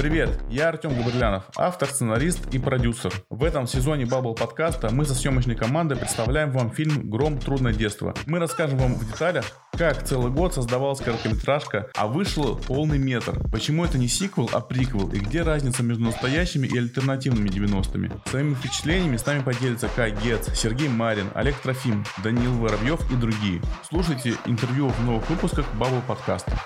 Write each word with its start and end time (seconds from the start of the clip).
Привет, 0.00 0.40
я 0.48 0.70
Артем 0.70 0.94
Габрилянов, 0.94 1.44
автор, 1.58 1.86
сценарист 1.86 2.54
и 2.54 2.58
продюсер. 2.58 3.12
В 3.28 3.44
этом 3.44 3.66
сезоне 3.66 4.04
Bubble 4.04 4.34
подкаста 4.34 4.88
мы 4.90 5.04
со 5.04 5.14
съемочной 5.14 5.56
командой 5.56 5.98
представляем 5.98 6.52
вам 6.52 6.70
фильм 6.70 7.10
«Гром. 7.10 7.38
Трудное 7.38 7.74
детство». 7.74 8.14
Мы 8.24 8.38
расскажем 8.38 8.78
вам 8.78 8.94
в 8.94 9.06
деталях, 9.06 9.44
как 9.76 10.02
целый 10.04 10.32
год 10.32 10.54
создавалась 10.54 11.00
короткометражка, 11.00 11.90
а 11.94 12.06
вышел 12.06 12.56
полный 12.56 12.96
метр. 12.96 13.38
Почему 13.50 13.84
это 13.84 13.98
не 13.98 14.08
сиквел, 14.08 14.48
а 14.54 14.60
приквел, 14.60 15.10
и 15.10 15.18
где 15.18 15.42
разница 15.42 15.82
между 15.82 16.04
настоящими 16.04 16.66
и 16.66 16.78
альтернативными 16.78 17.50
90-ми. 17.50 18.10
Своими 18.24 18.54
впечатлениями 18.54 19.18
с 19.18 19.26
нами 19.26 19.42
поделятся 19.42 19.90
Кай 19.94 20.16
Гец, 20.24 20.48
Сергей 20.54 20.88
Марин, 20.88 21.26
Олег 21.34 21.56
Трофим, 21.56 22.06
Даниил 22.24 22.54
Воробьев 22.54 23.00
и 23.12 23.16
другие. 23.16 23.60
Слушайте 23.86 24.34
интервью 24.46 24.88
в 24.88 25.04
новых 25.04 25.28
выпусках 25.28 25.66
Bubble 25.78 26.00
подкаста. 26.08 26.58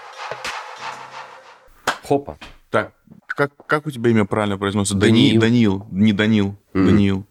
Хопа. 2.07 2.39
Так, 2.71 2.93
как, 3.27 3.53
как 3.67 3.87
у 3.87 3.91
тебя 3.91 4.11
имя 4.11 4.25
правильно 4.25 4.59
произносится? 4.59 4.97
Даниил. 4.97 5.41
Даниил. 5.41 5.87
Не 5.91 6.13
Данил. 6.13 6.57
Мгм. 6.73 6.87
Даниил. 6.87 7.27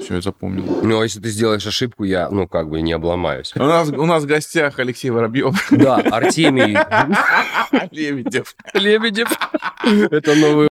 Все, 0.00 0.14
я 0.16 0.20
запомнил. 0.20 0.80
Ну, 0.82 1.00
а 1.00 1.04
если 1.04 1.20
ты 1.20 1.28
сделаешь 1.28 1.66
ошибку, 1.66 2.04
я, 2.04 2.28
ну, 2.30 2.48
как 2.48 2.68
бы 2.68 2.80
не 2.80 2.92
обломаюсь. 2.92 3.52
У 3.56 3.62
нас, 3.62 3.88
у 3.88 4.06
нас 4.06 4.24
в 4.24 4.26
гостях 4.26 4.78
Алексей 4.78 5.10
Воробьев. 5.10 5.68
Да, 5.70 5.96
Артемий 5.96 6.76
Лебедев. 7.90 8.54
Лебедев. 8.74 9.28
Это 10.10 10.34
новый 10.34 10.68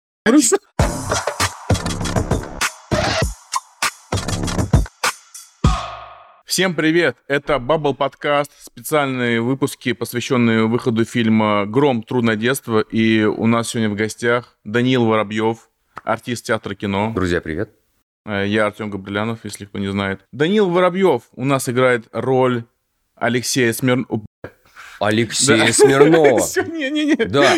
Всем 6.58 6.74
привет! 6.74 7.16
Это 7.28 7.60
Бабл 7.60 7.94
подкаст, 7.94 8.50
специальные 8.60 9.40
выпуски, 9.40 9.92
посвященные 9.92 10.66
выходу 10.66 11.04
фильма 11.04 11.66
«Гром. 11.66 12.02
Трудное 12.02 12.34
детство». 12.34 12.80
И 12.80 13.22
у 13.22 13.46
нас 13.46 13.68
сегодня 13.68 13.88
в 13.88 13.94
гостях 13.94 14.58
Даниил 14.64 15.04
Воробьев, 15.04 15.70
артист 16.02 16.46
театра 16.46 16.74
кино. 16.74 17.12
Друзья, 17.14 17.40
привет. 17.40 17.70
Э, 18.26 18.44
Я 18.44 18.66
Артем 18.66 18.90
Габрилянов, 18.90 19.44
если 19.44 19.66
кто 19.66 19.78
не 19.78 19.86
знает. 19.86 20.26
Даниил 20.32 20.68
Воробьев 20.68 21.28
у 21.36 21.44
нас 21.44 21.68
играет 21.68 22.08
роль 22.10 22.64
Алексея 23.14 23.72
Смирнова. 23.72 24.22
Алексея 25.00 25.72
Смирнова. 25.72 26.40
Не-не-не. 26.72 27.16
Да. 27.26 27.54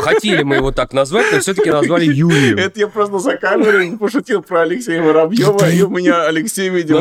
Хотели 0.00 0.42
мы 0.42 0.56
его 0.56 0.70
так 0.72 0.92
назвать, 0.92 1.26
но 1.32 1.40
все-таки 1.40 1.70
назвали 1.70 2.04
Юрием. 2.12 2.58
Это 2.58 2.80
я 2.80 2.88
просто 2.88 3.18
за 3.18 3.36
камерой 3.36 3.96
пошутил 3.98 4.42
про 4.42 4.62
Алексея 4.62 5.02
Воробьева, 5.02 5.70
и 5.70 5.82
у 5.82 5.88
меня 5.90 6.24
Алексей, 6.26 6.68
видимо, 6.68 7.00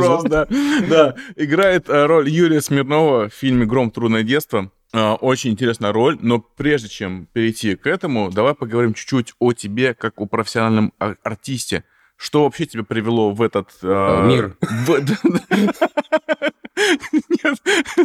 вопрос, 0.00 0.24
да. 0.24 0.46
Да, 0.88 1.14
играет 1.36 1.88
э, 1.88 2.06
роль 2.06 2.28
Юрия 2.28 2.60
Смирнова 2.60 3.28
в 3.28 3.34
фильме 3.34 3.66
«Гром. 3.66 3.90
Трудное 3.90 4.22
детство». 4.22 4.70
Э, 4.92 5.12
Очень 5.14 5.50
интересная 5.52 5.92
роль, 5.92 6.18
но 6.20 6.38
прежде 6.40 6.88
чем 6.88 7.26
перейти 7.32 7.74
к 7.76 7.86
этому, 7.86 8.30
давай 8.30 8.54
поговорим 8.54 8.94
чуть-чуть 8.94 9.34
о 9.38 9.52
тебе, 9.52 9.94
как 9.94 10.20
о 10.20 10.26
профессиональном 10.26 10.92
ар- 11.00 11.16
артисте. 11.22 11.84
Что 12.16 12.44
вообще 12.44 12.64
тебя 12.66 12.84
привело 12.84 13.32
в 13.32 13.42
этот... 13.42 13.70
э, 13.82 14.22
Мир. 14.26 14.56
в- 14.60 15.00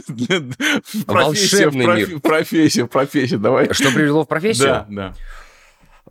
Нет, 0.09 0.57
Волшебный 1.07 2.19
профессию, 2.19 2.85
в 2.85 2.89
профессию, 2.89 3.39
давай. 3.39 3.73
Что 3.73 3.91
привело 3.91 4.23
в 4.23 4.27
профессию? 4.27 4.67
Да, 4.67 4.85
да. 4.89 5.13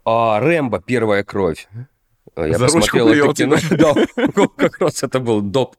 А, 0.04 0.40
Рэмбо, 0.40 0.80
первая 0.80 1.22
кровь. 1.22 1.68
Я 2.36 2.56
За 2.56 2.66
ручку 2.68 2.98
посмотрел 2.98 3.30
это 3.30 3.34
кино. 3.34 3.56
Да, 3.72 4.46
как 4.56 4.78
раз 4.78 5.02
это 5.02 5.18
был 5.20 5.40
доп. 5.40 5.76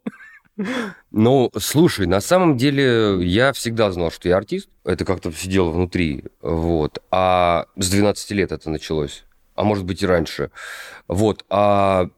Ну, 1.12 1.52
слушай, 1.58 2.06
на 2.06 2.20
самом 2.20 2.58
деле 2.58 3.26
я 3.26 3.54
всегда 3.54 3.92
знал, 3.92 4.12
что 4.12 4.28
я 4.28 4.38
артист. 4.38 4.70
Это 4.84 5.06
как-то 5.06 5.32
сидело 5.32 5.70
внутри. 5.70 6.26
Вот. 6.42 7.02
А 7.12 7.66
с 7.78 7.90
12 7.90 8.32
лет 8.32 8.52
это 8.52 8.70
началось. 8.70 9.26
А 9.56 9.64
может 9.64 9.86
быть 9.86 10.04
и 10.04 10.06
раньше. 10.06 10.52
Вот. 11.08 11.46
А... 11.50 12.10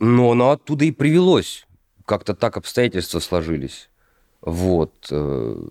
Но 0.00 0.32
оно 0.32 0.52
оттуда 0.52 0.84
и 0.84 0.90
привелось. 0.90 1.67
Как-то 2.08 2.34
так 2.34 2.56
обстоятельства 2.56 3.20
сложились. 3.20 3.90
Вот. 4.40 4.94
э, 5.10 5.62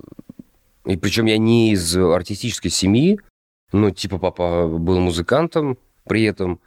И 0.86 0.96
причем 0.96 1.26
я 1.26 1.40
не 1.40 1.72
из 1.72 1.98
артистической 1.98 2.70
семьи. 2.70 3.20
Ну, 3.72 3.90
типа, 3.90 4.20
папа 4.20 4.68
был 4.68 5.00
музыкантом, 5.00 5.80
при 6.06 6.24
этом 6.24 6.60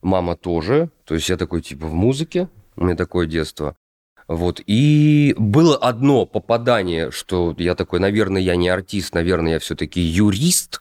мама 0.00 0.34
тоже. 0.34 0.88
То 1.04 1.14
есть 1.14 1.28
я 1.28 1.36
такой, 1.36 1.60
типа, 1.60 1.86
в 1.86 1.92
музыке. 1.92 2.48
У 2.76 2.84
меня 2.84 2.96
такое 2.96 3.26
детство. 3.26 3.76
Вот. 4.28 4.62
И 4.66 5.34
было 5.36 5.76
одно 5.76 6.24
попадание, 6.24 7.10
что 7.10 7.54
я 7.58 7.74
такой, 7.74 8.00
наверное, 8.00 8.40
я 8.40 8.56
не 8.56 8.70
артист, 8.70 9.14
наверное, 9.14 9.52
я 9.52 9.58
все-таки 9.58 10.00
юрист. 10.00 10.80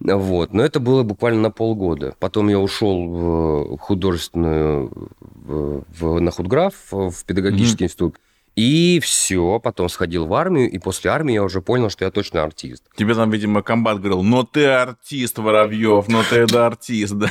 Вот. 0.00 0.54
Но 0.54 0.64
это 0.64 0.80
было 0.80 1.02
буквально 1.02 1.42
на 1.42 1.50
полгода. 1.50 2.14
Потом 2.18 2.48
я 2.48 2.58
ушел 2.58 3.06
в 3.06 3.78
художественную, 3.78 5.10
в- 5.44 6.20
на 6.20 6.30
худграф, 6.30 6.74
в 6.90 7.24
педагогический 7.26 7.84
институт. 7.84 8.16
И 8.54 9.00
все, 9.02 9.58
потом 9.60 9.88
сходил 9.88 10.26
в 10.26 10.34
армию, 10.34 10.70
и 10.70 10.78
после 10.78 11.10
армии 11.10 11.32
я 11.34 11.42
уже 11.42 11.62
понял, 11.62 11.88
что 11.88 12.04
я 12.04 12.10
точно 12.10 12.42
артист. 12.42 12.84
Тебе 12.96 13.14
там, 13.14 13.30
видимо, 13.30 13.62
комбат 13.62 13.98
говорил, 13.98 14.22
но 14.22 14.42
ты 14.44 14.66
артист, 14.66 15.38
Воробьев, 15.38 16.08
но 16.08 16.22
ты 16.28 16.46
да 16.46 16.66
артист, 16.66 17.14
да. 17.14 17.30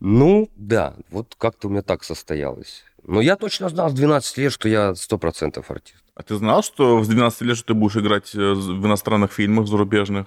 Ну, 0.00 0.48
да, 0.56 0.94
вот 1.10 1.34
как-то 1.38 1.68
у 1.68 1.70
меня 1.70 1.82
так 1.82 2.04
состоялось. 2.04 2.84
Но 3.02 3.20
я 3.20 3.36
точно 3.36 3.68
знал 3.68 3.90
с 3.90 3.92
12 3.92 4.38
лет, 4.38 4.52
что 4.52 4.68
я 4.68 4.90
100% 4.92 5.64
артист. 5.68 6.02
А 6.14 6.22
ты 6.22 6.34
знал, 6.36 6.62
что 6.62 6.98
в 6.98 7.08
12 7.08 7.42
лет 7.42 7.56
что 7.56 7.68
ты 7.68 7.74
будешь 7.74 7.96
играть 7.96 8.34
э, 8.34 8.38
в 8.54 8.86
иностранных 8.86 9.32
фильмах 9.32 9.66
зарубежных? 9.66 10.26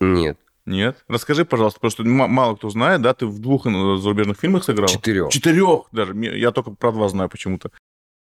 Нет, 0.00 0.38
Нет? 0.66 1.04
Расскажи, 1.08 1.44
пожалуйста, 1.44 1.80
потому 1.80 1.90
что 1.90 2.04
мало 2.04 2.56
кто 2.56 2.68
знает, 2.70 3.00
да, 3.00 3.14
ты 3.14 3.26
в 3.26 3.38
двух 3.38 3.66
э, 3.66 3.70
зарубежных 3.70 4.38
фильмах 4.38 4.64
сыграл? 4.64 4.88
четырех. 4.88 5.30
Четырех 5.30 5.86
даже. 5.92 6.14
Я 6.14 6.50
только 6.50 6.72
про 6.72 6.90
два 6.92 7.08
знаю 7.08 7.30
почему-то. 7.30 7.70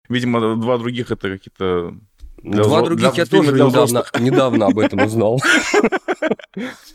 Видимо, 0.09 0.57
два 0.57 0.77
других 0.79 1.11
это 1.13 1.31
какие-то... 1.31 1.95
для 2.43 2.65
Два 2.65 2.81
взро- 2.81 2.87
других 2.87 3.15
для 3.15 3.23
я 3.23 3.27
тоже 3.27 3.53
недавно, 3.53 4.05
недавно 4.19 4.67
об 4.67 4.79
этом 4.79 5.03
узнал. 5.05 5.41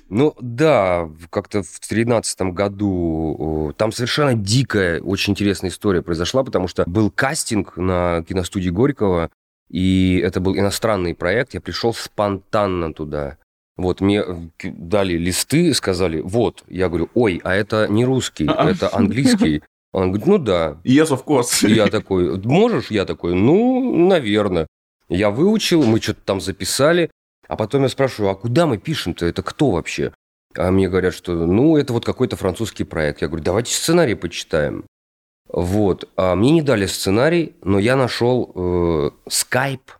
Ну 0.10 0.36
да, 0.40 1.08
как-то 1.30 1.62
в 1.62 1.80
тринадцатом 1.82 2.54
году 2.54 3.74
там 3.78 3.92
совершенно 3.92 4.34
дикая, 4.34 5.02
очень 5.02 5.34
интересная 5.34 5.70
история 5.70 6.02
произошла, 6.02 6.44
потому 6.44 6.68
что 6.68 6.84
был 6.88 7.12
кастинг 7.12 7.78
на 7.78 8.24
киностудии 8.24 8.70
Горького, 8.70 9.30
и 9.70 10.20
это 10.24 10.40
был 10.40 10.58
иностранный 10.58 11.14
проект, 11.14 11.54
я 11.54 11.62
пришел 11.62 11.94
спонтанно 11.94 12.92
туда. 12.94 13.38
Вот, 13.80 14.02
мне 14.02 14.22
э, 14.26 14.36
дали 14.64 15.14
листы, 15.14 15.74
сказали, 15.74 16.20
вот, 16.20 16.66
я 16.68 16.90
говорю, 16.90 17.10
ой, 17.14 17.40
а 17.46 17.56
это 17.56 17.88
не 17.88 18.04
русский, 18.04 18.46
А-а. 18.46 18.70
это 18.70 18.94
английский. 18.94 19.64
Он 19.94 20.12
говорит, 20.12 20.28
ну 20.28 20.38
да, 20.38 20.82
Yes, 20.84 21.08
of 21.08 21.24
course. 21.24 21.66
и 21.66 21.74
я 21.74 21.88
такой, 21.88 22.38
можешь? 22.44 22.92
Я 22.92 23.06
такой, 23.06 23.36
ну, 23.36 24.08
наверное. 24.08 24.68
Я 25.08 25.30
выучил, 25.30 25.84
мы 25.84 26.02
что-то 26.02 26.20
там 26.26 26.42
записали, 26.42 27.10
а 27.48 27.56
потом 27.56 27.84
я 27.84 27.90
спрашиваю, 27.90 28.32
а 28.32 28.36
куда 28.36 28.68
мы 28.68 28.78
пишем-то? 28.78 29.26
Это 29.26 29.42
кто 29.44 29.72
вообще? 29.72 30.14
А 30.58 30.72
мне 30.72 30.90
говорят, 30.90 31.14
что, 31.14 31.34
ну, 31.46 31.78
это 31.78 31.94
вот 31.94 32.04
какой-то 32.06 32.36
французский 32.36 32.84
проект. 32.84 33.22
Я 33.22 33.30
говорю, 33.30 33.46
давайте 33.46 33.74
сценарий 33.74 34.16
почитаем. 34.16 34.84
Вот. 35.48 36.10
А 36.18 36.36
мне 36.36 36.52
не 36.52 36.62
дали 36.62 36.86
сценарий, 36.86 37.56
но 37.64 37.80
я 37.80 37.96
нашел 37.96 38.52
э, 38.54 39.12
скайп 39.30 39.92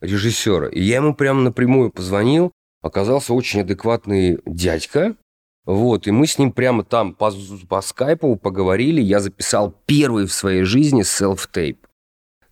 режиссера. 0.00 0.68
И 0.68 0.80
я 0.80 0.96
ему 0.96 1.14
прямо 1.14 1.42
напрямую 1.42 1.90
позвонил. 1.90 2.52
Оказался 2.82 3.34
очень 3.34 3.60
адекватный 3.60 4.38
дядька. 4.46 5.16
Вот, 5.64 6.06
и 6.06 6.10
мы 6.10 6.26
с 6.26 6.38
ним 6.38 6.52
прямо 6.52 6.82
там 6.84 7.14
по, 7.14 7.30
по 7.68 7.80
скайпу 7.82 8.36
поговорили. 8.36 9.02
Я 9.02 9.20
записал 9.20 9.74
первый 9.86 10.26
в 10.26 10.32
своей 10.32 10.62
жизни 10.62 11.02
селф-тейп. 11.02 11.86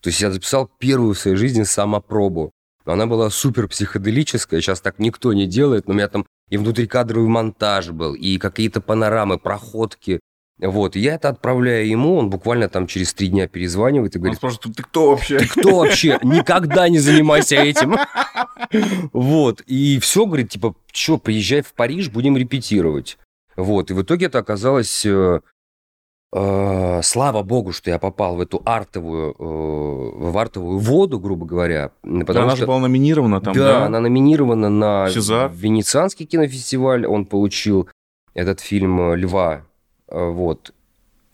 То 0.01 0.11
есть 0.11 0.21
я 0.21 0.31
записал 0.31 0.71
первую 0.79 1.15
в 1.15 1.19
своей 1.19 1.37
жизни 1.37 1.63
самопробу. 1.63 2.53
Она 2.85 3.07
была 3.07 3.31
супер 3.31 3.67
психоделическая, 3.69 4.61
сейчас 4.61 4.81
так 4.81 4.99
никто 5.01 5.33
не 5.33 5.47
делает, 5.47 5.89
но 5.89 5.95
у 5.95 5.97
меня 5.97 6.09
там 6.09 6.27
и 6.49 6.57
внутрикадровый 6.57 7.29
монтаж 7.29 7.91
был, 7.91 8.15
и 8.15 8.39
какие-то 8.39 8.81
панорамы, 8.81 9.39
проходки. 9.39 10.21
Вот, 10.59 10.97
я 10.97 11.17
это 11.17 11.29
отправляю 11.29 11.87
ему, 11.87 12.17
он 12.17 12.31
буквально 12.31 12.71
там 12.71 12.87
через 12.87 13.13
три 13.13 13.29
дня 13.29 13.47
перезванивает 13.47 14.15
и 14.15 14.19
Он 14.19 14.23
говорит, 14.23 14.39
спрашивает, 14.39 14.77
ты 14.77 14.83
кто 14.83 15.11
вообще? 15.11 15.39
ты 15.39 15.49
кто 15.49 15.81
вообще? 15.81 16.19
Никогда 16.23 16.89
не 16.89 16.99
занимайся 16.99 17.57
этим. 17.57 17.97
Вот. 19.13 19.61
И 19.67 19.99
все, 19.99 20.25
говорит, 20.25 20.49
типа, 20.51 20.75
что, 20.93 21.19
приезжай 21.19 21.61
в 21.61 21.75
Париж, 21.75 22.09
будем 22.09 22.39
репетировать. 22.39 23.19
Вот. 23.55 23.91
И 23.91 23.95
в 23.95 24.03
итоге 24.03 24.27
это 24.27 24.39
оказалось... 24.39 25.05
э, 25.05 25.41
э, 26.33 27.01
слава 27.03 27.43
богу, 27.43 27.73
что 27.73 27.91
я 27.91 27.99
попал 27.99 28.37
в 28.37 28.41
эту 28.41 28.63
артовую, 28.65 29.35
э, 29.39 30.31
в 30.31 30.39
артовую 30.39 30.79
воду, 30.79 31.21
грубо 31.21 31.45
говоря. 31.47 31.91
Потому 32.03 32.45
Она 32.45 32.51
что... 32.53 32.61
же 32.61 32.67
была 32.67 32.81
номинирована 32.81 33.41
там, 33.43 33.55
да, 33.55 33.81
да? 33.81 33.87
она 33.87 34.01
номинирована 34.01 34.71
на 34.71 35.11
Сезар. 35.11 35.51
Венецианский 35.55 36.25
кинофестиваль. 36.25 37.07
Он 37.07 37.27
получил 37.27 37.89
этот 38.35 38.61
фильм 38.61 39.15
«Льва». 39.15 39.63
Э, 40.09 40.29
Вот. 40.31 40.73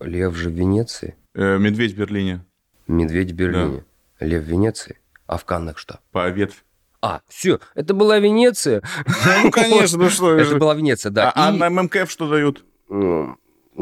«Лев 0.01 0.35
же 0.35 0.51
в 0.51 0.53
Венеции», 0.53 1.17
Э, 1.35 1.59
Медведь 1.59 1.93
в 1.95 1.97
Берлине. 1.97 2.45
«Медведь 2.87 3.31
в 3.31 3.35
Берлине», 3.35 3.85
«Лев 4.21 4.43
в 4.43 4.47
Венеции», 4.47 4.99
а 5.27 5.39
в 5.39 5.45
Каннах 5.45 5.79
что? 5.79 6.01
По 6.11 6.29
ветвь. 6.29 6.65
А, 7.01 7.21
все, 7.29 7.59
это 7.75 7.95
была 7.95 8.19
Венеция. 8.19 8.83
Ну, 9.43 9.51
конечно, 9.53 9.99
ну 9.99 10.11
что. 10.11 10.37
Это 10.37 10.57
была 10.57 10.75
Венеция, 10.75 11.11
да. 11.11 11.31
А, 11.35 11.49
а 11.49 11.53
на 11.53 11.69
ММКФ 11.71 12.11
что 12.11 12.29
дают? 12.29 12.65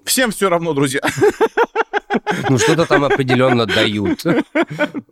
Всем 0.04 0.30
все 0.30 0.48
равно, 0.48 0.72
друзья. 0.72 1.00
Ну, 2.48 2.58
что-то 2.58 2.86
там 2.86 3.04
определенно 3.04 3.66
дают. 3.66 4.24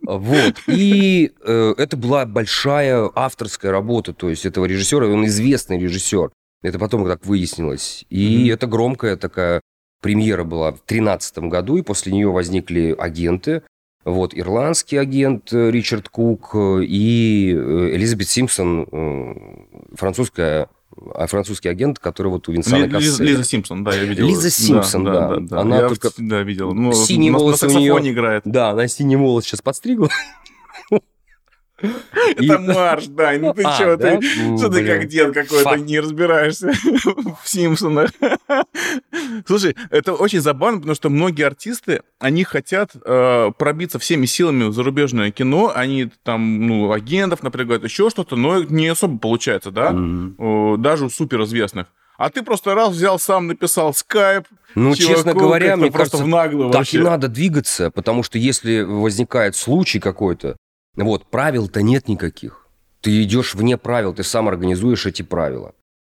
Вот. 0.01 0.55
И 0.67 1.31
э, 1.45 1.73
это 1.77 1.95
была 1.97 2.25
большая 2.25 3.09
авторская 3.13 3.71
работа, 3.71 4.13
то 4.13 4.29
есть 4.29 4.45
этого 4.45 4.65
режиссера, 4.65 5.07
он 5.07 5.25
известный 5.25 5.79
режиссер. 5.79 6.31
Это 6.61 6.79
потом 6.79 7.05
так 7.05 7.25
выяснилось. 7.25 8.05
И 8.09 8.47
это 8.47 8.67
громкая 8.67 9.15
такая 9.15 9.61
премьера 10.01 10.43
была 10.43 10.71
в 10.71 10.75
2013 10.87 11.39
году, 11.39 11.77
и 11.77 11.81
после 11.81 12.11
нее 12.13 12.29
возникли 12.29 12.95
агенты. 12.97 13.63
Вот, 14.05 14.33
ирландский 14.33 14.97
агент 14.97 15.51
э, 15.51 15.69
Ричард 15.71 16.07
Кук 16.09 16.51
э, 16.55 16.83
и 16.85 17.53
э, 17.53 17.95
Элизабет 17.95 18.29
Симпсон, 18.29 18.87
французская, 19.93 20.69
а, 21.13 21.27
французский 21.27 21.67
агент, 21.69 21.99
который 21.99 22.29
вот 22.29 22.47
у 22.47 22.53
Винсана 22.53 22.85
Ли- 22.85 22.97
Лиза. 22.97 23.23
Лиза 23.23 23.43
Симпсон, 23.43 23.83
да, 23.83 23.93
я 23.93 24.05
видел. 24.05 24.25
Лиза 24.25 24.49
Симпсон, 24.49 25.03
да. 25.03 25.37
Она 25.51 25.81
Я 25.81 25.87
только- 25.89 26.09
да, 26.17 26.41
видел. 26.43 26.73
Ну, 26.73 26.93
Синие 26.93 27.31
на, 27.31 27.37
на 27.37 27.43
волосы 27.43 27.65
у 27.67 27.69
саксофоне 27.69 28.11
играет. 28.11 28.43
Да, 28.45 28.69
она 28.69 28.87
синий 28.87 29.17
волос 29.17 29.45
сейчас 29.45 29.61
подстригла. 29.61 30.09
Это 31.81 32.59
марш, 32.59 33.07
да. 33.07 33.33
Ну 33.39 33.53
ты 33.53 33.63
А, 33.63 33.73
что, 33.75 33.97
ты, 33.97 34.21
что 34.57 34.69
ты 34.69 34.85
как 34.85 35.07
дед 35.07 35.33
какой-то, 35.33 35.75
не 35.77 35.99
разбираешься 35.99 36.71
в 37.43 37.47
Симпсонах. 37.49 38.11
Слушай, 39.47 39.75
это 39.89 40.13
очень 40.13 40.41
забавно, 40.41 40.79
потому 40.79 40.95
что 40.95 41.09
многие 41.09 41.43
артисты, 41.43 42.01
они 42.19 42.43
хотят 42.43 42.91
э, 43.03 43.51
пробиться 43.57 43.99
всеми 43.99 44.25
силами 44.25 44.65
в 44.65 44.73
зарубежное 44.73 45.31
кино, 45.31 45.71
они 45.73 46.09
там, 46.23 46.67
ну, 46.67 46.91
агентов 46.91 47.43
напрягают, 47.43 47.83
еще 47.83 48.09
что-то, 48.09 48.35
но 48.35 48.63
не 48.63 48.87
особо 48.87 49.17
получается, 49.19 49.71
да? 49.71 49.91
Даже 50.77 51.05
у 51.05 51.09
суперизвестных. 51.09 51.87
А 52.17 52.29
ты 52.29 52.43
просто 52.43 52.75
раз 52.75 52.89
взял, 52.91 53.17
сам 53.17 53.47
написал 53.47 53.93
скайп, 53.93 54.43
Ну, 54.75 54.93
чуваку 54.93 55.15
честно 55.15 55.33
говоря, 55.33 55.77
мне 55.77 55.89
просто 55.89 56.17
кажется, 56.17 56.23
в 56.25 56.27
наглую 56.27 56.69
так 56.69 56.79
вообще. 56.79 56.97
и 56.97 57.01
надо 57.01 57.29
двигаться, 57.29 57.91
потому 57.91 58.23
что 58.23 58.37
если 58.37 58.81
возникает 58.81 59.55
случай 59.55 59.99
какой-то, 60.01 60.57
вот, 61.03 61.25
правил-то 61.25 61.81
нет 61.81 62.07
никаких. 62.07 62.67
Ты 63.01 63.23
идешь 63.23 63.55
вне 63.55 63.77
правил, 63.77 64.13
ты 64.13 64.23
сам 64.23 64.47
организуешь 64.47 65.05
эти 65.05 65.21
правила. 65.21 65.73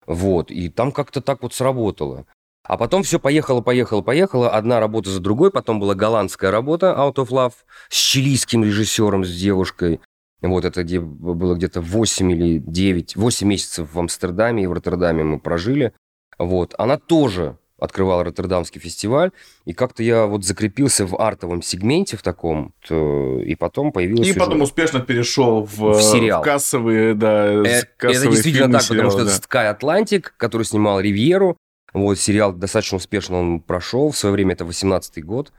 Вот, 0.08 0.50
и 0.50 0.70
там 0.70 0.92
как-то 0.92 1.22
так 1.22 1.44
вот 1.44 1.54
сработало. 1.54 2.26
А 2.64 2.78
потом 2.78 3.04
все 3.04 3.20
поехало, 3.20 3.62
поехало, 3.62 4.02
поехало. 4.02 4.50
Одна 4.50 4.80
работа 4.80 5.10
за 5.10 5.20
другой. 5.20 5.52
Потом 5.52 5.80
была 5.80 5.96
голландская 5.96 6.52
работа 6.52 6.96
Out 6.98 7.16
of 7.16 7.30
Love 7.30 7.54
с 7.90 7.96
чилийским 7.96 8.64
режиссером, 8.64 9.26
с 9.26 9.36
девушкой. 9.36 10.02
Вот 10.42 10.66
это 10.66 10.84
где 10.84 11.00
было 11.00 11.56
где-то 11.56 11.82
8 11.82 12.32
или 12.32 12.60
9, 12.60 13.16
8 13.16 13.48
месяцев 13.48 13.94
в 13.94 14.00
Амстердаме 14.00 14.64
и 14.64 14.68
в 14.68 14.74
Роттердаме 14.74 15.24
мы 15.24 15.40
прожили. 15.40 15.94
Вот. 16.38 16.75
Она 16.78 16.98
тоже 16.98 17.58
открывала 17.80 18.24
Роттердамский 18.24 18.80
фестиваль, 18.81 19.31
и 19.66 19.74
как-то 19.74 20.04
я 20.04 20.26
вот 20.26 20.44
закрепился 20.44 21.06
в 21.06 21.20
артовом 21.20 21.62
сегменте 21.62 22.18
в 22.18 22.22
таком, 22.22 22.74
то- 22.88 23.40
и 23.42 23.56
потом 23.56 23.92
появилась 23.92 24.28
И 24.28 24.31
уже- 24.31 24.40
потом 24.40 24.62
успешно 24.62 25.00
перешел 25.00 25.64
в, 25.64 25.78
В 25.94 26.02
сериал. 26.02 26.42
в 26.42 26.46
кассовые, 26.46 27.14
да, 27.14 27.46
Э, 27.48 27.64
с- 27.66 27.68
Это 27.84 27.88
кассовые 27.98 28.31
действительно 28.31 28.66
фильмы, 28.68 28.80
так, 28.80 28.88
потому 28.88 29.12
сериалы, 29.12 29.30
что 29.31 29.48
да. 29.50 29.74
Sky 29.74 29.80
Atlantic, 29.80 30.26
который 30.38 30.64
снимал 30.64 31.00
Ривьеру, 31.00 31.58
вот 31.94 32.20
сериал 32.20 32.54
достаточно 32.54 32.98
успешно 32.98 33.38
он 33.40 33.60
прошел, 33.62 34.12
в 34.12 34.18
свое 34.18 34.34
время 34.34 34.54
это 34.54 34.66
18-й 34.66 35.22
год 35.24 35.52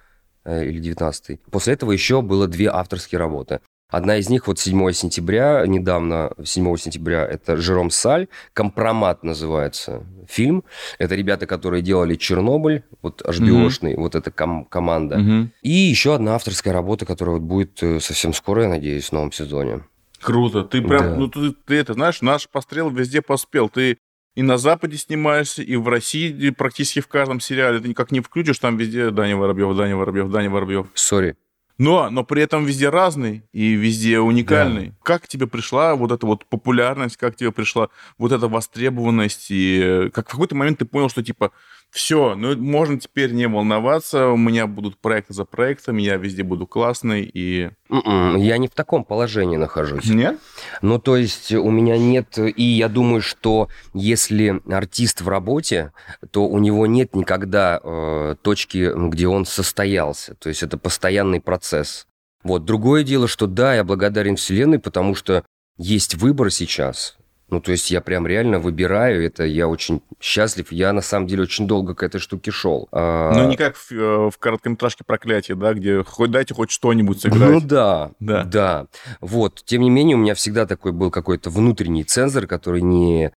э, 0.44 0.64
или 0.66 0.80
19-й. 0.80 1.38
После 1.50 1.74
этого 1.74 1.92
еще 1.92 2.22
было 2.22 2.46
две 2.46 2.68
авторские 2.70 3.18
работы. 3.18 3.60
Одна 3.90 4.16
из 4.18 4.28
них 4.28 4.46
вот 4.46 4.58
7 4.58 4.92
сентября, 4.92 5.64
недавно, 5.66 6.32
7 6.42 6.76
сентября, 6.76 7.24
это 7.26 7.56
Жером 7.56 7.90
Саль, 7.90 8.28
«Компромат» 8.52 9.22
называется 9.24 10.04
фильм. 10.28 10.64
Это 10.98 11.14
ребята, 11.14 11.46
которые 11.46 11.82
делали 11.82 12.14
«Чернобыль», 12.14 12.84
вот 13.02 13.22
HBO-шный, 13.22 13.96
вот 13.96 14.14
эта 14.14 14.30
ком- 14.30 14.64
команда. 14.64 15.18
Мгм. 15.18 15.52
И 15.62 15.70
еще 15.70 16.14
одна 16.14 16.36
авторская 16.36 16.72
работа, 16.72 17.04
которая 17.06 17.36
вот 17.36 17.42
будет 17.42 17.82
э, 17.82 17.98
совсем 18.00 18.32
скоро, 18.32 18.62
я 18.62 18.68
надеюсь, 18.68 19.08
в 19.08 19.12
новом 19.12 19.32
сезоне. 19.32 19.82
Круто. 20.20 20.62
Ты 20.64 20.82
прям, 20.82 21.02
Да. 21.02 21.14
ну 21.16 21.28
ты, 21.28 21.52
ты 21.66 21.74
это, 21.76 21.94
знаешь, 21.94 22.20
наш 22.20 22.48
пострел 22.48 22.90
везде 22.90 23.22
поспел. 23.22 23.68
Ты 23.68 23.96
и 24.36 24.42
на 24.42 24.58
Западе 24.58 24.96
снимаешься, 24.96 25.62
и 25.62 25.74
в 25.76 25.88
России 25.88 26.50
практически 26.50 27.00
в 27.00 27.08
каждом 27.08 27.40
сериале. 27.40 27.80
Ты 27.80 27.88
никак 27.88 28.12
не 28.12 28.20
включишь, 28.20 28.58
там 28.58 28.76
везде 28.76 29.10
Даня 29.10 29.36
Воробьев, 29.36 29.76
Даня 29.76 29.96
Воробьев, 29.96 30.30
Даня 30.30 30.50
Воробьев. 30.50 30.86
Сори. 30.94 31.36
Но, 31.80 32.10
но 32.10 32.24
при 32.24 32.42
этом 32.42 32.66
везде 32.66 32.90
разный 32.90 33.42
и 33.54 33.72
везде 33.72 34.18
уникальный. 34.18 34.92
Как 35.02 35.26
тебе 35.26 35.46
пришла 35.46 35.94
вот 35.94 36.12
эта 36.12 36.26
вот 36.26 36.44
популярность, 36.44 37.16
как 37.16 37.36
тебе 37.36 37.52
пришла 37.52 37.88
вот 38.18 38.32
эта 38.32 38.48
востребованность, 38.48 39.50
и 39.50 39.80
э, 39.82 40.10
как 40.10 40.28
в 40.28 40.32
какой-то 40.32 40.54
момент 40.54 40.80
ты 40.80 40.84
понял, 40.84 41.08
что 41.08 41.22
типа 41.22 41.52
все, 41.90 42.34
ну 42.36 42.56
можно 42.56 42.98
теперь 43.00 43.32
не 43.32 43.48
волноваться, 43.48 44.28
у 44.28 44.36
меня 44.36 44.66
будут 44.66 44.96
проекты 44.98 45.34
за 45.34 45.44
проектами, 45.44 46.02
я 46.02 46.16
везде 46.16 46.42
буду 46.42 46.66
классный 46.66 47.22
и... 47.22 47.70
М-м, 47.88 48.36
Я 48.36 48.58
не 48.58 48.68
в 48.68 48.74
таком 48.74 49.04
положении 49.04 49.56
нахожусь. 49.56 50.08
Нет? 50.08 50.38
Ну, 50.82 50.98
то 51.00 51.16
есть 51.16 51.52
у 51.52 51.70
меня 51.70 51.98
нет... 51.98 52.38
И 52.38 52.62
я 52.62 52.88
думаю, 52.88 53.20
что 53.20 53.68
если 53.92 54.60
артист 54.70 55.20
в 55.20 55.28
работе, 55.28 55.92
то 56.30 56.46
у 56.46 56.58
него 56.60 56.86
нет 56.86 57.16
никогда 57.16 57.80
э, 57.82 58.36
точки, 58.42 58.92
где 59.08 59.26
он 59.26 59.44
состоялся. 59.44 60.34
То 60.36 60.48
есть 60.48 60.62
это 60.62 60.78
постоянный 60.78 61.40
процесс. 61.40 62.06
Вот. 62.44 62.64
Другое 62.64 63.02
дело, 63.02 63.26
что 63.26 63.46
да, 63.46 63.74
я 63.74 63.84
благодарен 63.84 64.36
Вселенной, 64.36 64.78
потому 64.78 65.14
что 65.16 65.44
есть 65.76 66.14
выбор 66.14 66.50
сейчас. 66.50 67.16
Ну, 67.50 67.60
то 67.60 67.72
есть 67.72 67.90
я 67.90 68.00
прям 68.00 68.26
реально 68.26 68.58
выбираю 68.58 69.24
это, 69.24 69.44
я 69.44 69.66
очень 69.68 70.02
счастлив. 70.20 70.70
Я, 70.70 70.92
на 70.92 71.00
самом 71.00 71.26
деле, 71.26 71.42
очень 71.42 71.66
долго 71.66 71.94
к 71.94 72.02
этой 72.02 72.20
штуке 72.20 72.50
шел. 72.50 72.88
А, 72.92 73.32
Ну, 73.34 73.48
не 73.48 73.56
как 73.56 73.76
в, 73.76 73.90
э, 73.92 74.30
в 74.30 74.38
короткометражке 74.38 75.02
«Проклятие», 75.04 75.56
да, 75.56 75.74
где 75.74 76.04
хоть 76.04 76.30
дайте 76.30 76.54
хоть 76.54 76.70
что-нибудь 76.70 77.24
Ну 77.24 77.30
сыграть. 77.30 77.66
да, 77.66 78.10
Да. 78.20 78.44
да, 78.44 78.86
Вот. 79.20 79.62
Тем 79.64 79.82
не 79.82 79.90
менее, 79.90 80.16
у 80.16 80.20
меня 80.20 80.34
всегда 80.34 80.66
такой 80.66 80.92
был 80.92 81.10
какой-то 81.10 81.50
внутренний 81.50 82.04
цензор, 82.04 82.46
который 82.46 82.82
не, 82.82 83.32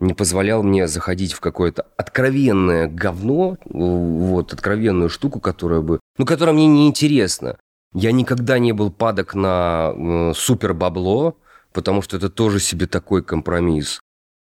не 0.00 0.12
позволял 0.14 0.62
мне 0.62 0.86
заходить 0.86 1.32
в 1.32 1.40
какое-то 1.40 1.86
откровенное 1.96 2.86
говно, 2.86 3.56
вот, 3.64 4.52
откровенную 4.52 5.08
штуку, 5.08 5.40
которая 5.40 5.80
бы... 5.80 6.00
Ну, 6.18 6.26
которая 6.26 6.54
мне 6.54 6.66
не 6.66 6.86
интересна. 6.86 7.56
Я 7.94 8.12
никогда 8.12 8.58
не 8.58 8.72
был 8.72 8.90
падок 8.90 9.34
на 9.34 9.92
э, 9.94 10.32
супер 10.34 10.74
бабло, 10.74 11.36
потому 11.74 12.00
что 12.00 12.16
это 12.16 12.30
тоже 12.30 12.60
себе 12.60 12.86
такой 12.86 13.22
компромисс. 13.22 14.00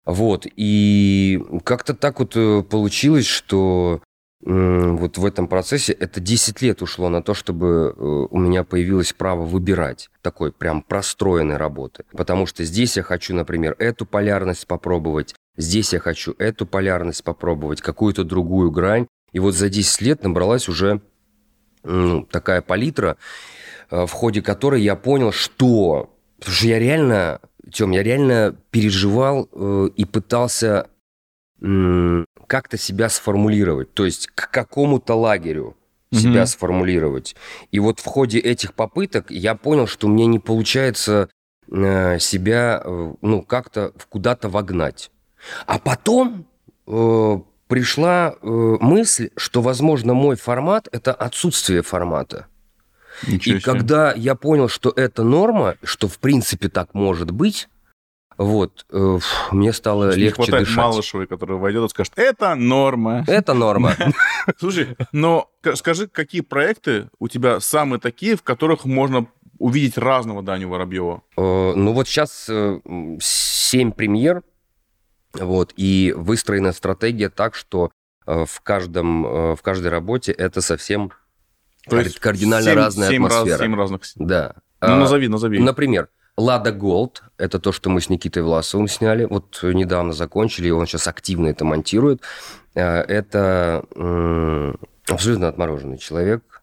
Вот, 0.04 0.46
и 0.56 1.42
как-то 1.64 1.94
так 1.94 2.18
вот 2.18 2.36
э, 2.36 2.62
получилось, 2.62 3.26
что 3.26 4.02
вот 4.44 5.18
в 5.18 5.24
этом 5.24 5.46
процессе 5.46 5.92
это 5.92 6.18
10 6.20 6.62
лет 6.62 6.82
ушло 6.82 7.08
на 7.08 7.22
то, 7.22 7.32
чтобы 7.32 7.94
э, 7.96 8.02
у 8.28 8.38
меня 8.38 8.64
появилось 8.64 9.12
право 9.12 9.42
выбирать 9.42 10.10
такой 10.20 10.50
прям 10.50 10.82
простроенной 10.82 11.56
работы. 11.56 12.04
Потому 12.10 12.46
что 12.46 12.64
здесь 12.64 12.96
я 12.96 13.04
хочу, 13.04 13.36
например, 13.36 13.76
эту 13.78 14.04
полярность 14.04 14.66
попробовать, 14.66 15.36
здесь 15.56 15.92
я 15.92 16.00
хочу 16.00 16.34
эту 16.38 16.66
полярность 16.66 17.22
попробовать, 17.22 17.82
какую-то 17.82 18.24
другую 18.24 18.72
грань. 18.72 19.06
И 19.32 19.38
вот 19.38 19.54
за 19.54 19.68
10 19.68 20.00
лет 20.02 20.24
набралась 20.24 20.68
уже 20.68 21.00
м, 21.84 22.26
такая 22.26 22.62
палитра, 22.62 23.18
э, 23.90 24.06
в 24.06 24.10
ходе 24.10 24.42
которой 24.42 24.82
я 24.82 24.96
понял, 24.96 25.30
что... 25.30 26.11
Потому 26.42 26.56
что 26.56 26.66
я 26.66 26.78
реально, 26.78 27.40
Тем, 27.72 27.92
я 27.92 28.02
реально 28.02 28.56
переживал 28.70 29.48
э, 29.52 29.88
и 29.96 30.04
пытался 30.04 30.88
м, 31.60 32.26
как-то 32.48 32.76
себя 32.76 33.08
сформулировать. 33.08 33.94
То 33.94 34.04
есть 34.04 34.26
к 34.34 34.50
какому-то 34.50 35.14
лагерю 35.14 35.76
себя 36.12 36.40
Мгм. 36.40 36.46
сформулировать. 36.46 37.36
И 37.70 37.78
вот 37.78 38.00
в 38.00 38.04
ходе 38.04 38.38
этих 38.40 38.74
попыток 38.74 39.30
я 39.30 39.54
понял, 39.54 39.86
что 39.86 40.08
мне 40.08 40.26
не 40.26 40.38
получается 40.40 41.28
э, 41.70 42.18
себя 42.18 42.82
э, 42.84 43.14
ну, 43.22 43.42
как-то 43.42 43.92
куда-то 44.08 44.48
вогнать. 44.48 45.10
А 45.66 45.78
потом 45.78 46.46
э, 46.88 47.38
пришла 47.68 48.34
э, 48.42 48.46
мысль, 48.80 49.30
что, 49.36 49.62
возможно, 49.62 50.12
мой 50.12 50.36
формат– 50.36 50.88
это 50.92 51.14
отсутствие 51.14 51.82
формата. 51.82 52.48
Ничего 53.26 53.56
И 53.56 53.60
себе. 53.60 53.72
когда 53.72 54.12
я 54.14 54.34
понял, 54.34 54.68
что 54.68 54.92
это 54.94 55.22
норма, 55.22 55.76
что 55.82 56.08
в 56.08 56.18
принципе 56.18 56.68
так 56.68 56.94
может 56.94 57.30
быть, 57.30 57.68
вот, 58.38 58.86
э, 58.90 59.18
мне 59.50 59.72
стало 59.72 60.10
Не 60.10 60.22
легче 60.24 60.36
хватает 60.36 60.64
дышать. 60.64 60.76
Малышевой, 60.76 61.26
которая 61.26 61.58
войдет 61.58 61.84
и 61.84 61.88
скажет, 61.88 62.12
это 62.16 62.54
норма. 62.54 63.24
Это 63.26 63.54
норма. 63.54 63.94
Слушай, 64.58 64.96
но 65.12 65.50
скажи, 65.74 66.08
какие 66.08 66.40
проекты 66.40 67.08
у 67.18 67.28
тебя 67.28 67.60
самые 67.60 68.00
такие, 68.00 68.36
в 68.36 68.42
которых 68.42 68.84
можно 68.84 69.26
увидеть 69.58 69.96
разного 69.98 70.42
Даню 70.42 70.68
Воробьева? 70.68 71.22
Э, 71.36 71.72
Ну 71.76 71.92
вот 71.92 72.08
сейчас 72.08 72.46
э, 72.48 72.80
7 73.20 73.92
премьер, 73.92 74.42
вот, 75.34 75.72
и 75.76 76.12
выстроена 76.16 76.72
стратегия 76.72 77.28
так, 77.28 77.54
что 77.54 77.90
э, 78.26 78.44
в, 78.46 78.60
каждом, 78.62 79.22
в 79.22 79.58
каждой 79.62 79.88
работе 79.88 80.32
это 80.32 80.60
совсем 80.62 81.12
То 81.88 81.98
есть 81.98 82.18
кардинально 82.18 82.70
семь- 82.70 82.76
разная 82.78 83.10
семь 83.10 83.24
раз- 83.24 83.32
атмосфера. 83.34 83.58
семь 83.58 83.74
разных. 83.76 84.00
Да. 84.16 84.54
Ну, 84.80 84.88
А, 84.88 84.96
назови, 84.96 85.28
назови. 85.28 85.58
Например, 85.58 86.08
Лада 86.36 86.72
Голд, 86.72 87.22
это 87.38 87.58
то, 87.58 87.72
что 87.72 87.90
мы 87.90 88.00
с 88.00 88.08
Никитой 88.08 88.42
Власовым 88.42 88.88
сняли, 88.88 89.24
вот 89.24 89.60
недавно 89.62 90.12
закончили, 90.12 90.68
и 90.68 90.70
он 90.70 90.86
сейчас 90.86 91.06
активно 91.06 91.48
это 91.48 91.64
монтирует. 91.64 92.22
Э, 92.74 93.00
это 93.00 93.84
абсолютно 95.08 95.48
отмороженный 95.48 95.98
человек, 95.98 96.62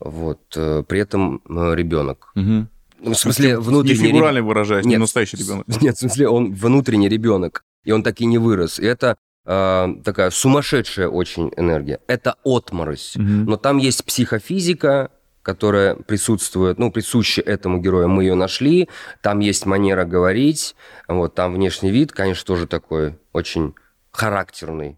вот, 0.00 0.40
э, 0.56 0.82
при 0.86 1.00
этом 1.00 1.42
э, 1.48 1.74
ребенок. 1.74 2.32
Угу. 2.34 3.12
В 3.12 3.14
смысле, 3.14 3.58
внутренний... 3.58 4.00
Не 4.00 4.08
фигурально 4.08 4.42
выражаясь, 4.42 4.84
нет, 4.84 4.92
не 4.92 4.98
настоящий 4.98 5.36
ребенок. 5.36 5.66
Нет, 5.82 5.96
в 5.96 6.00
смысле, 6.00 6.28
он 6.28 6.54
внутренний 6.54 7.08
ребенок, 7.08 7.62
и 7.84 7.92
он 7.92 8.02
так 8.02 8.20
и 8.20 8.26
не 8.26 8.38
вырос. 8.38 8.78
И 8.78 8.84
это 8.86 9.16
э, 9.46 9.88
такая 10.04 10.30
сумасшедшая 10.30 11.08
очень 11.08 11.52
энергия. 11.56 12.00
Это 12.06 12.36
отморозь. 12.44 13.16
Угу. 13.16 13.24
Но 13.24 13.56
там 13.56 13.78
есть 13.78 14.04
психофизика, 14.04 15.10
которая 15.42 15.94
присутствует, 15.94 16.78
ну, 16.78 16.90
присуща 16.90 17.42
этому 17.42 17.78
герою, 17.78 18.08
мы 18.08 18.24
ее 18.24 18.34
нашли. 18.34 18.88
Там 19.20 19.40
есть 19.40 19.66
манера 19.66 20.04
говорить, 20.04 20.74
вот, 21.06 21.34
там 21.34 21.52
внешний 21.52 21.90
вид, 21.90 22.12
конечно, 22.12 22.46
тоже 22.46 22.66
такой 22.66 23.18
очень 23.32 23.74
характерный. 24.10 24.96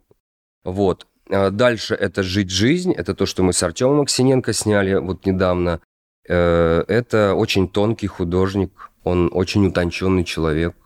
Вот. 0.64 1.06
А 1.28 1.50
дальше 1.50 1.94
это 1.94 2.22
«Жить 2.22 2.50
жизнь», 2.50 2.92
это 2.92 3.14
то, 3.14 3.26
что 3.26 3.42
мы 3.42 3.52
с 3.52 3.62
Артемом 3.62 3.96
Максиненко 3.96 4.52
сняли 4.52 4.94
вот 4.94 5.26
недавно. 5.26 5.80
Э, 6.28 6.84
это 6.86 7.34
очень 7.34 7.68
тонкий 7.68 8.06
художник, 8.06 8.92
он 9.02 9.30
очень 9.32 9.66
утонченный 9.66 10.22
человек, 10.22 10.76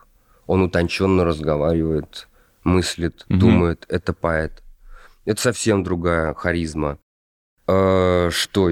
он 0.47 0.63
утонченно 0.63 1.25
разговаривает, 1.25 2.29
мыслит, 2.65 3.25
угу. 3.29 3.39
думает, 3.39 3.87
это 3.89 4.13
поэт. 4.13 4.63
Это 5.25 5.41
совсем 5.41 5.83
другая 5.83 6.35
харизма. 6.35 6.99
Э, 7.67 8.31
что? 8.33 8.71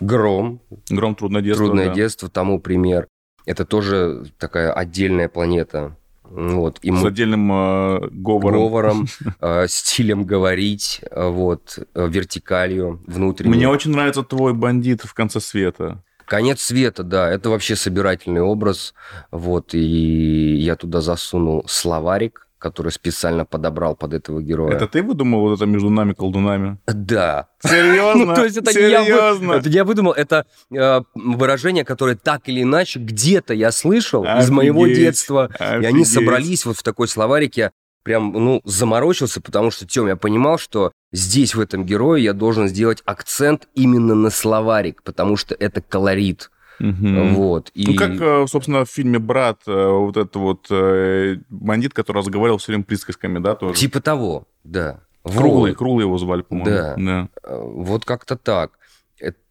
Гром. 0.00 0.60
Гром 0.90 1.14
«Трудное 1.14 1.42
детство». 1.42 1.66
«Трудное 1.66 1.88
да. 1.88 1.94
детство» 1.94 2.28
тому 2.28 2.58
пример. 2.60 3.06
Это 3.46 3.64
тоже 3.64 4.24
такая 4.38 4.72
отдельная 4.72 5.28
планета. 5.28 5.96
Вот, 6.24 6.78
и 6.80 6.90
С 6.90 7.04
отдельным 7.04 7.52
э, 7.52 8.08
говором. 8.10 8.60
Говором, 8.60 9.06
э, 9.40 9.66
стилем 9.68 10.24
говорить, 10.24 11.02
э, 11.10 11.28
вот, 11.28 11.78
э, 11.94 12.08
вертикалью 12.08 13.02
внутренней. 13.06 13.54
Мне 13.54 13.68
очень 13.68 13.90
нравится 13.90 14.22
твой 14.22 14.54
бандит 14.54 15.02
в 15.02 15.12
конце 15.12 15.40
света. 15.40 16.02
Конец 16.24 16.62
света, 16.62 17.02
да, 17.02 17.30
это 17.30 17.50
вообще 17.50 17.76
собирательный 17.76 18.40
образ, 18.40 18.94
вот, 19.30 19.74
и 19.74 20.56
я 20.56 20.74
туда 20.76 21.02
засунул 21.02 21.64
словарик, 21.68 22.48
который 22.62 22.92
специально 22.92 23.44
подобрал 23.44 23.96
под 23.96 24.14
этого 24.14 24.40
героя. 24.40 24.74
Это 24.74 24.86
ты 24.86 25.02
выдумал 25.02 25.40
вот 25.40 25.56
это 25.56 25.66
между 25.66 25.90
нами 25.90 26.12
колдунами? 26.12 26.78
Да. 26.86 27.48
Серьезно? 27.60 28.24
Ну, 28.24 28.34
то 28.34 28.44
есть 28.44 28.56
это 28.56 28.72
Серьезно? 28.72 29.52
Я, 29.52 29.58
это 29.58 29.68
я 29.68 29.84
выдумал, 29.84 30.12
это 30.12 30.46
э, 30.70 31.00
выражение, 31.14 31.84
которое 31.84 32.14
так 32.14 32.48
или 32.48 32.62
иначе 32.62 33.00
где-то 33.00 33.52
я 33.52 33.72
слышал 33.72 34.22
Офигеть. 34.22 34.44
из 34.44 34.50
моего 34.50 34.86
детства, 34.86 35.50
Офигеть. 35.58 35.82
и 35.82 35.86
они 35.86 36.04
собрались 36.04 36.64
вот 36.64 36.76
в 36.76 36.82
такой 36.84 37.08
словарик, 37.08 37.56
я 37.56 37.72
прям, 38.04 38.32
ну, 38.32 38.60
заморочился, 38.64 39.40
потому 39.40 39.72
что, 39.72 39.86
Тём, 39.86 40.06
я 40.06 40.16
понимал, 40.16 40.58
что 40.58 40.92
здесь, 41.10 41.56
в 41.56 41.60
этом 41.60 41.84
герое, 41.84 42.20
я 42.20 42.32
должен 42.32 42.68
сделать 42.68 43.02
акцент 43.04 43.66
именно 43.74 44.14
на 44.14 44.30
словарик, 44.30 45.02
потому 45.02 45.36
что 45.36 45.56
это 45.56 45.80
колорит. 45.80 46.51
Угу. 46.82 47.34
Вот. 47.36 47.70
И... 47.74 47.86
Ну, 47.86 47.94
как, 47.94 48.20
э, 48.20 48.46
собственно, 48.48 48.84
в 48.84 48.90
фильме 48.90 49.20
«Брат», 49.20 49.60
э, 49.68 49.88
вот 49.88 50.16
этот 50.16 50.34
вот 50.34 50.66
э, 50.68 51.36
бандит, 51.48 51.94
который 51.94 52.18
разговаривал 52.18 52.58
все 52.58 52.72
время 52.72 52.82
присказками, 52.82 53.38
да, 53.38 53.54
тоже? 53.54 53.78
Типа 53.78 54.00
того, 54.00 54.48
да. 54.64 55.00
Круглый, 55.22 55.70
вот. 55.70 55.78
Круглый 55.78 56.04
его 56.04 56.18
звали, 56.18 56.42
по-моему. 56.42 56.70
Да. 56.70 56.94
да. 56.96 57.28
Вот 57.44 58.04
как-то 58.04 58.36
так. 58.36 58.72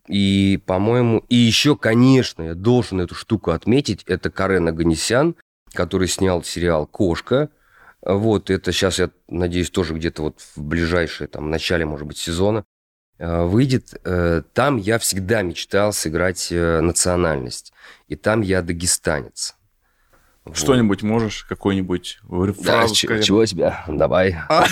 И, 0.08 0.60
по-моему, 0.66 1.24
и 1.30 1.36
еще, 1.36 1.78
конечно, 1.78 2.44
я 2.44 2.54
должен 2.54 3.00
эту 3.00 3.16
штуку 3.16 3.52
отметить, 3.52 4.04
это 4.08 4.30
Карен 4.30 4.68
Аганесян, 4.68 5.36
который 5.72 6.10
снял 6.10 6.44
сериал 6.44 6.86
«Кошка». 6.86 7.50
Вот, 8.04 8.50
это 8.50 8.74
сейчас, 8.74 9.00
я 9.00 9.12
надеюсь, 9.30 9.70
тоже 9.70 9.94
где-то 9.94 10.24
вот 10.24 10.42
в 10.56 10.62
ближайшее, 10.62 11.28
там, 11.30 11.50
начале, 11.50 11.86
может 11.86 12.08
быть, 12.08 12.18
сезона 12.18 12.66
выйдет, 13.22 13.94
э, 14.04 14.42
там 14.54 14.78
я 14.78 14.98
всегда 14.98 15.44
мечтал 15.44 15.94
сыграть 15.94 16.48
э, 16.52 16.82
национальность. 16.82 17.72
И 18.08 18.16
там 18.16 18.42
я 18.42 18.62
дагестанец. 18.64 19.56
Что-нибудь 20.54 21.04
вот. 21.04 21.08
можешь? 21.08 21.44
Какой-нибудь 21.44 22.20
фразу 22.28 22.56
да, 22.64 22.88
сказать? 22.88 23.24
чего 23.24 23.46
тебя? 23.46 23.84
Давай. 23.88 24.36
А? 24.50 24.66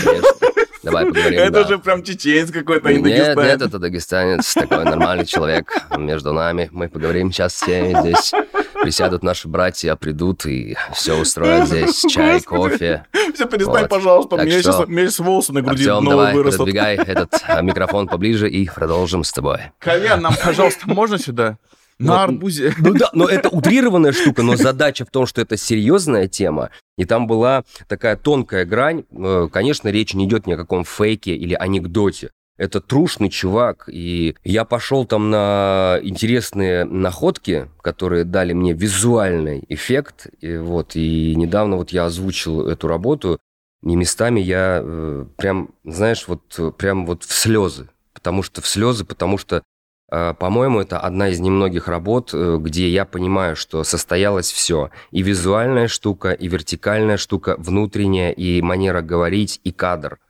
Давай 0.84 1.06
поговорим. 1.06 1.40
Это 1.40 1.68
же 1.68 1.78
прям 1.78 2.04
чеченец 2.04 2.52
какой-то, 2.52 2.90
а 2.90 2.94
не 2.94 3.02
Нет, 3.02 3.38
нет, 3.38 3.62
это 3.62 3.80
дагестанец, 3.80 4.54
такой 4.54 4.84
нормальный 4.86 5.26
человек 5.26 5.72
между 5.98 6.34
нами. 6.34 6.70
Мы 6.72 6.88
поговорим 6.88 7.32
сейчас 7.32 7.54
все 7.54 7.94
здесь. 8.00 8.34
Присядут 8.82 9.24
наши 9.24 9.48
братья, 9.48 9.96
придут 9.96 10.46
и 10.46 10.78
все 10.94 11.20
устроят 11.20 11.68
здесь. 11.68 12.06
Чай, 12.10 12.42
кофе. 12.42 13.06
Все, 13.34 13.46
перестань, 13.46 13.82
вот. 13.82 13.90
пожалуйста. 13.90 14.38
Так 14.38 14.46
мне, 14.46 14.60
что... 14.60 14.72
сейчас, 14.72 14.88
мне 14.88 15.08
сейчас 15.08 15.20
волосы 15.20 15.54
на 15.54 15.62
груди 15.62 15.88
Артем, 15.88 16.10
давай, 16.10 16.34
вырастут. 16.34 16.58
продвигай 16.60 16.96
этот 16.96 17.30
а, 17.48 17.62
микрофон 17.62 18.08
поближе 18.08 18.50
и 18.50 18.68
продолжим 18.68 19.24
с 19.24 19.32
тобой. 19.32 19.72
Колян, 19.80 20.22
нам, 20.22 20.34
пожалуйста, 20.44 20.88
можно 20.90 21.18
сюда? 21.18 21.58
На 22.00 22.14
вот, 22.14 22.20
арбузе. 22.22 22.74
Ну 22.78 22.94
да, 22.94 23.10
но 23.12 23.26
это 23.26 23.50
утрированная 23.50 24.14
штука, 24.14 24.42
но 24.42 24.56
задача 24.56 25.06
в 25.06 25.10
том, 25.10 25.26
что 25.26 25.42
это 25.42 25.58
серьезная 25.58 26.30
тема, 26.30 26.70
и 26.98 27.04
там 27.04 27.28
была 27.28 27.66
такая 27.88 28.16
тонкая 28.16 28.64
грань. 28.64 29.04
Э, 29.12 29.50
конечно, 29.52 29.90
речь 29.90 30.14
не 30.14 30.24
идет 30.26 30.48
ни 30.48 30.54
о 30.54 30.58
каком 30.58 30.86
фейке 30.86 31.36
или 31.36 31.54
анекдоте. 31.54 32.32
Это 32.60 32.82
трушный 32.82 33.30
чувак, 33.30 33.86
и 33.88 34.36
я 34.44 34.66
пошел 34.66 35.06
там 35.06 35.30
на 35.30 35.98
интересные 36.02 36.84
находки, 36.84 37.70
которые 37.82 38.26
дали 38.26 38.52
мне 38.52 38.74
визуальный 38.74 39.64
эффект, 39.70 40.28
и 40.42 40.58
вот, 40.58 40.98
и 40.98 41.36
недавно 41.36 41.78
вот 41.78 41.92
я 41.92 42.04
озвучил 42.04 42.68
эту 42.68 42.90
работу, 42.90 43.40
и 43.82 43.96
местами 43.96 44.42
я 44.42 44.82
э, 44.84 45.26
прям, 45.38 45.70
знаешь, 45.86 46.28
вот 46.28 46.76
прям 46.78 47.06
вот 47.06 47.24
в 47.24 47.32
слезы, 47.32 47.88
потому 48.14 48.44
что 48.44 48.62
в 48.62 48.68
слезы, 48.68 49.06
потому 49.06 49.38
что, 49.38 49.64
э, 50.12 50.34
по-моему, 50.34 50.82
это 50.82 51.00
одна 51.00 51.30
из 51.30 51.40
немногих 51.40 51.88
работ, 51.88 52.32
э, 52.34 52.58
где 52.60 52.90
я 52.90 53.06
понимаю, 53.06 53.56
что 53.56 53.86
состоялось 53.86 54.52
все, 54.52 54.90
и 55.12 55.22
визуальная 55.22 55.88
штука, 55.88 56.34
и 56.34 56.50
вертикальная 56.50 57.16
штука, 57.16 57.56
внутренняя, 57.58 58.32
и 58.32 58.62
манера 58.62 59.02
говорить, 59.02 59.62
и 59.64 59.72
кадр– 59.72 60.20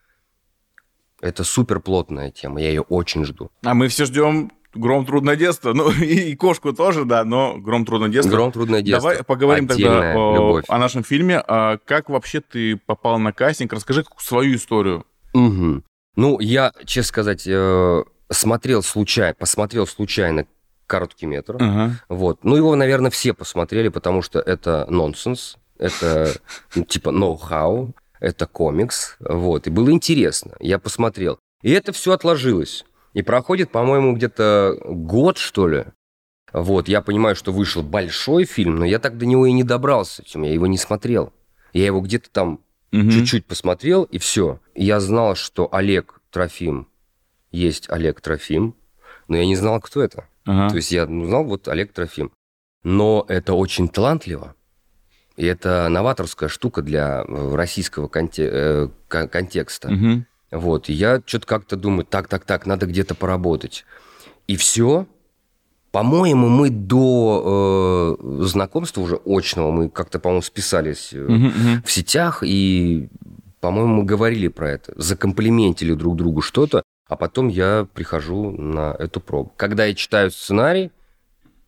это 1.21 1.43
супер 1.43 1.79
плотная 1.79 2.31
тема, 2.31 2.61
я 2.61 2.69
ее 2.69 2.81
очень 2.81 3.25
жду. 3.25 3.49
А 3.63 3.73
мы 3.73 3.87
все 3.87 4.05
ждем 4.05 4.51
Гром 4.73 5.05
трудное 5.05 5.35
детство. 5.35 5.73
Ну, 5.73 5.89
и, 5.91 6.31
и 6.31 6.35
кошку 6.35 6.73
тоже, 6.73 7.05
да, 7.05 7.23
но 7.23 7.57
Гром 7.57 7.85
трудное 7.85 8.09
детство. 8.09 8.31
Гром 8.31 8.51
трудное 8.51 8.81
детство. 8.81 9.09
Давай 9.09 9.23
поговорим 9.23 9.65
Отдельная 9.65 10.13
тогда 10.13 10.19
о, 10.19 10.61
о 10.67 10.77
нашем 10.77 11.03
фильме. 11.03 11.43
А 11.47 11.77
как 11.77 12.09
вообще 12.09 12.41
ты 12.41 12.77
попал 12.77 13.17
на 13.17 13.33
кастинг? 13.33 13.73
Расскажи 13.73 14.05
свою 14.17 14.55
историю. 14.55 15.05
Угу. 15.33 15.83
Ну, 16.15 16.39
я, 16.39 16.71
честно 16.85 17.07
сказать, 17.07 17.47
э, 17.47 18.03
смотрел 18.29 18.83
случайно, 18.83 19.35
посмотрел 19.35 19.87
случайно 19.87 20.45
короткий 20.85 21.27
метр. 21.27 21.55
Uh-huh. 21.55 21.91
Вот. 22.09 22.43
Ну, 22.43 22.55
его, 22.55 22.75
наверное, 22.75 23.11
все 23.11 23.33
посмотрели, 23.33 23.89
потому 23.89 24.21
что 24.21 24.39
это 24.39 24.85
нонсенс. 24.89 25.57
Это 25.77 26.33
ну, 26.75 26.83
типа 26.83 27.11
ноу-хау 27.11 27.93
это 28.19 28.45
комикс, 28.47 29.17
вот, 29.19 29.67
и 29.67 29.69
было 29.69 29.91
интересно, 29.91 30.55
я 30.59 30.79
посмотрел. 30.79 31.39
И 31.61 31.71
это 31.71 31.91
все 31.91 32.13
отложилось. 32.13 32.85
И 33.13 33.21
проходит, 33.21 33.71
по-моему, 33.71 34.15
где-то 34.15 34.77
год, 34.85 35.37
что 35.37 35.67
ли. 35.67 35.85
Вот, 36.53 36.87
я 36.87 37.01
понимаю, 37.01 37.35
что 37.35 37.51
вышел 37.51 37.83
большой 37.83 38.45
фильм, 38.45 38.77
но 38.77 38.85
я 38.85 38.99
так 38.99 39.17
до 39.17 39.25
него 39.25 39.45
и 39.45 39.51
не 39.51 39.63
добрался, 39.63 40.23
я 40.33 40.53
его 40.53 40.67
не 40.67 40.77
смотрел. 40.77 41.33
Я 41.73 41.85
его 41.85 42.01
где-то 42.01 42.29
там 42.31 42.61
угу. 42.91 43.11
чуть-чуть 43.11 43.45
посмотрел, 43.45 44.03
и 44.03 44.17
все. 44.17 44.59
Я 44.73 44.99
знал, 44.99 45.35
что 45.35 45.69
Олег 45.71 46.21
Трофим 46.31 46.87
есть 47.51 47.89
Олег 47.89 48.21
Трофим, 48.21 48.75
но 49.27 49.37
я 49.37 49.45
не 49.45 49.55
знал, 49.55 49.79
кто 49.81 50.01
это. 50.01 50.27
Ага. 50.45 50.69
То 50.69 50.75
есть 50.77 50.91
я 50.91 51.05
знал 51.05 51.43
вот 51.43 51.67
Олег 51.67 51.93
Трофим. 51.93 52.31
Но 52.83 53.25
это 53.27 53.53
очень 53.53 53.89
талантливо. 53.89 54.55
И 55.39 55.45
это 55.45 55.87
новаторская 55.87 56.49
штука 56.49 56.81
для 56.81 57.23
э, 57.25 57.55
российского 57.55 58.09
конте- 58.09 58.49
э, 58.51 58.89
контекста. 59.07 59.87
Угу. 59.87 60.25
Вот, 60.51 60.89
и 60.89 60.93
я 60.93 61.23
что-то 61.25 61.47
как-то 61.47 61.77
думаю, 61.77 62.03
так, 62.03 62.27
так, 62.27 62.43
так, 62.43 62.65
надо 62.65 62.87
где-то 62.87 63.15
поработать. 63.15 63.85
И 64.47 64.57
все. 64.57 65.07
По-моему, 65.91 66.49
мы 66.49 66.69
до 66.69 68.17
э, 68.19 68.43
знакомства 68.43 68.99
уже 68.99 69.15
очного, 69.25 69.71
мы 69.71 69.89
как-то, 69.89 70.19
по-моему, 70.19 70.41
списались 70.41 71.13
э, 71.13 71.23
угу, 71.23 71.33
угу. 71.33 71.83
в 71.85 71.89
сетях, 71.89 72.43
и, 72.43 73.07
по-моему, 73.61 74.01
мы 74.01 74.03
говорили 74.03 74.49
про 74.49 74.71
это, 74.71 74.91
закомплиментили 74.97 75.93
друг 75.93 76.17
другу 76.17 76.41
что-то, 76.41 76.83
а 77.07 77.15
потом 77.15 77.47
я 77.47 77.87
прихожу 77.93 78.51
на 78.51 78.93
эту 78.99 79.21
пробу. 79.21 79.53
Когда 79.55 79.85
я 79.85 79.95
читаю 79.95 80.31
сценарий, 80.31 80.91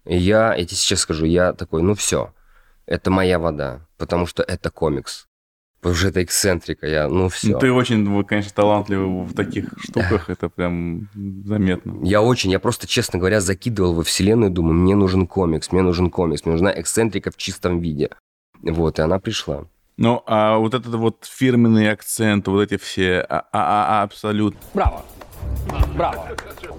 я, 0.04 0.56
я 0.56 0.66
тебе 0.66 0.76
сейчас 0.76 1.00
скажу, 1.00 1.26
я 1.26 1.54
такой, 1.54 1.84
ну 1.84 1.96
все, 1.96 2.34
это 2.86 3.12
моя 3.12 3.40
вода, 3.40 3.88
потому 3.98 4.26
что 4.26 4.44
это 4.44 4.70
комикс. 4.70 5.28
Потому 5.82 5.96
что 5.96 6.10
это 6.10 6.24
эксцентрика, 6.24 6.86
я, 6.86 7.08
ну 7.08 7.28
все. 7.28 7.58
Ты 7.58 7.72
очень, 7.72 8.24
конечно, 8.26 8.52
талантливый 8.54 9.26
в 9.26 9.34
таких 9.34 9.66
штуках, 9.80 10.30
это 10.30 10.48
прям 10.48 11.10
заметно. 11.44 12.06
Я 12.06 12.22
очень, 12.22 12.52
я 12.52 12.60
просто, 12.60 12.86
честно 12.86 13.18
говоря, 13.18 13.42
закидывал 13.42 13.96
во 13.96 14.04
вселенную, 14.04 14.52
думаю, 14.52 14.76
мне 14.76 14.96
нужен 14.96 15.26
комикс, 15.26 15.72
мне 15.72 15.82
нужен 15.82 16.12
комикс, 16.12 16.46
мне 16.46 16.52
нужна 16.52 16.72
эксцентрика 16.80 17.32
в 17.32 17.38
чистом 17.38 17.80
виде. 17.80 18.12
Вот, 18.62 19.00
и 19.00 19.02
она 19.02 19.18
пришла. 19.18 19.66
Ну, 19.98 20.22
а 20.28 20.58
вот 20.58 20.76
этот 20.76 20.94
вот 20.96 21.26
фирменный 21.30 21.90
акцент, 21.90 22.48
вот 22.48 22.62
эти 22.62 22.78
все, 22.78 23.22
а, 23.22 23.48
а, 23.52 24.02
а, 24.02 24.04
абсолют. 24.04 24.56
Браво! 24.76 25.04
Браво! 25.96 26.28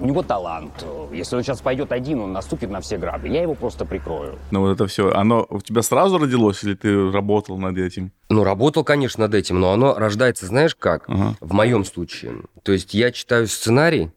У 0.01 0.07
него 0.07 0.23
талант. 0.23 0.85
Если 1.13 1.37
он 1.37 1.43
сейчас 1.43 1.61
пойдет 1.61 1.93
один, 1.93 2.21
он 2.21 2.33
наступит 2.33 2.71
на 2.71 2.81
все 2.81 2.99
грабли. 2.99 3.31
Я 3.31 3.43
его 3.43 3.55
просто 3.55 3.85
прикрою. 3.85 4.39
Ну, 4.51 4.61
вот 4.61 4.73
это 4.73 4.87
все, 4.87 5.13
оно 5.13 5.47
у 5.49 5.61
тебя 5.61 5.83
сразу 5.83 6.19
родилось, 6.19 6.63
или 6.65 6.75
ты 6.75 7.11
работал 7.11 7.59
над 7.59 7.79
этим? 7.79 8.13
Ну, 8.29 8.45
работал, 8.45 8.85
конечно, 8.85 9.25
над 9.25 9.35
этим, 9.35 9.61
но 9.61 9.73
оно 9.73 9.95
рождается, 9.95 10.47
знаешь 10.47 10.75
как? 10.75 11.05
Ага. 11.09 11.37
В 11.41 11.53
моем 11.53 11.85
случае. 11.85 12.43
То 12.63 12.73
есть 12.73 12.95
я 12.95 13.13
читаю 13.13 13.47
сценарий, 13.47 14.11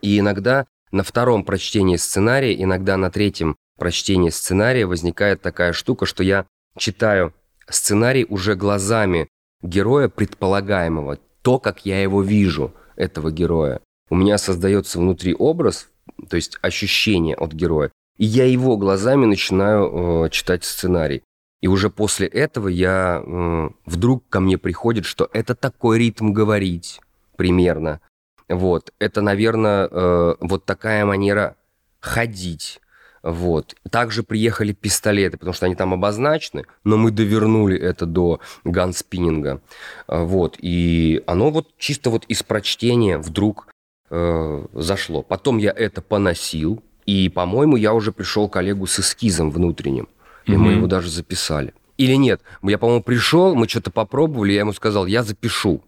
и 0.00 0.18
иногда 0.18 0.66
на 0.92 1.02
втором 1.02 1.44
прочтении 1.44 1.96
сценария, 1.96 2.60
иногда 2.60 2.96
на 2.96 3.10
третьем 3.10 3.56
прочтении 3.78 4.30
сценария 4.30 4.86
возникает 4.86 5.40
такая 5.42 5.72
штука, 5.72 6.06
что 6.06 6.22
я 6.22 6.46
читаю 6.76 7.32
сценарий 7.68 8.26
уже 8.28 8.54
глазами 8.54 9.28
героя 9.62 10.08
предполагаемого, 10.08 11.18
то, 11.42 11.58
как 11.58 11.86
я 11.86 12.02
его 12.02 12.22
вижу, 12.22 12.72
этого 12.96 13.30
героя. 13.30 13.80
У 14.10 14.16
меня 14.16 14.38
создается 14.38 14.98
внутри 14.98 15.34
образ, 15.38 15.88
то 16.28 16.36
есть 16.36 16.58
ощущение 16.62 17.36
от 17.36 17.52
героя, 17.52 17.92
и 18.18 18.24
я 18.24 18.44
его 18.44 18.76
глазами 18.76 19.24
начинаю 19.24 20.24
э, 20.26 20.30
читать 20.30 20.64
сценарий. 20.64 21.22
И 21.60 21.68
уже 21.68 21.90
после 21.90 22.26
этого 22.26 22.68
я 22.68 23.22
э, 23.24 23.68
вдруг 23.86 24.28
ко 24.28 24.40
мне 24.40 24.58
приходит, 24.58 25.04
что 25.04 25.30
это 25.32 25.54
такой 25.54 25.98
ритм 25.98 26.32
говорить 26.32 27.00
примерно. 27.36 28.00
Вот, 28.48 28.92
это, 28.98 29.22
наверное, 29.22 29.88
э, 29.88 30.34
вот 30.40 30.64
такая 30.64 31.06
манера 31.06 31.56
ходить. 32.00 32.80
Вот. 33.22 33.76
Также 33.90 34.22
приехали 34.22 34.72
пистолеты, 34.72 35.36
потому 35.36 35.52
что 35.52 35.66
они 35.66 35.74
там 35.74 35.92
обозначены, 35.92 36.64
но 36.84 36.96
мы 36.96 37.10
довернули 37.10 37.78
это 37.78 38.06
до 38.06 38.40
ганспиннинга. 38.64 39.60
А, 40.06 40.24
вот. 40.24 40.56
И 40.58 41.22
оно 41.26 41.50
вот 41.50 41.68
чисто 41.78 42.10
вот 42.10 42.24
из 42.26 42.42
прочтения 42.42 43.18
вдруг 43.18 43.68
э, 44.10 44.66
зашло. 44.72 45.22
Потом 45.22 45.58
я 45.58 45.70
это 45.70 46.02
поносил, 46.02 46.82
и, 47.06 47.28
по-моему, 47.28 47.76
я 47.76 47.94
уже 47.94 48.12
пришел 48.12 48.48
к 48.48 48.52
коллегу 48.52 48.86
с 48.86 49.00
эскизом 49.00 49.50
внутренним, 49.50 50.08
и 50.46 50.52
mm-hmm. 50.52 50.56
мы 50.56 50.72
его 50.72 50.86
даже 50.86 51.08
записали. 51.10 51.74
Или 51.96 52.14
нет, 52.14 52.40
я, 52.62 52.78
по-моему, 52.78 53.02
пришел, 53.02 53.54
мы 53.54 53.68
что-то 53.68 53.90
попробовали, 53.90 54.52
я 54.52 54.60
ему 54.60 54.72
сказал, 54.72 55.06
я 55.06 55.22
запишу. 55.22 55.82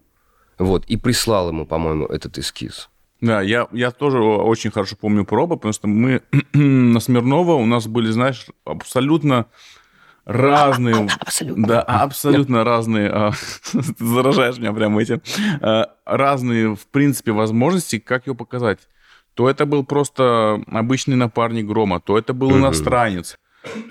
Вот, 0.59 0.85
и 0.85 0.97
прислал 0.97 1.49
ему, 1.49 1.65
по-моему, 1.65 2.05
этот 2.05 2.37
эскиз. 2.37 2.89
Да, 3.21 3.41
я, 3.41 3.67
я 3.71 3.91
тоже 3.91 4.19
очень 4.19 4.69
хорошо 4.69 4.97
помню 4.99 5.25
пробы, 5.25 5.55
потому 5.55 5.73
что 5.73 5.87
мы 5.87 6.21
на 6.53 6.99
Смирнова 6.99 7.53
у 7.53 7.65
нас 7.65 7.87
были, 7.87 8.11
знаешь, 8.11 8.47
абсолютно 8.65 9.45
разные... 10.25 11.07
Абсолютно. 11.19 11.67
Да, 11.67 11.81
абсолютно 11.81 12.63
разные... 12.63 13.09
А, 13.09 13.31
ты 13.71 13.81
заражаешь 14.05 14.57
меня 14.57 14.73
прямо 14.73 15.01
этим. 15.01 15.21
А, 15.61 15.95
разные, 16.05 16.75
в 16.75 16.87
принципе, 16.87 17.31
возможности, 17.31 17.99
как 17.99 18.27
ее 18.27 18.35
показать. 18.35 18.79
То 19.33 19.49
это 19.49 19.65
был 19.65 19.83
просто 19.83 20.61
обычный 20.67 21.15
напарник 21.15 21.65
Грома, 21.65 21.99
то 21.99 22.17
это 22.17 22.33
был 22.33 22.55
иностранец, 22.55 23.37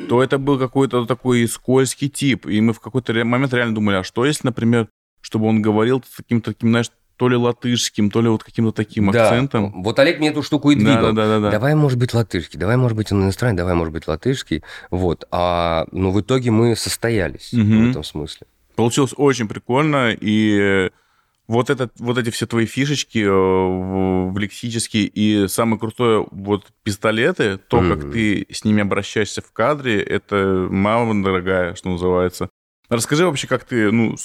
то 0.08 0.22
это 0.22 0.38
был 0.38 0.58
какой-то 0.58 1.04
такой 1.04 1.48
скользкий 1.48 2.08
тип. 2.08 2.46
И 2.46 2.60
мы 2.60 2.72
в 2.72 2.80
какой-то 2.80 3.12
момент 3.24 3.52
реально 3.52 3.74
думали, 3.74 3.96
а 3.96 4.04
что 4.04 4.24
если, 4.24 4.46
например, 4.46 4.88
чтобы 5.20 5.46
он 5.46 5.60
говорил 5.60 6.02
таким 6.16 6.40
таким, 6.40 6.70
знаешь, 6.70 6.90
то 7.22 7.28
ли 7.28 7.36
латышским, 7.36 8.10
то 8.10 8.20
ли 8.20 8.28
вот 8.28 8.42
каким-то 8.42 8.72
таким 8.72 9.12
Да. 9.12 9.22
акцентом. 9.28 9.80
Вот 9.84 9.96
Олег 10.00 10.18
мне 10.18 10.30
эту 10.30 10.42
штуку 10.42 10.72
и 10.72 10.74
двигал. 10.74 11.12
Да, 11.12 11.12
да, 11.12 11.26
да, 11.28 11.38
да. 11.40 11.50
Давай, 11.52 11.76
может 11.76 11.96
быть, 11.96 12.12
латышский, 12.14 12.58
давай, 12.58 12.76
может 12.76 12.96
быть, 12.96 13.12
он 13.12 13.22
иностранный, 13.22 13.56
давай, 13.56 13.74
может 13.76 13.94
быть, 13.94 14.08
латышский. 14.08 14.64
Вот. 14.90 15.24
А, 15.30 15.86
ну, 15.92 16.10
в 16.10 16.20
итоге 16.20 16.50
мы 16.50 16.74
состоялись 16.74 17.52
Мгм. 17.52 17.86
в 17.86 17.90
этом 17.90 18.02
смысле. 18.02 18.48
Получилось 18.74 19.14
очень 19.16 19.46
прикольно, 19.46 20.16
и 20.20 20.90
вот, 21.46 21.70
этот, 21.70 21.92
вот 22.00 22.18
эти 22.18 22.30
все 22.30 22.46
твои 22.46 22.66
фишечки 22.66 23.20
э, 23.20 23.30
в, 23.30 24.32
в 24.32 24.38
лексические, 24.38 25.04
и 25.04 25.46
самое 25.46 25.78
крутое, 25.78 26.26
вот 26.32 26.72
пистолеты, 26.82 27.56
то, 27.56 27.82
как 27.82 27.98
Мгм. 28.02 28.12
ты 28.14 28.46
с 28.50 28.64
ними 28.64 28.82
обращаешься 28.82 29.42
в 29.42 29.52
кадре, 29.52 30.02
это 30.02 30.66
мама 30.68 31.22
дорогая, 31.22 31.76
что 31.76 31.88
называется. 31.90 32.48
Расскажи 32.92 33.24
вообще, 33.24 33.46
как 33.46 33.64
ты, 33.64 33.90
ну, 33.90 34.16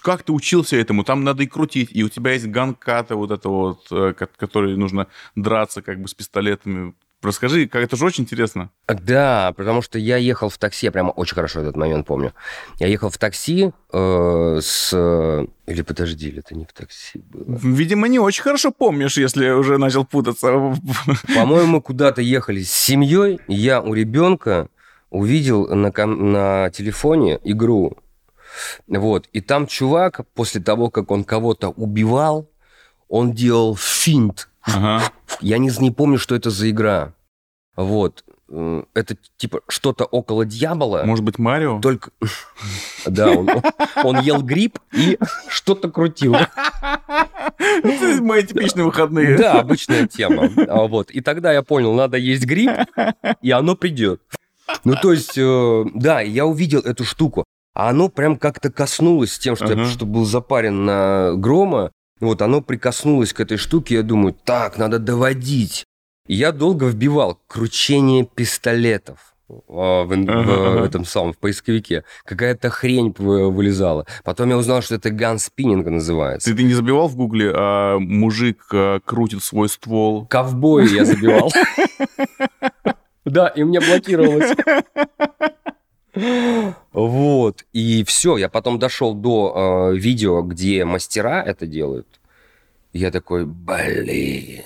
как 0.00 0.22
ты 0.22 0.32
учился 0.32 0.76
этому? 0.76 1.02
Там 1.02 1.24
надо 1.24 1.42
и 1.42 1.46
крутить, 1.46 1.88
и 1.92 2.04
у 2.04 2.08
тебя 2.08 2.32
есть 2.32 2.46
ганката 2.46 3.16
вот 3.16 3.32
это 3.32 3.48
вот, 3.48 3.86
э, 3.90 4.12
ко- 4.16 4.28
который 4.36 4.76
нужно 4.76 5.08
драться 5.34 5.82
как 5.82 6.00
бы 6.00 6.06
с 6.06 6.14
пистолетами. 6.14 6.94
Расскажи, 7.20 7.66
как 7.66 7.82
это 7.82 7.96
же 7.96 8.04
очень 8.04 8.22
интересно. 8.24 8.70
Да, 8.88 9.52
потому 9.56 9.82
что 9.82 9.98
я 9.98 10.16
ехал 10.18 10.48
в 10.48 10.58
такси, 10.58 10.86
я 10.86 10.92
прямо 10.92 11.10
очень 11.10 11.34
хорошо 11.34 11.60
этот 11.60 11.76
момент 11.76 12.06
помню. 12.06 12.32
Я 12.78 12.86
ехал 12.86 13.10
в 13.10 13.18
такси 13.18 13.72
э, 13.92 14.58
с... 14.62 14.92
Или 15.66 15.82
подожди, 15.82 16.28
или 16.28 16.38
это 16.40 16.54
не 16.54 16.64
в 16.64 16.72
такси 16.72 17.18
было? 17.18 17.58
Видимо, 17.62 18.06
не 18.08 18.18
очень 18.20 18.42
хорошо 18.42 18.70
помнишь, 18.70 19.16
если 19.18 19.50
уже 19.50 19.78
начал 19.78 20.04
путаться. 20.04 20.48
По-моему, 21.34 21.80
куда-то 21.82 22.22
ехали 22.22 22.62
с 22.62 22.72
семьей. 22.72 23.40
Я 23.48 23.80
у 23.80 23.94
ребенка 23.94 24.68
увидел 25.10 25.68
на, 25.68 25.90
ком- 25.92 26.32
на 26.32 26.70
телефоне 26.70 27.38
игру. 27.44 27.96
Вот. 28.86 29.28
И 29.32 29.40
там 29.40 29.66
чувак, 29.66 30.20
после 30.34 30.60
того, 30.60 30.90
как 30.90 31.10
он 31.10 31.24
кого-то 31.24 31.70
убивал, 31.70 32.48
он 33.08 33.32
делал 33.32 33.76
финт. 33.76 34.48
Ага. 34.62 35.02
Я 35.40 35.58
не, 35.58 35.70
не 35.80 35.90
помню, 35.90 36.18
что 36.18 36.34
это 36.34 36.50
за 36.50 36.70
игра. 36.70 37.14
Вот. 37.76 38.24
Э, 38.48 38.82
Это 38.94 39.16
типа 39.36 39.60
что-то 39.68 40.04
около 40.04 40.44
дьявола. 40.44 41.02
Может 41.04 41.24
быть, 41.24 41.38
Марио? 41.38 41.80
Только... 41.80 42.10
Да, 43.06 43.30
он, 43.30 43.48
он 44.04 44.20
ел 44.20 44.42
гриб 44.42 44.78
и 44.92 45.18
что-то 45.48 45.90
крутил. 45.90 46.36
Это 46.36 48.22
мои 48.22 48.44
типичные 48.44 48.84
выходные. 48.84 49.36
Да, 49.36 49.60
обычная 49.60 50.06
тема. 50.06 50.48
А 50.68 50.86
Вот. 50.86 51.10
И 51.10 51.20
тогда 51.20 51.52
я 51.52 51.62
понял, 51.62 51.94
надо 51.94 52.16
есть 52.16 52.44
гриб, 52.44 52.70
и 53.40 53.50
оно 53.50 53.74
придет. 53.74 54.22
Ну, 54.84 54.94
то 54.94 55.12
есть, 55.12 55.36
э, 55.36 55.84
да, 55.94 56.20
я 56.20 56.46
увидел 56.46 56.80
эту 56.80 57.04
штуку. 57.04 57.44
А 57.74 57.88
оно 57.90 58.08
прям 58.08 58.36
как-то 58.36 58.70
коснулось 58.70 59.38
тем, 59.38 59.56
что 59.56 59.66
Ага. 59.66 59.82
я 59.82 59.84
что 59.86 60.04
был 60.06 60.24
запарен 60.24 60.84
на 60.84 61.32
грома. 61.36 61.90
Вот 62.20 62.42
оно 62.42 62.60
прикоснулось 62.60 63.32
к 63.32 63.40
этой 63.40 63.56
штуке. 63.56 63.96
Я 63.96 64.02
думаю, 64.02 64.34
так, 64.44 64.78
надо 64.78 64.98
доводить. 64.98 65.84
И 66.28 66.34
я 66.34 66.52
долго 66.52 66.86
вбивал 66.86 67.40
кручение 67.48 68.24
пистолетов 68.24 69.34
а, 69.68 70.04
в, 70.04 70.08
в 70.08 70.12
Ага, 70.12 70.68
ага. 70.78 70.84
этом 70.84 71.04
самом 71.04 71.32
в 71.32 71.38
поисковике. 71.38 72.04
Какая-то 72.24 72.70
хрень 72.70 73.14
вы- 73.18 73.50
вылезала. 73.50 74.06
Потом 74.22 74.50
я 74.50 74.56
узнал, 74.58 74.82
что 74.82 74.94
это 74.94 75.10
ганспиннинг 75.10 75.86
называется. 75.88 76.50
Ты, 76.50 76.56
ты 76.56 76.62
не 76.62 76.74
забивал 76.74 77.08
в 77.08 77.16
гугле, 77.16 77.52
а 77.54 77.98
мужик 77.98 78.62
а, 78.72 79.00
крутит 79.00 79.42
свой 79.42 79.68
ствол? 79.68 80.26
Ковбои 80.26 80.88
я 80.94 81.04
забивал. 81.04 81.50
Да, 83.24 83.46
и 83.46 83.62
мне 83.62 83.78
блокировалось. 83.80 84.50
Вот. 86.14 87.64
И 87.72 88.04
все, 88.04 88.36
я 88.36 88.48
потом 88.48 88.78
дошел 88.78 89.14
до 89.14 89.90
э, 89.92 89.96
видео, 89.96 90.42
где 90.42 90.84
мастера 90.84 91.42
это 91.42 91.66
делают. 91.66 92.06
Я 92.92 93.10
такой, 93.10 93.46
блин, 93.46 94.62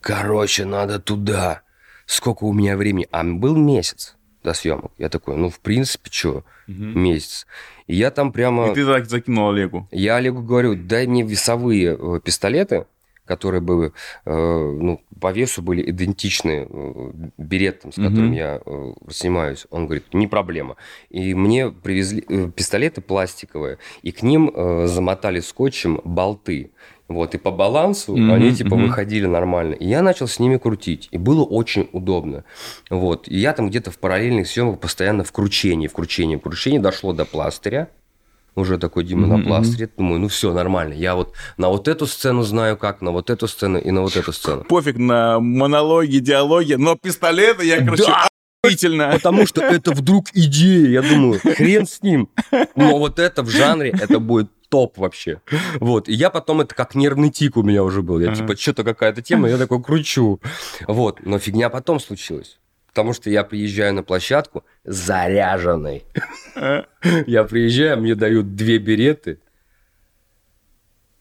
короче, 0.00 0.64
надо 0.64 0.98
туда. 0.98 1.62
Сколько 2.04 2.44
у 2.44 2.52
меня 2.52 2.76
времени? 2.76 3.08
А 3.10 3.24
был 3.24 3.56
месяц 3.56 4.16
до 4.44 4.52
съемок. 4.52 4.92
Я 4.98 5.08
такой, 5.08 5.36
ну, 5.36 5.50
в 5.50 5.58
принципе, 5.60 6.10
что, 6.12 6.44
месяц. 6.66 7.46
И 7.86 7.96
я 7.96 8.10
там 8.10 8.32
прямо... 8.32 8.70
И 8.70 8.74
ты 8.74 8.86
так 8.86 9.06
закинул 9.06 9.50
Олегу. 9.50 9.88
Я 9.90 10.16
Олегу 10.16 10.42
говорю, 10.42 10.76
дай 10.76 11.06
мне 11.06 11.22
весовые 11.22 11.96
э, 11.98 12.20
пистолеты, 12.22 12.86
которые 13.26 13.60
бы 13.60 13.92
э, 14.24 14.30
ну, 14.32 15.02
по 15.20 15.32
весу 15.32 15.62
были 15.62 15.88
идентичны 15.90 16.66
э, 16.68 17.10
беретам, 17.36 17.92
с 17.92 17.96
которым 17.96 18.26
Мгм. 18.26 18.32
я 18.32 18.60
э, 18.64 18.92
снимаюсь. 19.10 19.66
Он 19.70 19.86
говорит, 19.86 20.14
не 20.14 20.26
проблема. 20.26 20.76
И 21.10 21.34
мне 21.34 21.70
привезли 21.70 22.22
пистолеты 22.54 23.00
пластиковые, 23.00 23.78
и 24.02 24.12
к 24.12 24.22
ним 24.22 24.52
замотали 24.86 25.40
скотчем 25.40 26.00
болты. 26.04 26.70
Вот, 27.08 27.34
и 27.34 27.38
по 27.38 27.52
балансу 27.52 28.16
Мгм, 28.16 28.32
они 28.32 28.52
типа 28.52 28.74
мгм. 28.74 28.86
выходили 28.86 29.26
нормально. 29.26 29.74
И 29.74 29.86
я 29.86 30.02
начал 30.02 30.26
с 30.26 30.40
ними 30.40 30.56
крутить. 30.56 31.08
И 31.12 31.18
было 31.18 31.44
очень 31.44 31.88
удобно. 31.92 32.44
Вот. 32.90 33.28
И 33.28 33.36
я 33.38 33.52
там 33.52 33.68
где-то 33.68 33.90
в 33.92 33.98
параллельных 33.98 34.48
съемках 34.48 34.80
постоянно 34.80 35.22
в 35.22 35.30
кручении, 35.30 35.86
в 35.86 35.92
кручении, 35.92 36.36
в 36.36 36.40
кручении 36.40 36.78
дошло 36.78 37.12
до 37.12 37.24
пластыря. 37.24 37.90
Уже 38.56 38.78
такой 38.78 39.04
Дима 39.04 39.26
Мгм, 39.26 39.40
на 39.40 39.46
пластыре. 39.46 39.90
Думаю, 39.96 40.18
ну 40.18 40.28
все, 40.28 40.52
нормально. 40.52 40.94
Я 40.94 41.14
вот 41.14 41.34
на 41.58 41.68
вот 41.68 41.88
эту 41.88 42.06
сцену 42.06 42.42
знаю 42.42 42.76
как, 42.78 43.02
на 43.02 43.10
вот 43.12 43.28
эту 43.28 43.46
сцену 43.46 43.78
и 43.78 43.90
на 43.90 44.00
вот 44.00 44.16
эту 44.16 44.32
сцену. 44.32 44.64
Пофиг 44.64 44.96
на 44.96 45.38
монологи, 45.38 46.18
диалоги, 46.18 46.74
но 46.74 46.96
пистолеты 46.96 47.66
я, 47.66 47.84
короче, 47.84 48.04
Да! 48.06 48.28
Потому 49.12 49.46
что 49.46 49.60
это 49.60 49.92
вдруг 49.92 50.26
идея. 50.32 50.88
Я 50.88 51.02
думаю, 51.02 51.38
хрен 51.38 51.86
с 51.86 52.02
ним. 52.02 52.28
Но 52.74 52.98
вот 52.98 53.18
это 53.18 53.42
в 53.42 53.50
жанре, 53.50 53.90
это 53.90 54.18
будет 54.18 54.50
топ 54.68 54.98
вообще. 54.98 55.40
Вот. 55.78 56.08
И 56.08 56.14
я 56.14 56.30
потом, 56.30 56.62
это 56.62 56.74
как 56.74 56.94
нервный 56.94 57.30
тик 57.30 57.56
у 57.56 57.62
меня 57.62 57.84
уже 57.84 58.02
был. 58.02 58.18
Я 58.18 58.28
Ага. 58.28 58.36
типа, 58.36 58.56
что-то 58.56 58.82
какая-то 58.84 59.22
тема, 59.22 59.48
я 59.48 59.58
такой 59.58 59.82
кручу. 59.82 60.40
Вот. 60.88 61.24
Но 61.24 61.38
фигня 61.38 61.68
потом 61.68 62.00
случилась. 62.00 62.58
Потому 62.96 63.12
что 63.12 63.28
я 63.28 63.44
приезжаю 63.44 63.92
на 63.92 64.02
площадку 64.02 64.64
заряженный. 64.84 66.04
Я 67.26 67.44
приезжаю, 67.44 68.00
мне 68.00 68.14
дают 68.14 68.56
две 68.56 68.78
береты. 68.78 69.38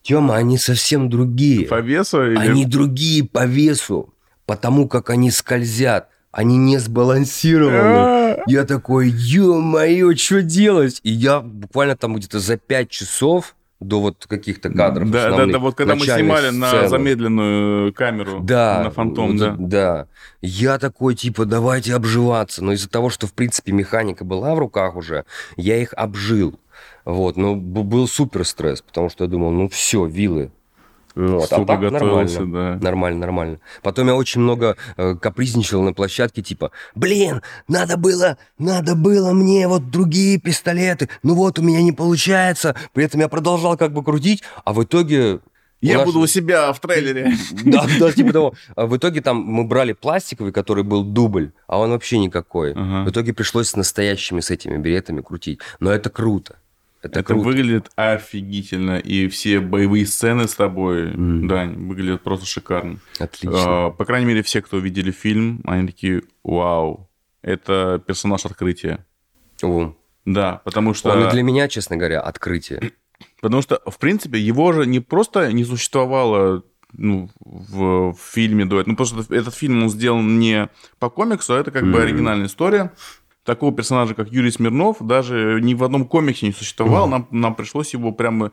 Тема, 0.01 0.37
они 0.37 0.57
совсем 0.57 1.09
другие. 1.09 1.67
По 1.67 1.81
весу. 1.81 2.21
Они 2.21 2.65
другие 2.65 3.25
по 3.25 3.45
весу, 3.45 4.13
потому 4.45 4.87
как 4.87 5.09
они 5.09 5.31
скользят. 5.31 6.07
Они 6.31 6.55
не 6.55 6.77
сбалансированы. 6.77 7.75
А, 7.75 8.43
Я 8.47 8.63
такой, 8.63 9.09
ё-моё, 9.09 10.15
что 10.15 10.41
делать? 10.43 11.01
И 11.03 11.11
я 11.11 11.41
буквально 11.41 11.97
там 11.97 12.15
где-то 12.15 12.39
за 12.39 12.55
5 12.55 12.89
часов 12.89 13.57
до 13.79 14.01
вот 14.01 14.25
каких-то 14.27 14.69
кадров 14.69 15.11
Да, 15.11 15.23
да, 15.23 15.27
основных, 15.29 15.53
да, 15.53 15.59
вот 15.59 15.75
когда 15.75 15.95
мы 15.95 16.05
снимали 16.05 16.49
на 16.49 16.69
сцен. 16.69 16.89
замедленную 16.89 17.93
камеру, 17.93 18.39
Да, 18.41 18.81
на 18.83 18.91
фантом, 18.91 19.31
вот, 19.31 19.37
да. 19.37 19.55
да. 19.57 20.07
Я 20.41 20.79
такой, 20.79 21.15
типа, 21.15 21.45
давайте 21.45 21.93
обживаться. 21.93 22.63
Но 22.63 22.71
из-за 22.73 22.89
того, 22.89 23.09
что, 23.09 23.27
в 23.27 23.33
принципе, 23.33 23.71
механика 23.71 24.23
была 24.23 24.55
в 24.55 24.59
руках 24.59 24.95
уже, 24.95 25.25
я 25.57 25.77
их 25.77 25.93
обжил. 25.93 26.59
Вот, 27.03 27.37
но 27.37 27.55
был 27.55 28.07
супер 28.07 28.45
стресс, 28.45 28.81
потому 28.81 29.09
что 29.09 29.25
я 29.25 29.29
думал, 29.29 29.51
ну 29.51 29.69
все, 29.69 30.05
вилы. 30.05 30.51
Вот, 31.15 31.51
а 31.51 31.65
так 31.65 31.79
готовился, 31.79 32.41
нормально. 32.41 32.77
да. 32.79 32.83
Нормально, 32.83 33.19
нормально. 33.19 33.59
Потом 33.81 34.07
я 34.07 34.15
очень 34.15 34.41
много 34.41 34.75
э, 34.97 35.15
капризничал 35.15 35.81
на 35.81 35.93
площадке, 35.93 36.41
типа, 36.41 36.71
блин, 36.93 37.41
надо 37.69 37.95
было, 37.97 38.37
надо 38.57 38.95
было 38.95 39.31
мне 39.31 39.67
вот 39.67 39.89
другие 39.89 40.39
пистолеты, 40.39 41.09
ну 41.23 41.35
вот 41.35 41.57
у 41.57 41.61
меня 41.61 41.81
не 41.81 41.93
получается. 41.93 42.75
При 42.93 43.05
этом 43.05 43.21
я 43.21 43.29
продолжал 43.29 43.77
как 43.77 43.93
бы 43.93 44.03
крутить, 44.03 44.43
а 44.65 44.73
в 44.73 44.83
итоге... 44.83 45.39
Я 45.81 45.97
наш- 45.97 46.07
буду 46.07 46.19
у 46.19 46.27
себя 46.27 46.73
в 46.73 46.79
трейлере. 46.79 47.33
да, 47.65 47.85
да, 47.99 48.11
типа 48.11 48.33
того. 48.33 48.53
А 48.75 48.85
в 48.87 48.97
итоге 48.97 49.21
там 49.21 49.37
мы 49.37 49.65
брали 49.65 49.93
пластиковый, 49.93 50.51
который 50.51 50.83
был 50.83 51.03
дубль, 51.03 51.51
а 51.67 51.79
он 51.79 51.91
вообще 51.91 52.17
никакой. 52.17 52.71
Ага. 52.73 53.03
В 53.07 53.11
итоге 53.11 53.33
пришлось 53.33 53.69
с 53.69 53.75
настоящими, 53.75 54.39
с 54.39 54.49
этими 54.49 54.77
беретами 54.77 55.21
крутить. 55.21 55.59
Но 55.79 55.91
это 55.91 56.09
круто. 56.09 56.55
Это, 57.05 57.19
Это 57.19 57.33
круто. 57.33 57.45
выглядит 57.45 57.91
офигительно. 57.95 58.97
И 58.97 59.27
все 59.27 59.59
боевые 59.59 60.05
сцены 60.07 60.47
с 60.47 60.55
тобой, 60.55 61.11
Мгм. 61.11 61.47
Дань, 61.47 61.87
выглядят 61.87 62.23
просто 62.23 62.45
шикарно. 62.47 62.97
Отлично. 63.19 63.87
А, 63.87 63.89
По 63.91 64.05
крайней 64.05 64.25
мере, 64.25 64.41
все, 64.41 64.61
кто 64.61 64.77
видели 64.79 65.11
фильм, 65.11 65.61
они 65.65 65.85
такие, 65.87 66.23
вау, 66.43 67.09
это 67.43 68.01
персонаж 68.05 68.45
открытия. 68.45 69.05
О. 69.61 69.93
Да, 70.25 70.61
потому 70.65 70.95
что... 70.95 71.11
Он 71.11 71.27
и 71.27 71.31
для 71.31 71.43
меня, 71.43 71.67
честно 71.67 71.95
говоря, 71.97 72.21
открытие. 72.21 72.91
Потому 73.41 73.61
что, 73.61 73.79
в 73.85 73.97
принципе, 73.99 74.39
его 74.39 74.73
же 74.73 74.85
не 74.87 74.99
просто 74.99 75.53
не 75.53 75.63
существовало 75.63 76.63
ну, 76.97 77.29
в, 77.39 78.13
в 78.13 78.17
фильме 78.19 78.65
до 78.65 78.79
этого. 78.79 78.91
Ну, 78.91 78.95
просто 78.97 79.33
этот 79.33 79.53
фильм, 79.53 79.83
он 79.83 79.89
сделан 79.89 80.39
не 80.39 80.69
по 80.99 81.09
комиксу, 81.09 81.53
а 81.53 81.59
это 81.59 81.69
как 81.71 81.83
бы 81.83 81.89
Мгм. 81.89 81.97
оригинальная 82.01 82.47
история. 82.47 82.91
Такого 83.45 83.71
персонажа, 83.71 84.15
как 84.15 84.31
Юрий 84.31 84.49
Смирнов, 84.51 84.97
даже 84.99 85.59
ни 85.61 85.75
в 85.75 85.83
одном 85.83 86.05
комиксе 86.05 86.47
не 86.47 86.51
существовал. 86.51 87.07
Нам, 87.07 87.27
нам 87.29 87.53
пришлось 87.55 87.93
его 87.93 88.11
прямо 88.11 88.51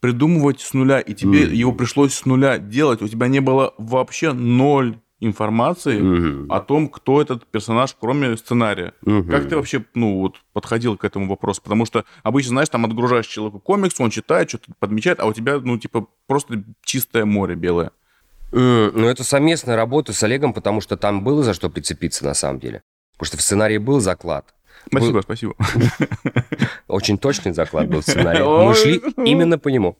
придумывать 0.00 0.60
с 0.60 0.74
нуля. 0.74 1.00
И 1.00 1.14
тебе 1.14 1.46
Мгм. 1.46 1.54
его 1.54 1.72
пришлось 1.72 2.12
с 2.12 2.26
нуля 2.26 2.58
делать. 2.58 3.00
У 3.00 3.08
тебя 3.08 3.26
не 3.28 3.40
было 3.40 3.72
вообще 3.78 4.32
ноль 4.34 4.98
информации 5.20 5.98
Мгм. 6.02 6.52
о 6.52 6.60
том, 6.60 6.88
кто 6.88 7.22
этот 7.22 7.46
персонаж, 7.46 7.96
кроме 7.98 8.36
сценария. 8.36 8.92
Мгм. 9.06 9.30
Как 9.30 9.48
ты 9.48 9.56
вообще, 9.56 9.82
ну, 9.94 10.18
вот, 10.20 10.36
подходил 10.52 10.98
к 10.98 11.04
этому 11.06 11.26
вопросу? 11.26 11.62
Потому 11.62 11.86
что 11.86 12.04
обычно, 12.22 12.50
знаешь, 12.50 12.68
там 12.68 12.84
отгружаешь 12.84 13.26
человеку 13.26 13.60
комикс, 13.60 13.98
он 13.98 14.10
читает, 14.10 14.50
что-то 14.50 14.72
подмечает, 14.78 15.20
а 15.20 15.24
у 15.26 15.32
тебя, 15.32 15.58
ну, 15.58 15.78
типа, 15.78 16.06
просто 16.26 16.62
чистое 16.84 17.24
море 17.24 17.54
белое. 17.54 17.92
М, 18.52 18.92
Ну, 18.94 19.06
это 19.08 19.24
совместная 19.24 19.76
работа 19.76 20.12
с 20.12 20.22
Олегом, 20.22 20.52
потому 20.52 20.82
что 20.82 20.98
там 20.98 21.24
было 21.24 21.42
за 21.42 21.54
что 21.54 21.70
прицепиться 21.70 22.26
на 22.26 22.34
самом 22.34 22.60
деле. 22.60 22.82
Потому 23.16 23.26
что 23.28 23.36
в 23.36 23.42
сценарии 23.42 23.78
был 23.78 24.00
заклад. 24.00 24.54
Спасибо, 24.86 25.12
Был- 25.14 25.22
спасибо. 25.22 25.54
Очень 26.88 27.18
точный 27.18 27.52
заклад 27.52 27.88
был 27.88 28.00
в 28.00 28.04
сценарии. 28.04 28.42
Мы 28.42 28.74
шли 28.74 29.02
именно 29.24 29.58
по 29.58 29.68
нему. 29.68 29.96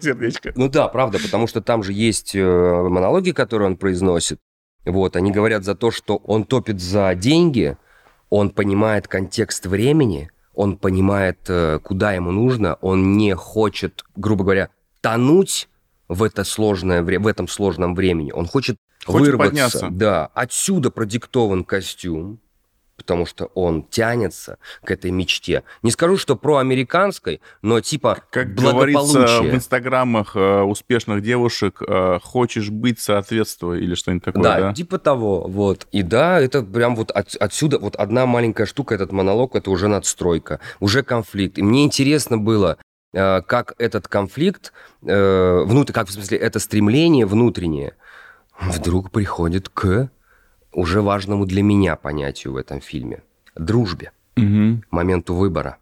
Сердечко. 0.00 0.52
Ну 0.54 0.68
да, 0.68 0.88
правда, 0.88 1.18
потому 1.18 1.46
что 1.46 1.60
там 1.60 1.82
же 1.82 1.92
есть 1.92 2.34
э, 2.34 2.42
монологи, 2.42 3.32
которые 3.32 3.66
он 3.66 3.76
произносит. 3.76 4.38
Вот, 4.84 5.16
они 5.16 5.32
говорят 5.32 5.64
за 5.64 5.74
то, 5.74 5.90
что 5.90 6.16
он 6.16 6.44
топит 6.44 6.80
за 6.80 7.14
деньги, 7.14 7.76
он 8.30 8.50
понимает 8.50 9.08
контекст 9.08 9.66
времени, 9.66 10.30
он 10.54 10.76
понимает, 10.76 11.38
э, 11.48 11.78
куда 11.82 12.12
ему 12.12 12.30
нужно, 12.30 12.74
он 12.80 13.16
не 13.16 13.34
хочет, 13.34 14.04
грубо 14.16 14.44
говоря, 14.44 14.70
тонуть 15.00 15.68
в 16.08 16.22
это 16.22 16.44
сложное 16.44 17.02
в 17.02 17.26
этом 17.26 17.48
сложном 17.48 17.94
времени. 17.94 18.32
Он 18.32 18.46
хочет, 18.46 18.76
Хочет 19.12 19.26
вырваться. 19.28 19.50
подняться. 19.50 19.88
Да, 19.90 20.30
отсюда 20.34 20.90
продиктован 20.90 21.64
костюм, 21.64 22.40
потому 22.96 23.24
что 23.26 23.46
он 23.54 23.84
тянется 23.84 24.58
к 24.84 24.90
этой 24.90 25.10
мечте. 25.10 25.62
Не 25.82 25.90
скажу, 25.90 26.16
что 26.18 26.36
про 26.36 26.56
американской, 26.58 27.40
но 27.62 27.80
типа 27.80 28.18
Как 28.30 28.54
говорится 28.54 29.40
в 29.40 29.54
инстаграмах 29.54 30.36
э, 30.36 30.60
успешных 30.62 31.22
девушек, 31.22 31.80
э, 31.86 32.18
хочешь 32.22 32.70
быть, 32.70 32.98
соответствуй, 33.00 33.80
или 33.80 33.94
что-нибудь 33.94 34.24
такое, 34.24 34.42
да, 34.42 34.60
да? 34.60 34.74
типа 34.74 34.98
того, 34.98 35.46
вот. 35.46 35.86
И 35.92 36.02
да, 36.02 36.40
это 36.40 36.62
прям 36.62 36.96
вот 36.96 37.10
от- 37.12 37.36
отсюда, 37.36 37.78
вот 37.78 37.96
одна 37.96 38.26
маленькая 38.26 38.66
штука, 38.66 38.94
этот 38.96 39.12
монолог, 39.12 39.54
это 39.54 39.70
уже 39.70 39.88
надстройка, 39.88 40.60
уже 40.80 41.02
конфликт. 41.02 41.56
И 41.56 41.62
мне 41.62 41.84
интересно 41.84 42.36
было, 42.36 42.78
э, 43.12 43.42
как 43.42 43.74
этот 43.78 44.08
конфликт, 44.08 44.72
э, 45.06 45.62
внутрь, 45.64 45.92
как 45.92 46.08
в 46.08 46.12
смысле, 46.12 46.36
это 46.38 46.58
стремление 46.58 47.26
внутреннее, 47.26 47.94
вдруг 48.60 49.10
приходит 49.10 49.68
к 49.68 50.10
уже 50.72 51.02
важному 51.02 51.46
для 51.46 51.62
меня 51.62 51.96
понятию 51.96 52.52
в 52.52 52.56
этом 52.56 52.80
фильме. 52.80 53.22
Дружбе, 53.54 54.12
Мгм. 54.36 54.84
моменту 54.90 55.34
выбора. 55.34 55.78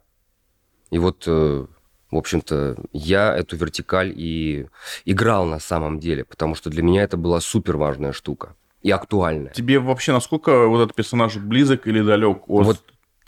И 0.89 0.97
вот, 0.99 1.23
э, 1.27 1.65
в 2.11 2.15
общем-то, 2.15 2.77
я 2.93 3.35
эту 3.35 3.57
вертикаль 3.57 4.13
и 4.15 4.67
играл 5.05 5.45
на 5.45 5.59
самом 5.59 5.99
деле, 5.99 6.23
потому 6.23 6.55
что 6.55 6.69
для 6.69 6.81
меня 6.81 7.03
это 7.03 7.17
была 7.17 7.41
супер 7.41 7.77
важная 7.77 8.13
штука 8.13 8.55
и 8.81 8.89
актуальная. 8.91 9.51
Тебе 9.51 9.79
вообще 9.79 10.13
насколько 10.13 10.67
вот 10.67 10.83
этот 10.85 10.95
персонаж 10.95 11.35
близок 11.37 11.87
или 11.87 12.01
далек 12.01 12.43
от 12.49 12.65
Вот. 12.65 12.83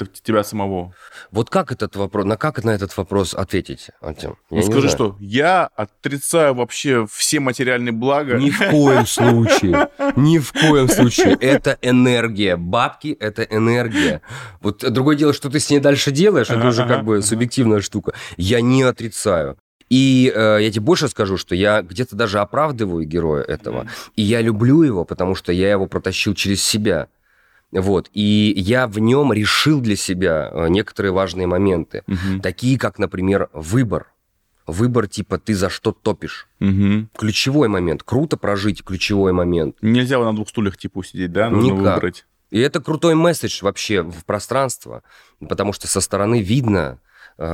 Тебя 0.05 0.43
самого? 0.43 0.93
Вот 1.31 1.49
как 1.49 1.71
этот 1.71 1.95
вопрос, 1.95 2.25
на 2.25 2.37
как 2.37 2.63
на 2.63 2.71
этот 2.71 2.95
вопрос 2.97 3.33
ответить, 3.33 3.89
Артем? 4.01 4.35
Я 4.49 4.57
Ну, 4.57 4.61
скажи, 4.63 4.89
знаю. 4.89 4.95
что 4.95 5.17
я 5.19 5.65
отрицаю 5.75 6.53
вообще 6.55 7.07
все 7.11 7.39
материальные 7.39 7.91
блага. 7.91 8.37
Ни 8.37 8.49
в 8.49 8.59
коем 8.69 9.05
случае, 9.05 9.89
ни 10.15 10.39
в 10.39 10.51
коем 10.53 10.87
случае. 10.89 11.35
Это 11.41 11.77
энергия. 11.81 12.55
Бабки– 12.57 13.15
это 13.19 13.43
энергия. 13.43 14.21
Вот 14.61 14.79
другое 14.91 15.15
дело, 15.15 15.33
что 15.33 15.49
ты 15.49 15.59
с 15.59 15.69
ней 15.69 15.79
дальше 15.79 16.11
делаешь, 16.11 16.49
это 16.49 16.67
уже 16.67 16.87
как 16.87 17.03
бы 17.03 17.21
субъективная 17.21 17.81
штука. 17.81 18.13
Я 18.37 18.61
не 18.61 18.83
отрицаю. 18.83 19.57
И 19.89 20.31
э, 20.33 20.59
я 20.61 20.71
тебе 20.71 20.81
больше 20.85 21.07
скажу, 21.07 21.37
что 21.37 21.55
я 21.55 21.81
где-то 21.81 22.15
даже 22.15 22.39
оправдываю 22.39 23.05
героя 23.05 23.43
этого. 23.43 23.87
И 24.15 24.21
я 24.21 24.41
люблю 24.41 24.83
его, 24.83 25.03
потому 25.03 25.33
что 25.35 25.51
я 25.51 25.71
его 25.71 25.87
протащил 25.87 26.35
через 26.35 26.63
себя. 26.63 27.07
Вот. 27.71 28.09
И 28.13 28.53
я 28.55 28.87
в 28.87 28.99
нем 28.99 29.31
решил 29.31 29.81
для 29.81 29.95
себя 29.95 30.49
э, 30.51 30.67
некоторые 30.69 31.11
важные 31.11 31.47
моменты. 31.47 32.03
Мгм. 32.07 32.41
Такие, 32.41 32.79
как, 32.79 32.97
например, 32.99 33.49
выбор. 33.53 34.07
Выбор 34.65 35.07
типа 35.07 35.39
ты 35.39 35.55
за 35.55 35.69
что 35.69 35.91
топишь. 35.91 36.47
Мгм. 36.59 37.09
Ключевой 37.17 37.67
момент. 37.67 38.03
Круто 38.03 38.37
прожить 38.37 38.83
ключевой 38.83 39.33
момент. 39.33 39.77
Нельзя 39.81 40.19
на 40.19 40.33
двух 40.33 40.49
стульях 40.49 40.77
типа 40.77 41.03
сидеть, 41.03 41.31
да? 41.31 41.49
Нужно 41.49 41.73
Никак. 41.73 41.95
выбрать. 41.95 42.25
И 42.51 42.59
это 42.59 42.81
крутой 42.81 43.15
месседж 43.15 43.59
вообще 43.63 44.01
в 44.01 44.25
пространство, 44.25 45.03
потому 45.47 45.71
что 45.71 45.87
со 45.87 46.01
стороны 46.01 46.41
видно, 46.41 46.99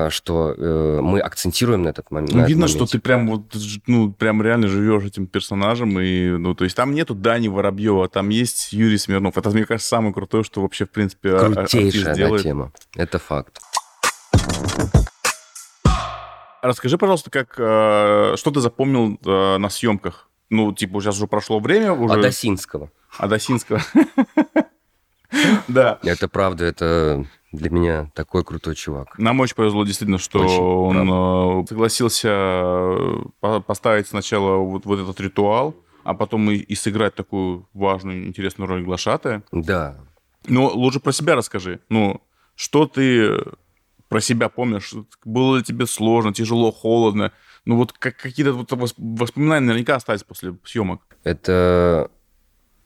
что 0.10 0.56
э, 0.58 1.00
мы 1.02 1.20
акцентируем 1.20 1.84
на 1.84 1.90
этот 1.90 2.10
момент. 2.10 2.34
Ну, 2.34 2.46
видно, 2.46 2.68
что 2.68 2.86
ты 2.86 3.00
прям 3.00 3.28
вот, 3.28 3.56
ну, 3.86 4.12
прям 4.12 4.42
реально 4.42 4.68
живешь 4.68 5.04
этим 5.04 5.28
персонажем, 5.28 6.00
и, 6.00 6.30
ну, 6.30 6.56
то 6.56 6.64
есть 6.64 6.76
там 6.76 6.94
нету 6.94 7.14
Дани 7.14 7.48
Воробьева, 7.48 8.10
там 8.10 8.30
есть 8.30 8.74
Юрий 8.74 8.98
Смирнов. 8.98 9.38
Это, 9.38 9.52
мне 9.52 9.66
кажется, 9.66 9.88
самое 9.90 10.14
крутое, 10.14 10.44
что 10.44 10.62
вообще, 10.62 10.86
в 10.86 10.90
принципе, 10.90 11.34
а- 11.34 11.46
а- 11.46 11.54
крутейшая 11.54 12.16
делает. 12.16 12.44
тема. 12.44 12.72
Это 12.96 13.20
факт. 13.20 13.60
Расскажи, 16.64 16.98
пожалуйста, 16.98 17.30
как, 17.30 17.54
э, 17.60 18.34
что 18.38 18.50
ты 18.52 18.60
запомнил 18.60 19.20
э, 19.24 19.58
на 19.58 19.70
съемках? 19.70 20.30
Ну, 20.50 20.74
типа, 20.74 21.00
сейчас 21.00 21.18
уже 21.18 21.28
прошло 21.28 21.60
время, 21.60 21.94
уже... 21.94 22.16
Адасинского. 22.16 22.90
Адасинского. 23.20 23.82
Да. 25.68 26.00
Это 26.04 26.28
правда, 26.28 26.66
это 26.66 27.26
для 27.52 27.70
меня 27.70 28.12
такой 28.14 28.44
крутой 28.44 28.76
чувак. 28.76 29.18
Нам 29.18 29.40
очень 29.40 29.56
повезло, 29.56 29.86
действительно, 29.86 30.18
что 30.18 30.40
Очень, 30.40 30.62
он 30.62 31.62
э, 31.64 31.68
согласился 31.68 32.30
э, 32.32 33.24
по- 33.40 33.62
поставить 33.62 34.08
сначала 34.08 34.58
вот, 34.58 34.86
вот 34.86 35.00
этот 35.00 35.20
ритуал, 35.20 35.76
а 36.04 36.14
потом 36.14 36.52
и, 36.52 36.56
и 36.58 36.76
сыграть 36.76 37.16
такую 37.16 37.68
важную, 37.74 38.28
интересную 38.28 38.68
роль 38.70 38.84
глашатая. 38.84 39.44
Да. 39.52 39.98
Ну, 40.48 40.68
лучше 40.68 41.00
про 41.00 41.12
себя 41.12 41.36
расскажи. 41.36 41.80
Ну, 41.90 42.22
что 42.56 42.88
ты 42.88 43.44
про 44.10 44.22
себя 44.22 44.50
помнишь? 44.50 44.94
Было 45.24 45.58
ли 45.58 45.64
тебе 45.64 45.88
сложно, 45.88 46.34
тяжело, 46.34 46.72
холодно? 46.72 47.32
Ну, 47.66 47.78
вот 47.78 47.94
как, 47.94 48.18
какие-то 48.18 48.54
вот 48.54 48.72
воспоминания 48.98 49.66
наверняка 49.66 49.96
остались 49.96 50.24
после 50.24 50.56
съемок. 50.64 51.02
Это 51.24 52.12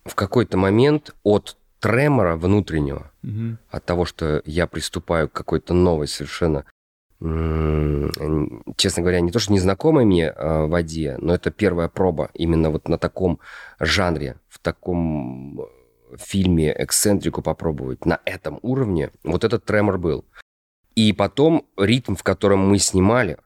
в 0.06 0.16
какой-то 0.16 0.58
момент 0.58 1.14
от 1.24 1.58
тремора 1.80 2.36
внутреннего, 2.36 3.12
Мгм. 3.22 3.58
от 3.70 3.86
того, 3.86 4.06
что 4.06 4.42
я 4.46 4.68
приступаю 4.68 5.30
к 5.30 5.34
какой-то 5.34 5.74
новой 5.74 6.08
совершенно, 6.08 6.66
честно 8.78 9.02
говоря, 9.02 9.20
не 9.22 9.32
то, 9.32 9.40
что 9.40 9.54
незнакомой 9.54 10.06
мне 10.06 10.28
э, 10.28 10.66
воде, 10.66 11.18
но 11.20 11.34
это 11.34 11.52
первая 11.52 11.90
проба 11.90 12.30
именно 12.34 12.70
вот 12.70 12.88
на 12.88 12.98
таком 12.98 13.40
жанре, 13.80 14.38
в 14.48 14.60
таком 14.60 15.62
э, 15.62 15.64
фильме 16.18 16.74
эксцентрику 16.78 17.42
попробовать 17.42 18.06
на 18.06 18.20
этом 18.26 18.60
уровне. 18.62 19.12
Вот 19.24 19.44
этот 19.44 19.66
тремор 19.66 19.98
был. 19.98 20.26
И 20.96 21.14
потом 21.14 21.66
ритм, 21.78 22.16
в 22.16 22.24
котором 22.24 22.68
мы 22.70 22.80
снимали, 22.80 23.38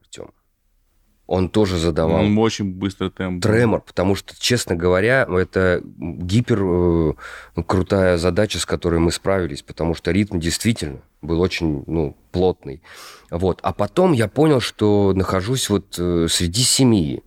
он 1.26 1.48
тоже 1.48 1.78
задавал 1.78 2.22
Он 2.22 2.38
очень 2.38 2.70
быстро 2.70 3.08
темп. 3.10 3.42
тремор, 3.42 3.80
потому 3.80 4.14
что, 4.14 4.34
честно 4.38 4.76
говоря, 4.76 5.26
это 5.28 5.80
гипер 5.82 6.60
э, 6.62 7.14
крутая 7.66 8.18
задача, 8.18 8.58
с 8.58 8.66
которой 8.66 9.00
мы 9.00 9.10
справились, 9.10 9.62
потому 9.62 9.94
что 9.94 10.10
ритм 10.10 10.38
действительно 10.38 11.00
был 11.22 11.40
очень 11.40 11.82
ну, 11.86 12.16
плотный. 12.30 12.82
Вот. 13.30 13.60
А 13.62 13.72
потом 13.72 14.12
я 14.12 14.28
понял, 14.28 14.60
что 14.60 15.12
нахожусь 15.14 15.70
вот 15.70 15.96
э, 15.98 16.26
среди 16.28 16.62
семьи. 16.62 17.22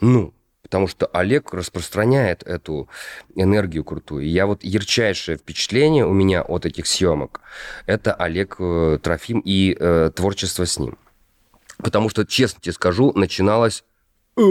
Ну, 0.00 0.32
потому 0.62 0.86
что 0.86 1.06
Олег 1.06 1.52
распространяет 1.52 2.42
эту 2.42 2.88
энергию 3.34 3.84
крутую. 3.84 4.24
И 4.24 4.28
я 4.28 4.46
вот 4.46 4.64
ярчайшее 4.64 5.36
впечатление 5.36 6.06
у 6.06 6.12
меня 6.14 6.40
от 6.40 6.64
этих 6.64 6.86
съемок– 6.86 7.42
это 7.86 8.14
Олег 8.14 8.56
э, 8.60 8.98
Трофим 9.02 9.42
и 9.44 9.76
э, 9.78 10.10
творчество 10.14 10.64
с 10.64 10.78
ним. 10.78 10.96
Потому 11.82 12.08
что, 12.08 12.24
честно 12.26 12.60
тебе 12.60 12.72
скажу, 12.72 13.12
начиналось 13.14 13.84
э, 14.36 14.42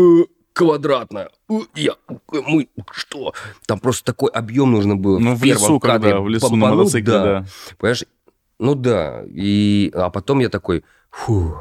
квадратное. 0.54 1.30
Э, 1.50 1.60
Я, 1.76 1.96
э, 2.10 2.14
мы, 2.46 2.70
что? 2.92 3.34
Там 3.66 3.80
просто 3.80 4.06
такой 4.06 4.30
объем 4.32 4.72
нужно 4.72 4.96
было 4.96 5.20
Ну, 5.20 5.36
в 5.36 5.42
первом 5.42 5.64
лесу, 5.64 5.80
кадре 5.80 6.10
когда 6.10 6.22
в 6.22 6.30
лесу 6.30 6.56
на 6.56 6.76
мотоцикле, 6.76 7.14
да. 7.14 7.24
да. 7.24 7.46
Понимаешь? 7.78 8.06
Ну 8.60 8.76
да. 8.76 9.24
И, 9.28 9.92
а 9.94 10.10
потом 10.10 10.40
я 10.40 10.50
такой, 10.50 10.84
фу. 11.10 11.56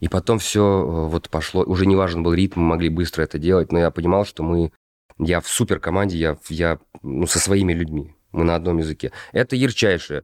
И 0.00 0.08
потом 0.08 0.38
все 0.38 1.06
вот 1.10 1.28
пошло. 1.28 1.62
Уже 1.64 1.86
не 1.86 1.96
важен 1.96 2.22
был 2.22 2.32
ритм, 2.32 2.60
мы 2.60 2.68
могли 2.68 2.88
быстро 2.88 3.22
это 3.22 3.38
делать, 3.38 3.72
но 3.72 3.78
я 3.78 3.90
понимал, 3.90 4.24
что 4.24 4.42
мы... 4.42 4.72
Я 5.18 5.40
в 5.40 5.48
супер 5.48 5.80
команде, 5.80 6.16
я, 6.16 6.38
я 6.48 6.78
ну, 7.02 7.26
со 7.26 7.38
своими 7.38 7.74
людьми. 7.74 8.14
Мы 8.32 8.44
на 8.44 8.54
одном 8.54 8.78
языке. 8.78 9.12
Это 9.32 9.56
ярчайшее 9.56 10.22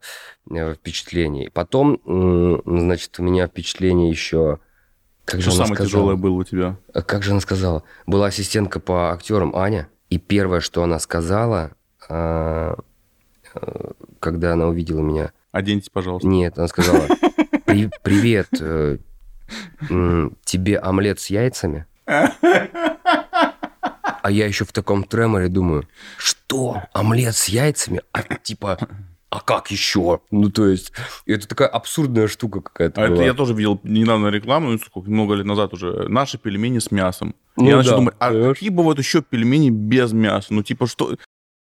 впечатление. 0.49 1.51
Потом, 1.51 2.01
значит, 2.65 3.19
у 3.19 3.23
меня 3.23 3.49
впечатление 3.49 4.09
еще... 4.09 4.61
Как 5.27 5.41
же 5.43 5.51
Что 5.51 5.59
она 5.59 5.67
самое 5.67 5.75
сказала? 5.75 5.89
тяжелое 5.91 6.17
было 6.17 6.33
у 6.37 6.45
тебя? 6.45 6.77
А 6.95 7.03
Как 7.03 7.23
же 7.23 7.33
она 7.33 7.41
сказала? 7.41 7.83
Была 8.07 8.27
ассистентка 8.29 8.81
по 8.81 9.13
актерам 9.13 9.55
Аня, 9.55 9.89
и 10.09 10.17
первое, 10.19 10.61
что 10.61 10.83
она 10.83 10.99
сказала, 11.01 11.73
а, 12.09 12.79
а, 13.55 13.93
когда 14.21 14.53
она 14.55 14.69
увидела 14.69 15.01
меня, 15.01 15.33
Оденьтесь, 15.53 15.91
пожалуйста. 15.91 16.27
нет, 16.29 16.57
она 16.59 16.69
сказала, 16.69 17.07
«При- 17.65 17.91
привет, 18.03 18.49
э, 18.61 18.99
тебе 20.45 20.79
омлет 20.79 21.19
с 21.21 21.27
яйцами? 21.31 21.87
А 24.23 24.31
я 24.31 24.47
еще 24.47 24.65
в 24.65 24.73
таком 24.73 25.05
треморе 25.05 25.49
думаю, 25.49 25.89
что, 26.19 26.83
омлет 26.93 27.35
с 27.37 27.47
яйцами? 27.49 28.01
А 28.13 28.23
типа, 28.23 28.79
а 29.31 29.41
как 29.41 29.71
еще? 29.71 30.21
Ну, 30.31 30.51
то 30.51 30.67
есть, 30.69 30.93
это 31.27 31.49
такая 31.49 31.69
абсурдная 31.69 32.29
штука 32.29 32.61
какая-то 32.61 33.01
А 33.01 33.05
это 33.07 33.15
была. 33.15 33.25
я 33.25 33.35
тоже 33.35 33.55
видел 33.55 33.81
недавно 33.83 34.29
рекламу, 34.29 34.71
ну, 34.71 34.79
сколько, 34.79 35.11
много 35.11 35.35
лет 35.35 35.47
назад 35.47 35.73
уже. 35.75 36.09
Наши 36.09 36.39
пельмени 36.39 36.79
с 36.79 36.91
мясом. 36.91 37.35
Ну 37.57 37.69
я 37.69 37.77
начал 37.77 37.91
да, 37.93 37.97
думать, 37.97 38.15
а 38.19 38.29
понимаешь? 38.31 38.55
какие 38.55 38.71
бывают 38.71 38.99
еще 38.99 39.23
пельмени 39.23 39.71
без 39.71 40.13
мяса? 40.13 40.53
Ну, 40.55 40.63
типа, 40.63 40.87
что... 40.87 41.17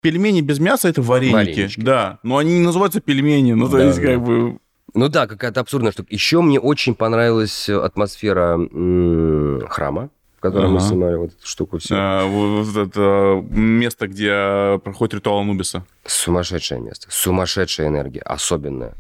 Пельмени 0.02 0.42
без 0.42 0.60
мяса 0.60 0.90
это 0.90 1.02
вареники. 1.04 1.34
Варенички. 1.36 1.82
Да, 1.82 2.18
но 2.24 2.38
они 2.38 2.54
не 2.58 2.66
называются 2.66 3.02
пельмени. 3.02 3.54
Ну, 3.54 3.68
то 3.70 3.78
Да, 3.78 3.84
есть, 3.86 4.02
да. 4.02 4.08
как 4.08 4.24
бы... 4.24 4.58
Ну 4.94 5.08
да, 5.10 5.28
какая-то 5.28 5.60
абсурдная 5.62 5.92
штука. 5.92 6.08
Еще 6.12 6.42
мне 6.42 6.60
очень 6.60 6.96
понравилась 6.96 7.70
э, 7.70 7.76
атмосфера 7.80 8.56
м, 8.56 9.62
храма, 9.70 10.10
в 10.42 10.44
котором 10.44 10.72
мы 10.72 10.78
Ага. 10.80 10.88
снимали 10.88 11.16
вот 11.18 11.30
эту 11.34 11.46
штуку 11.48 11.78
всю. 11.78 11.94
а, 11.96 12.26
вот 12.26 12.76
это 12.76 13.46
место, 13.52 14.08
где 14.08 14.80
проходит 14.84 15.14
ритуал 15.14 15.38
Анубиса. 15.42 15.86
Сумасшедшее 16.04 16.82
место. 16.82 17.08
Сумасшедшая 17.12 17.90
энергия. 17.90 18.22
Особенная. 18.22 18.96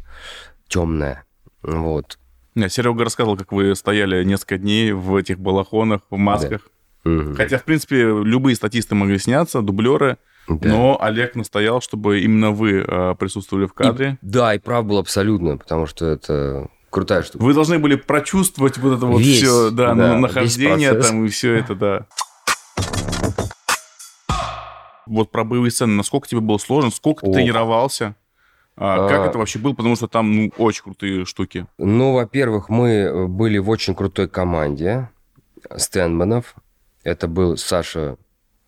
Темная. 0.67 1.23
Вот. 1.63 2.19
Серега 2.67 3.03
рассказывал, 3.05 3.37
как 3.37 3.51
вы 3.53 3.75
стояли 3.75 4.23
несколько 4.23 4.59
дней 4.59 4.91
в 4.91 5.15
этих 5.15 5.39
балахонах, 5.39 6.01
в 6.11 6.17
масках. 6.17 6.61
Мгм. 7.05 7.33
Хотя, 7.35 7.57
в 7.57 7.63
принципе, 7.63 8.01
любые 8.03 8.55
статисты 8.55 8.93
могли 8.93 9.17
сняться, 9.17 9.61
дублеры, 9.63 10.17
Да. 10.47 10.69
но 10.69 11.01
Олег 11.01 11.33
настоял, 11.35 11.81
чтобы 11.81 12.19
именно 12.21 12.51
вы 12.51 12.85
э, 12.87 13.15
присутствовали 13.17 13.65
в 13.65 13.73
кадре. 13.73 14.19
И- 14.21 14.25
да, 14.27 14.53
и 14.53 14.59
прав 14.59 14.85
был 14.85 14.99
абсолютно, 14.99 15.57
потому 15.57 15.87
что 15.87 16.05
это 16.05 16.67
крутая 16.91 17.23
штука. 17.23 17.43
Вы 17.43 17.53
должны 17.55 17.79
были 17.79 17.95
прочувствовать 17.95 18.77
вот 18.77 18.97
это 18.97 19.05
вот 19.07 19.19
Весь, 19.19 19.37
все, 19.41 19.71
да, 19.71 19.95
да, 19.95 20.17
нахождение 20.17 20.93
там 20.93 21.25
и 21.25 21.29
все 21.29 21.55
это, 21.55 21.73
да. 21.73 22.05
Вот 25.07 25.31
про 25.31 25.43
боевые 25.43 25.71
сцены, 25.71 25.93
насколько 25.95 26.27
тебе 26.27 26.41
было 26.41 26.57
сложно, 26.57 26.91
сколько 26.91 27.21
ты 27.21 27.29
Ох. 27.29 27.35
тренировался, 27.35 28.15
а, 28.77 29.09
как 29.09 29.19
А. 29.19 29.25
это 29.25 29.37
вообще 29.39 29.59
было, 29.59 29.73
потому 29.73 29.95
что 29.95 30.07
там 30.07 30.31
ну, 30.31 30.51
очень 30.57 30.83
крутые 30.83 31.25
штуки. 31.25 31.65
Ну, 31.77 32.13
во-первых, 32.13 32.69
мы 32.69 33.27
были 33.27 33.57
в 33.57 33.69
очень 33.69 33.95
крутой 33.95 34.29
команде 34.29 35.09
стендманов. 35.75 36.55
Это 37.03 37.27
был 37.27 37.57
Саша 37.57 38.17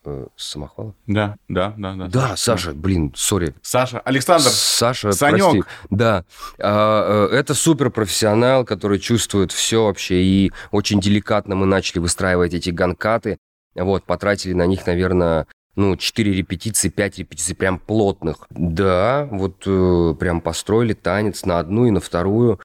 э, 0.06 0.28
Самохвалов. 0.36 0.96
Да, 1.08 1.36
да, 1.48 1.74
да, 1.78 1.94
да. 1.96 2.08
Да, 2.08 2.38
Саша, 2.38 2.74
блин, 2.74 3.14
сори. 3.16 3.54
Саша, 3.62 4.00
Александр, 4.00 4.50
Саша, 4.50 5.12
Санёк. 5.12 5.52
прости. 5.52 5.64
Да. 5.90 6.26
А, 6.60 7.30
э, 7.30 7.36
Это 7.36 7.54
суперпрофессионал, 7.54 8.66
который 8.66 9.00
чувствует 9.00 9.52
все 9.52 9.86
вообще. 9.86 10.24
И 10.24 10.52
очень 10.72 11.00
деликатно 11.00 11.56
мы 11.56 11.66
начали 11.66 12.00
выстраивать 12.00 12.54
эти 12.54 12.70
ганкаты. 12.70 13.38
Вот, 13.76 14.04
потратили 14.04 14.54
на 14.54 14.66
них, 14.66 14.86
наверное, 14.86 15.48
ну, 15.76 15.96
4 15.98 16.32
репетиции, 16.34 16.90
5 16.90 17.20
репетиций 17.20 17.56
прям 17.56 17.80
плотных. 17.80 18.46
Да, 18.52 19.28
вот 19.32 19.64
э, 19.66 20.16
прям 20.20 20.42
построили 20.42 20.94
танец 20.94 21.46
на 21.46 21.60
одну 21.60 21.86
и 21.86 21.92
на 21.92 22.00
вторую. 22.00 22.60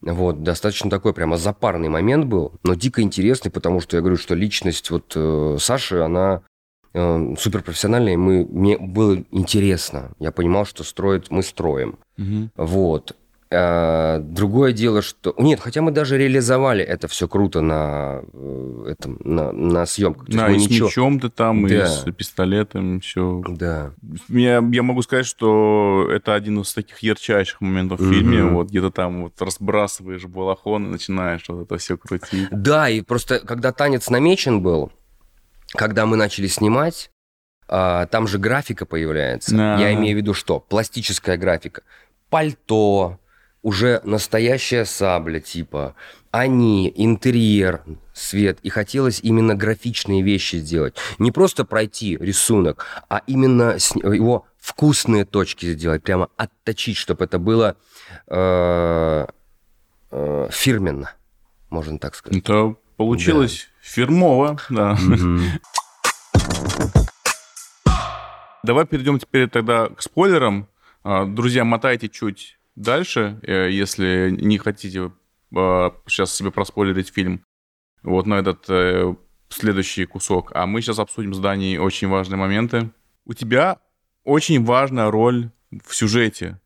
Вот, 0.00 0.42
достаточно 0.42 0.90
такой 0.90 1.14
прямо 1.14 1.36
запарный 1.36 1.88
момент 1.88 2.26
был, 2.26 2.52
но 2.64 2.74
дико 2.74 3.02
интересный, 3.02 3.52
потому 3.52 3.80
что 3.80 3.96
я 3.96 4.00
говорю, 4.00 4.16
что 4.16 4.34
личность 4.34 4.90
вот 4.90 5.12
э, 5.14 5.56
Саши, 5.60 5.98
она 5.98 6.42
э, 6.94 7.34
суперпрофессиональная, 7.38 8.14
и 8.14 8.16
мы, 8.16 8.46
мне 8.50 8.78
было 8.78 9.22
интересно. 9.30 10.12
Я 10.18 10.32
понимал, 10.32 10.64
что 10.66 10.84
строить 10.84 11.30
мы 11.30 11.42
строим. 11.42 11.98
Мгм. 12.16 12.50
Вот. 12.56 13.16
А, 13.54 14.18
другое 14.20 14.72
дело, 14.72 15.02
что... 15.02 15.34
Нет, 15.36 15.60
хотя 15.60 15.82
мы 15.82 15.90
даже 15.90 16.16
реализовали 16.16 16.82
это 16.82 17.06
все 17.06 17.28
круто 17.28 17.60
на, 17.60 18.22
э, 18.32 18.86
этом, 18.92 19.18
на, 19.24 19.52
на 19.52 19.84
съемках. 19.84 20.24
То 20.26 20.32
да, 20.32 20.50
и 20.50 20.58
с 20.58 20.62
ничего- 20.70 20.86
мечом 20.88 21.20
ты 21.20 21.28
там, 21.28 21.66
и 21.66 21.70
Да. 21.76 21.86
с 21.86 22.10
пистолетом, 22.12 23.00
все. 23.00 23.42
Да. 23.46 23.92
Я, 24.30 24.62
я 24.72 24.82
могу 24.82 25.02
сказать, 25.02 25.26
что 25.26 26.08
это 26.10 26.32
один 26.34 26.60
из 26.62 26.72
таких 26.72 27.00
ярчайших 27.00 27.60
моментов 27.60 28.00
в 28.00 28.10
фильме. 28.10 28.42
Вот 28.44 28.70
где-то 28.70 28.90
там 28.90 29.24
вот 29.24 29.34
разбрасываешь 29.42 30.24
балахон 30.24 30.86
и 30.86 30.88
начинаешь 30.88 31.44
вот 31.48 31.64
это 31.66 31.76
все 31.76 31.98
крутить. 31.98 32.48
Да, 32.50 32.88
и 32.88 33.02
просто 33.02 33.40
когда 33.40 33.72
танец 33.72 34.08
намечен 34.08 34.62
был, 34.62 34.92
когда 35.72 36.06
мы 36.06 36.16
начали 36.16 36.46
снимать, 36.46 37.10
а, 37.68 38.06
там 38.06 38.26
же 38.26 38.38
графика 38.38 38.86
появляется. 38.86 39.56
Да. 39.56 39.78
Я 39.78 39.94
имею 39.94 40.14
в 40.14 40.18
виду 40.18 40.34
что? 40.34 40.60
Пластическая 40.60 41.36
графика. 41.36 41.82
Пальто, 42.28 43.18
уже 43.62 44.00
настоящая 44.04 44.84
сабля 44.84 45.40
типа, 45.40 45.94
они, 46.30 46.92
интерьер, 46.94 47.82
свет. 48.12 48.58
И 48.62 48.68
хотелось 48.68 49.20
именно 49.20 49.54
графичные 49.54 50.22
вещи 50.22 50.56
сделать. 50.56 50.96
Не 51.18 51.30
просто 51.30 51.64
пройти 51.64 52.16
рисунок, 52.16 52.86
а 53.08 53.22
именно 53.26 53.76
его 54.02 54.46
вкусные 54.58 55.24
точки 55.24 55.72
сделать, 55.72 56.02
прямо 56.02 56.28
отточить, 56.36 56.96
чтобы 56.96 57.24
это 57.24 57.38
было 57.38 57.76
э, 58.28 59.26
э, 60.10 60.48
фирменно, 60.50 61.12
можно 61.70 61.98
так 61.98 62.14
сказать. 62.14 62.38
Это 62.38 62.76
получилось 62.96 63.68
фирмово, 63.82 64.58
да. 64.70 64.96
Давай 68.62 68.86
перейдем 68.86 69.18
теперь 69.18 69.48
тогда 69.48 69.88
к 69.88 70.00
спойлерам. 70.00 70.68
А, 71.02 71.26
Друзья, 71.26 71.64
мотайте 71.64 72.08
чуть 72.08 72.58
дальше, 72.76 73.40
э, 73.42 73.70
если 73.70 74.30
не 74.30 74.56
хотите 74.56 75.10
сейчас 75.52 76.34
себе 76.34 76.50
проспойлерить 76.50 77.12
фильм. 77.12 77.44
Вот 78.02 78.26
на 78.26 78.34
этот 78.34 78.64
э, 78.70 79.14
следующий 79.48 80.06
кусок. 80.06 80.52
А 80.54 80.66
мы 80.66 80.80
сейчас 80.80 80.98
обсудим 80.98 81.34
с 81.34 81.38
Даней 81.38 81.78
очень 81.78 82.08
важные 82.08 82.38
моменты. 82.38 82.90
У 83.26 83.34
тебя 83.34 83.78
очень 84.24 84.64
важная 84.64 85.10
роль 85.10 85.50
в 85.84 85.94
сюжете 85.94 86.60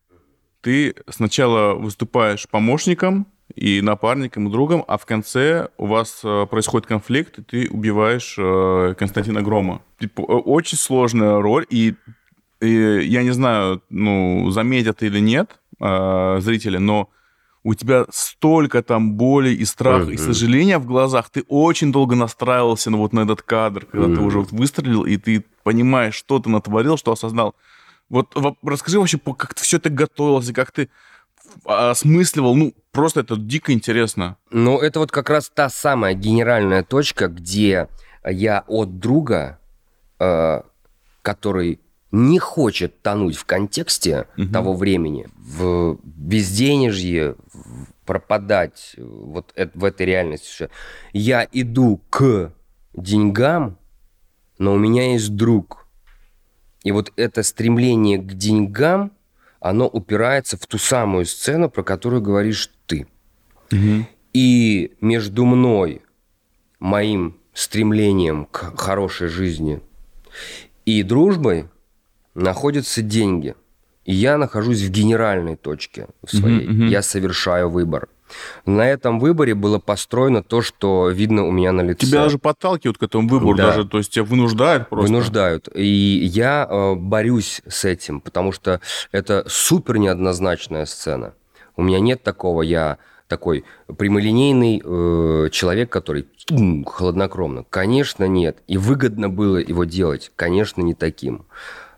ты 0.67 0.95
сначала 1.09 1.75
выступаешь 1.75 2.47
помощником 2.49 3.27
и 3.55 3.81
напарником, 3.81 4.47
и 4.47 4.51
другом, 4.51 4.83
а 4.87 4.97
в 4.97 5.05
конце 5.05 5.69
у 5.77 5.85
вас 5.87 6.21
э, 6.23 6.45
происходит 6.49 6.87
конфликт, 6.87 7.39
и 7.39 7.43
ты 7.43 7.69
убиваешь 7.69 8.35
э, 8.37 8.95
Константина 8.97 9.41
Грома. 9.41 9.81
Типа, 9.99 10.21
очень 10.21 10.77
сложная 10.77 11.41
роль, 11.41 11.65
и, 11.69 11.95
и 12.61 12.99
я 13.03 13.23
не 13.23 13.31
знаю, 13.31 13.81
ну, 13.89 14.49
заметят 14.51 15.01
или 15.01 15.19
нет 15.19 15.59
э, 15.79 16.37
зрители, 16.41 16.77
но 16.77 17.09
у 17.63 17.73
тебя 17.73 18.05
столько 18.11 18.81
там 18.83 19.13
боли 19.13 19.49
и 19.49 19.65
страха, 19.65 20.11
и 20.11 20.17
сожаления 20.17 20.77
в 20.77 20.85
глазах, 20.85 21.29
ты 21.29 21.43
очень 21.47 21.91
долго 21.91 22.15
настраивался 22.15 22.89
на 22.91 22.97
вот 22.97 23.13
на 23.13 23.21
этот 23.21 23.41
кадр, 23.41 23.85
когда 23.85 24.07
ты 24.15 24.21
уже 24.21 24.39
вот 24.39 24.51
выстрелил, 24.51 25.03
и 25.03 25.17
ты 25.17 25.43
понимаешь, 25.63 26.15
что 26.15 26.39
ты 26.39 26.49
натворил, 26.49 26.97
что 26.97 27.11
осознал. 27.11 27.55
Вот 28.09 28.31
во- 28.35 28.55
расскажи 28.63 28.99
вообще, 28.99 29.17
как 29.17 29.53
ты 29.53 29.63
все 29.63 29.77
это 29.77 29.89
готовился, 29.89 30.53
как 30.53 30.71
ты 30.71 30.89
осмысливал, 31.65 32.55
ну, 32.55 32.73
просто 32.91 33.21
это 33.21 33.35
дико 33.37 33.71
интересно. 33.73 34.37
Ну, 34.51 34.79
это 34.79 34.99
вот 34.99 35.11
как 35.11 35.29
раз 35.29 35.49
та 35.53 35.69
самая 35.69 36.13
генеральная 36.13 36.83
точка, 36.83 37.27
где 37.27 37.87
я 38.29 38.63
от 38.67 38.99
друга, 38.99 39.59
э, 40.19 40.61
который 41.21 41.79
не 42.11 42.39
хочет 42.39 43.01
тонуть 43.01 43.35
в 43.35 43.45
контексте 43.45 44.27
Мгм. 44.37 44.51
того 44.53 44.73
времени, 44.73 45.27
в 45.37 45.97
безденежье, 46.03 47.35
в- 47.53 47.87
пропадать 48.05 48.93
э, 48.97 49.01
вот 49.03 49.53
в 49.73 49.83
этой 49.83 50.05
реальности. 50.05 50.69
Я 51.13 51.47
иду 51.51 51.99
к 52.09 52.53
деньгам, 52.93 53.77
но 54.57 54.73
у 54.73 54.77
меня 54.77 55.11
есть 55.11 55.35
друг. 55.35 55.85
И 56.83 56.91
вот 56.91 57.11
это 57.17 57.43
стремление 57.43 58.17
к 58.19 58.33
деньгам, 58.33 59.11
оно 59.59 59.87
упирается 59.87 60.57
в 60.57 60.65
ту 60.67 60.77
самую 60.77 61.25
сцену, 61.25 61.69
про 61.69 61.83
которую 61.83 62.21
говоришь 62.21 62.71
ты. 62.85 63.07
И 64.33 64.93
между 65.01 65.45
мной, 65.45 66.01
моим 66.79 67.37
стремлением 67.53 68.45
к 68.45 68.77
хорошей 68.79 69.27
жизни 69.27 69.81
и 70.85 71.03
дружбой 71.03 71.67
находятся 72.35 73.01
деньги. 73.01 73.55
И 74.05 74.13
я 74.13 74.37
нахожусь 74.37 74.81
в 74.81 74.89
генеральной 74.89 75.57
точке 75.57 76.07
своей. 76.25 76.65
Мгм, 76.67 76.77
мгм. 76.77 76.87
Я 76.87 77.01
совершаю 77.01 77.69
выбор. 77.69 78.07
На 78.65 78.87
этом 78.89 79.19
выборе 79.19 79.55
было 79.55 79.79
построено 79.79 80.43
то, 80.43 80.61
что 80.61 81.09
видно 81.09 81.45
у 81.45 81.51
меня 81.51 81.71
на 81.71 81.81
лице. 81.81 82.05
Тебя 82.07 82.23
даже 82.23 82.37
подталкивают 82.37 82.97
к 82.97 83.03
этому 83.03 83.27
выбору, 83.27 83.55
Да. 83.55 83.67
даже, 83.67 83.87
то 83.87 83.97
есть 83.97 84.11
тебя 84.11 84.25
вынуждают 84.25 84.89
просто. 84.89 85.07
Вынуждают. 85.11 85.69
И 85.73 85.85
я 85.85 86.67
э, 86.69 86.95
борюсь 86.95 87.61
с 87.67 87.85
этим, 87.85 88.19
потому 88.21 88.51
что 88.51 88.81
это 89.11 89.45
супер 89.47 89.97
неоднозначная 89.97 90.85
сцена. 90.85 91.33
У 91.75 91.83
меня 91.83 91.99
нет 91.99 92.23
такого, 92.23 92.61
я 92.63 92.97
такой 93.27 93.65
прямолинейный 93.97 94.81
э, 94.83 95.49
человек, 95.51 95.89
который 95.89 96.27
м, 96.49 96.85
хладнокровно. 96.85 97.65
Конечно, 97.69 98.23
нет. 98.25 98.57
И 98.67 98.77
выгодно 98.77 99.29
было 99.29 99.57
его 99.57 99.83
делать. 99.83 100.31
Конечно, 100.35 100.81
не 100.81 100.93
таким. 100.93 101.45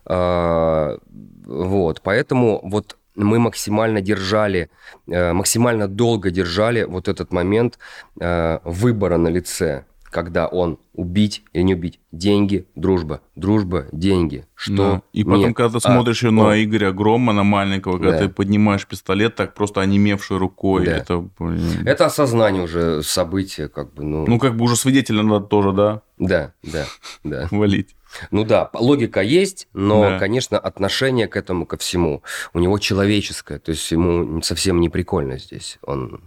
А, 0.06 0.98
вот. 1.46 2.00
Поэтому 2.02 2.60
вот 2.64 2.96
мы 3.24 3.38
максимально 3.38 4.00
держали, 4.00 4.70
э, 5.06 5.32
максимально 5.32 5.88
долго 5.88 6.30
держали 6.30 6.84
вот 6.84 7.08
этот 7.08 7.32
момент 7.32 7.78
э, 8.20 8.58
выбора 8.64 9.16
на 9.16 9.28
лице, 9.28 9.84
когда 10.10 10.48
он 10.48 10.78
убить 10.94 11.44
или 11.52 11.62
не 11.62 11.74
убить. 11.74 12.00
Деньги, 12.10 12.66
дружба, 12.74 13.20
дружба, 13.36 13.86
деньги. 13.92 14.44
Что? 14.56 14.74
Да. 14.76 15.02
И 15.12 15.22
потом, 15.22 15.40
Нет. 15.40 15.56
когда 15.56 15.78
ты 15.78 15.86
А, 15.86 15.92
смотришь 15.92 16.24
о, 16.24 16.32
на 16.32 16.62
Игоря 16.64 16.90
Грома, 16.92 17.32
на 17.32 17.44
маленького, 17.44 17.98
когда 17.98 18.12
Да. 18.12 18.18
ты 18.18 18.28
поднимаешь 18.28 18.86
пистолет, 18.86 19.36
так 19.36 19.54
просто 19.54 19.80
онемевшей 19.80 20.36
рукой, 20.38 20.84
Да. 20.84 20.96
это, 20.96 21.18
блин. 21.38 21.86
Это 21.86 22.06
осознание 22.06 22.64
уже 22.64 23.02
события, 23.04 23.68
как 23.68 23.94
бы, 23.94 24.02
ну, 24.02 24.24
Ну, 24.26 24.38
как 24.40 24.56
бы 24.56 24.64
уже 24.64 24.74
свидетеля 24.76 25.22
надо 25.22 25.46
тоже, 25.46 25.72
да, 25.72 26.02
да, 26.18 26.52
да, 26.64 26.86
да. 27.22 27.48
валить. 27.52 27.94
Ну 28.30 28.44
да, 28.44 28.70
логика 28.74 29.20
есть, 29.22 29.68
но, 29.72 30.02
Да. 30.02 30.18
конечно, 30.18 30.58
отношение 30.58 31.28
к 31.28 31.36
этому, 31.36 31.64
ко 31.66 31.76
всему, 31.76 32.22
у 32.52 32.58
него 32.60 32.78
человеческое, 32.78 33.58
то 33.58 33.70
есть 33.70 33.90
ему 33.92 34.42
совсем 34.42 34.80
не 34.80 34.88
прикольно 34.88 35.38
здесь. 35.38 35.78
Он 35.82 36.20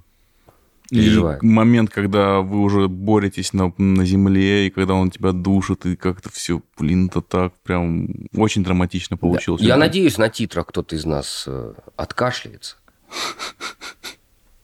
И 0.89 0.95
переживает. 0.95 1.43
момент, 1.43 1.89
когда 1.89 2.39
вы 2.39 2.59
уже 2.61 2.87
боретесь 2.87 3.51
на, 3.53 3.73
на 3.77 4.05
земле, 4.05 4.67
и 4.67 4.69
когда 4.69 4.93
он 4.93 5.11
тебя 5.11 5.31
душит, 5.33 5.85
и 5.85 5.95
как-то 5.95 6.29
все, 6.31 6.61
блин, 6.79 7.07
это 7.07 7.21
так 7.21 7.53
прям 7.63 8.07
очень 8.35 8.63
драматично 8.63 9.17
получилось. 9.17 9.61
Я 9.61 9.69
Это- 9.75 9.79
надеюсь, 9.79 10.17
на 10.17 10.29
титрах 10.29 10.67
кто-то 10.67 10.95
из 10.95 11.05
нас 11.05 11.45
э, 11.47 11.73
откашляется. 11.97 12.77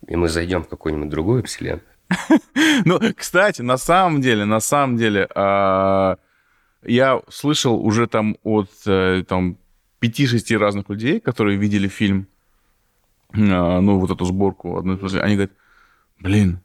И 0.08 0.15
мы 0.15 0.27
зайдем 0.29 0.63
в 0.63 0.67
какую-нибудь 0.69 1.10
другую 1.10 1.43
вселенную. 1.43 1.82
Ну, 2.86 2.99
кстати, 3.15 3.62
на 3.62 3.77
самом 3.77 4.21
деле, 4.21 4.45
на 4.45 4.60
самом 4.60 4.97
деле, 4.97 5.27
а, 5.36 6.17
я 6.84 7.22
слышал 7.30 7.76
уже 7.84 8.08
там 8.08 8.38
от 8.44 8.70
э, 8.86 9.24
там 9.28 9.58
5-6 10.02 10.58
разных 10.58 10.89
людей, 10.89 11.20
которые 11.20 11.58
видели 11.58 11.88
фильм, 11.88 12.28
а, 13.34 13.80
ну, 13.82 14.00
вот 14.00 14.12
эту 14.12 14.26
сборку 14.26 14.80
из 14.80 15.15
они 15.15 15.36
говорят, 15.36 15.52
блин, 16.20 16.60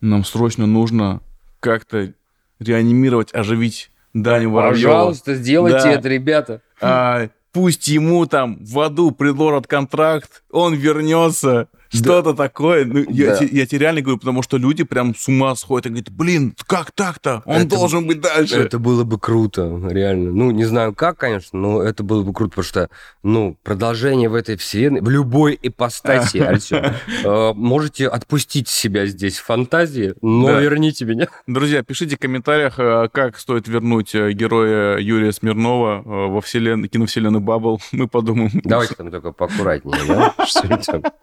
нам 0.00 0.24
срочно 0.24 0.66
нужно 0.66 1.20
как-то 1.60 2.12
реанимировать, 2.58 3.34
оживить 3.34 3.90
Даню 4.12 4.50
Воробьева. 4.50 4.90
Пожалуйста, 4.90 5.34
сделайте 5.34 5.78
Да. 5.78 5.92
это, 5.92 6.08
ребята. 6.08 6.62
А, 6.80 7.28
пусть 7.52 7.88
ему 7.88 8.26
там 8.26 8.62
в 8.64 8.78
аду 8.80 9.12
предложат 9.12 9.66
контракт, 9.66 10.44
он 10.50 10.74
вернется, 10.74 11.68
что-то 11.94 12.34
такое. 12.34 12.84
Ну, 12.84 13.04
я, 13.08 13.36
те- 13.36 13.48
я 13.50 13.66
тебе 13.66 13.80
реально 13.80 14.00
говорю, 14.02 14.18
потому 14.18 14.42
что 14.42 14.56
люди 14.56 14.84
прям 14.84 15.14
с 15.14 15.28
ума 15.28 15.54
сходят 15.54 15.86
и 15.86 15.88
говорят, 15.90 16.10
блин, 16.10 16.54
как 16.66 16.92
так-то? 16.92 17.42
Он 17.46 17.56
Это- 17.62 17.76
должен 17.76 18.06
быть 18.06 18.20
дальше. 18.20 18.56
Это 18.56 18.78
было 18.78 19.04
бы 19.04 19.18
круто, 19.18 19.80
реально. 19.88 20.32
Ну, 20.32 20.50
не 20.50 20.64
знаю 20.64 20.94
как, 20.94 21.18
конечно, 21.18 21.58
но 21.58 21.82
это 21.82 22.02
было 22.02 22.22
бы 22.22 22.32
круто, 22.32 22.50
потому 22.50 22.64
что, 22.64 22.88
ну, 23.22 23.56
продолжение 23.62 24.28
в 24.28 24.34
этой 24.34 24.56
вселенной, 24.56 25.00
в 25.00 25.08
любой 25.08 25.58
ипостаси, 25.62 26.38
Артем, 26.38 26.84
э, 27.24 27.52
можете 27.54 28.08
отпустить 28.08 28.68
себя 28.68 29.06
здесь 29.06 29.38
в 29.38 29.44
фантазии, 29.44 30.14
но 30.22 30.48
Да. 30.48 30.60
верните 30.60 31.04
меня. 31.04 31.28
Друзья, 31.46 31.82
пишите 31.82 32.16
в 32.16 32.18
комментариях, 32.18 32.78
э, 32.78 33.08
как 33.12 33.38
стоит 33.38 33.68
вернуть 33.68 34.14
э, 34.14 34.32
героя 34.32 34.98
Юрия 34.98 35.32
Смирнова 35.32 36.02
э, 36.04 36.08
во 36.30 36.40
вселенной, 36.40 36.88
киновселенную 36.88 37.40
Баббл. 37.40 37.80
Мы 37.92 38.08
подумаем. 38.08 38.50
Давайте 38.64 38.94
там 38.94 39.10
только 39.10 39.32
поаккуратнее, 39.32 40.00
да? 40.08 40.34
Что-нибудь 40.46 40.86
там 40.86 41.02
такое 41.02 41.20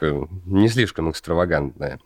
не 0.00 0.68
слишком 0.68 1.10
экстравагантное. 1.10 2.00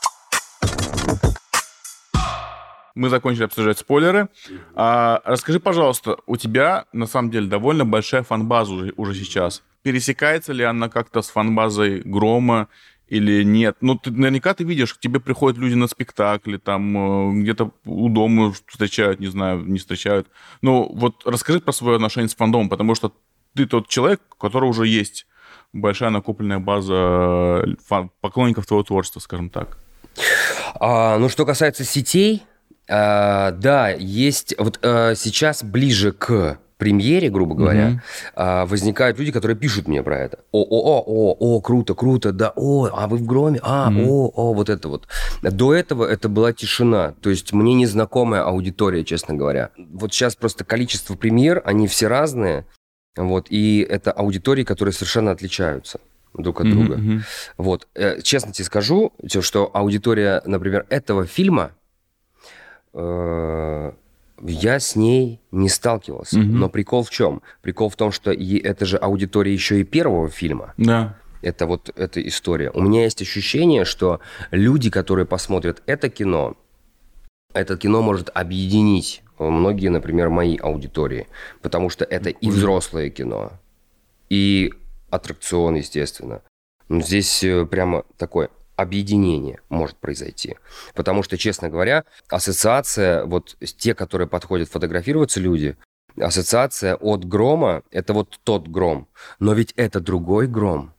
Мы 2.95 3.09
закончили 3.09 3.45
обсуждать 3.45 3.79
спойлеры. 3.79 4.29
А, 4.75 5.23
расскажи, 5.25 5.61
пожалуйста, 5.61 6.19
у 6.27 6.37
тебя 6.37 6.85
на 6.93 7.07
самом 7.07 7.31
деле 7.31 7.47
довольно 7.47 7.85
большая 7.85 8.23
фанбаза 8.23 8.73
уже, 8.73 8.93
уже 8.97 9.15
сейчас. 9.15 9.63
Пересекается 9.83 10.53
ли 10.53 10.63
она 10.63 10.89
как-то 10.89 11.23
с 11.23 11.31
фанбазой 11.31 12.03
Грома 12.05 12.69
или 13.09 13.45
нет? 13.45 13.79
Ну, 13.81 13.97
ты, 13.97 14.11
наверняка 14.11 14.53
ты 14.53 14.65
видишь, 14.65 14.95
к 14.95 15.01
тебе 15.01 15.21
приходят 15.21 15.59
люди 15.59 15.75
на 15.75 15.89
спектакли, 15.89 16.59
там 16.59 17.31
э, 17.31 17.41
где-то 17.43 17.73
у 17.85 18.09
дома 18.11 18.53
встречают, 18.69 19.21
не 19.21 19.29
знаю, 19.29 19.65
не 19.65 19.79
встречают. 19.79 20.29
Ну, 20.61 20.91
вот 20.95 21.23
расскажи 21.25 21.61
про 21.61 21.73
свое 21.73 21.97
отношение 21.97 22.29
с 22.29 22.35
фандомом, 22.35 22.69
потому 22.69 22.95
что 22.95 23.13
ты 23.55 23.67
тот 23.67 23.89
человек, 23.89 24.21
у 24.33 24.37
которого 24.37 24.69
уже 24.69 24.87
есть 24.87 25.27
большая 25.73 26.11
накопленная 26.11 26.59
база 26.59 27.65
э, 27.65 28.05
поклонников 28.21 28.67
твоего 28.67 28.83
творчества, 28.85 29.21
скажем 29.21 29.51
так. 29.51 29.79
А, 30.75 31.19
ну, 31.19 31.29
что 31.29 31.47
касается 31.47 31.85
сетей, 31.85 32.43
а, 32.89 33.53
да, 33.53 33.91
есть... 33.91 34.55
Вот 34.59 34.79
а, 34.83 35.15
сейчас 35.15 35.63
ближе 35.63 36.13
к 36.13 36.59
премьере, 36.83 37.31
грубо 37.31 37.55
говоря, 37.55 38.03
а, 38.35 38.67
возникают 38.67 39.17
люди, 39.17 39.31
которые 39.31 39.57
пишут 39.57 39.87
мне 39.87 40.03
про 40.03 40.19
это. 40.19 40.41
О, 40.51 40.63
о, 40.63 40.99
о, 40.99 41.05
о, 41.07 41.37
о, 41.39 41.61
круто, 41.61 41.95
круто, 41.95 42.33
да, 42.33 42.53
о, 42.57 42.89
а 42.93 43.07
вы 43.07 43.19
в 43.19 43.25
громе, 43.25 43.61
а, 43.63 43.89
Мгм. 43.89 44.09
о, 44.09 44.33
о, 44.35 44.53
вот 44.53 44.69
это 44.69 44.89
вот. 44.89 45.07
До 45.43 45.73
этого 45.73 46.05
это 46.05 46.29
была 46.29 46.53
тишина, 46.53 47.15
то 47.21 47.31
есть 47.31 47.53
мне 47.53 47.75
незнакомая 47.75 48.43
аудитория, 48.43 49.05
честно 49.05 49.35
говоря. 49.35 49.71
Вот 49.93 50.13
сейчас 50.13 50.35
просто 50.35 50.65
количество 50.65 51.15
премьер, 51.15 51.63
они 51.65 51.87
все 51.87 52.09
разные, 52.09 52.67
вот, 53.17 53.47
и 53.51 53.87
это 53.89 54.13
аудитории, 54.13 54.65
которые 54.65 54.93
совершенно 54.93 55.31
отличаются 55.31 56.01
друг 56.35 56.61
от 56.61 56.71
друга. 56.71 56.97
мгм. 56.97 57.23
Вот, 57.59 57.89
э, 57.95 58.21
честно 58.23 58.53
тебе 58.53 58.65
скажу, 58.65 59.13
что 59.41 59.71
аудитория, 59.75 60.43
например, 60.47 60.87
этого 60.89 61.27
фильма, 61.27 61.73
э, 62.95 63.93
я 64.45 64.81
с 64.81 64.97
ней 64.97 65.41
не 65.53 65.69
сталкивался. 65.69 66.39
Мгм. 66.39 66.59
Но 66.59 66.69
прикол 66.69 67.05
в 67.05 67.11
чем? 67.11 67.43
Прикол 67.61 67.91
в 67.91 67.97
том, 67.97 68.13
что 68.13 68.33
и 68.33 68.59
это 68.59 68.87
же 68.87 68.97
аудитория 68.97 69.53
еще 69.53 69.81
и 69.81 69.85
первого 69.85 70.29
фильма. 70.29 70.75
Да. 70.77 71.17
Это 71.43 71.67
вот 71.67 71.91
эта 71.97 72.27
история. 72.27 72.71
У 72.71 72.81
меня 72.81 73.03
есть 73.03 73.21
ощущение, 73.21 73.85
что 73.85 74.21
люди, 74.51 74.91
которые 74.91 75.27
посмотрят 75.27 75.83
это 75.87 76.09
кино, 76.09 76.57
это 77.55 77.77
кино 77.77 78.03
может 78.03 78.31
объединить 78.35 79.23
многие, 79.39 79.89
например, 79.89 80.29
мои 80.29 80.57
аудитории, 80.57 81.27
потому 81.61 81.91
что 81.91 82.05
это 82.05 82.31
и 82.31 82.49
взрослое 82.49 83.11
кино, 83.11 83.53
и 84.29 84.73
аттракцион, 85.11 85.77
естественно. 85.77 86.43
Но 86.89 87.01
здесь 87.01 87.43
э, 87.43 87.67
прямо 87.67 88.05
такое 88.17 88.51
объединение 88.77 89.61
может 89.69 89.97
произойти. 89.97 90.57
Потому 90.95 91.23
что, 91.23 91.37
честно 91.39 91.69
говоря, 91.69 92.05
ассоциация, 92.29 93.25
вот 93.25 93.57
те, 93.77 93.95
которые 93.95 94.29
подходят 94.29 94.69
фотографироваться 94.69 95.41
люди, 95.41 95.77
ассоциация 96.19 96.97
от 96.97 97.25
грома– 97.25 97.83
это 97.91 98.13
вот 98.13 98.41
тот 98.43 98.69
гром. 98.69 99.09
Но 99.39 99.53
ведь 99.53 99.73
это 99.77 100.01
другой 100.01 100.47
гром. 100.47 100.93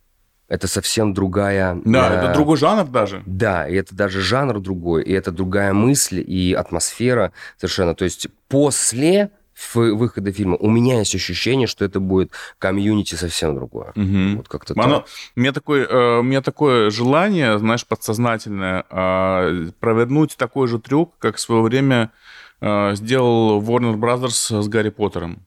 Это 0.54 0.68
совсем 0.68 1.14
другая... 1.14 1.80
Да, 1.84 2.14
э, 2.14 2.18
это 2.18 2.32
другой 2.34 2.56
жанр 2.56 2.84
даже. 2.84 3.22
Да, 3.26 3.68
и 3.68 3.74
это 3.74 3.94
даже 3.94 4.20
жанр 4.20 4.60
другой, 4.60 5.02
и 5.02 5.12
это 5.12 5.32
другая 5.32 5.72
мысль 5.72 6.22
и 6.24 6.54
атмосфера 6.54 7.32
совершенно. 7.58 7.94
То 7.94 8.04
есть 8.04 8.28
после 8.48 9.30
выхода 9.74 10.32
фильма, 10.32 10.56
у 10.56 10.70
меня 10.70 10.98
есть 10.98 11.14
ощущение, 11.14 11.66
что 11.66 11.84
это 11.84 12.00
будет 12.00 12.32
комьюнити 12.58 13.14
совсем 13.14 13.54
другое. 13.54 13.92
Угу. 13.96 14.36
Вот 14.36 14.48
как-то 14.48 14.74
Оно, 14.76 15.00
так. 15.00 15.06
У 15.36 15.40
меня, 15.40 15.52
такое, 15.52 15.86
э, 15.86 16.18
у 16.18 16.22
меня 16.22 16.40
такое 16.40 16.90
желание, 16.90 17.58
знаешь, 17.58 17.86
подсознательное, 17.86 18.84
э, 18.90 19.70
провернуть 19.80 20.36
такой 20.36 20.68
же 20.68 20.78
трюк, 20.78 21.14
как 21.18 21.36
в 21.36 21.40
свое 21.40 21.62
время 21.62 22.10
э, 22.60 22.94
сделал 22.94 23.60
Warner 23.60 23.94
Brothers 23.94 24.62
с 24.62 24.68
Гарри 24.68 24.90
Поттером. 24.90 25.44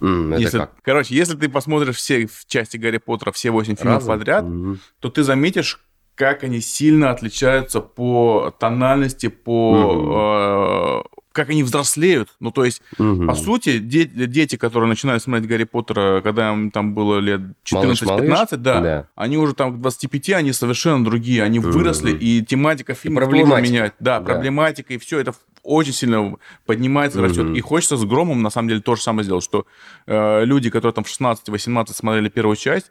Mm, 0.00 0.32
это 0.32 0.40
если, 0.40 0.58
как? 0.58 0.74
Короче, 0.82 1.14
если 1.14 1.36
ты 1.36 1.48
посмотришь 1.48 1.96
все 1.96 2.28
части 2.46 2.76
Гарри 2.76 2.98
Поттера, 2.98 3.32
все 3.32 3.50
восемь 3.50 3.76
фильмов 3.76 3.96
Разом? 3.96 4.18
подряд, 4.18 4.44
mm-hmm. 4.44 4.78
то 5.00 5.10
ты 5.10 5.22
заметишь, 5.22 5.80
как 6.14 6.44
они 6.44 6.60
сильно 6.60 7.10
отличаются 7.10 7.80
по 7.80 8.54
тональности, 8.58 9.28
по 9.28 11.04
mm-hmm 11.04 11.18
как 11.38 11.50
они 11.50 11.62
взрослеют. 11.62 12.30
Ну, 12.40 12.50
то 12.50 12.64
есть, 12.64 12.82
угу. 12.98 13.26
по 13.26 13.34
сути, 13.34 13.78
де- 13.78 14.06
дети, 14.06 14.56
которые 14.56 14.88
начинали 14.88 15.18
смотреть 15.18 15.48
Гарри 15.48 15.64
Поттера, 15.64 16.20
когда 16.20 16.52
им 16.52 16.72
там 16.72 16.94
было 16.94 17.18
лет 17.18 17.40
14-15, 17.64 18.56
да, 18.56 18.80
да, 18.80 19.08
они 19.14 19.38
уже 19.38 19.54
там 19.54 19.74
к 19.74 19.80
25, 19.80 20.30
они 20.30 20.52
совершенно 20.52 21.04
другие, 21.04 21.44
они 21.44 21.60
угу. 21.60 21.68
выросли, 21.68 22.10
и 22.10 22.44
тематика 22.44 22.94
фильма 22.94 23.20
тоже 23.20 23.62
меняет. 23.62 23.94
Да, 24.00 24.18
да, 24.18 24.24
проблематика, 24.24 24.94
и 24.94 24.98
все 24.98 25.20
это 25.20 25.32
очень 25.62 25.92
сильно 25.92 26.36
поднимается, 26.66 27.20
растет. 27.20 27.46
Угу. 27.46 27.54
И 27.54 27.60
хочется 27.60 27.96
с 27.96 28.04
Громом, 28.04 28.42
на 28.42 28.50
самом 28.50 28.68
деле, 28.68 28.80
то 28.80 28.96
же 28.96 29.02
самое 29.02 29.24
сделать, 29.24 29.44
что 29.44 29.66
э, 30.06 30.44
люди, 30.44 30.70
которые 30.70 30.94
там 30.94 31.04
в 31.04 31.08
16-18 31.08 31.92
смотрели 31.94 32.28
первую 32.28 32.56
часть, 32.56 32.86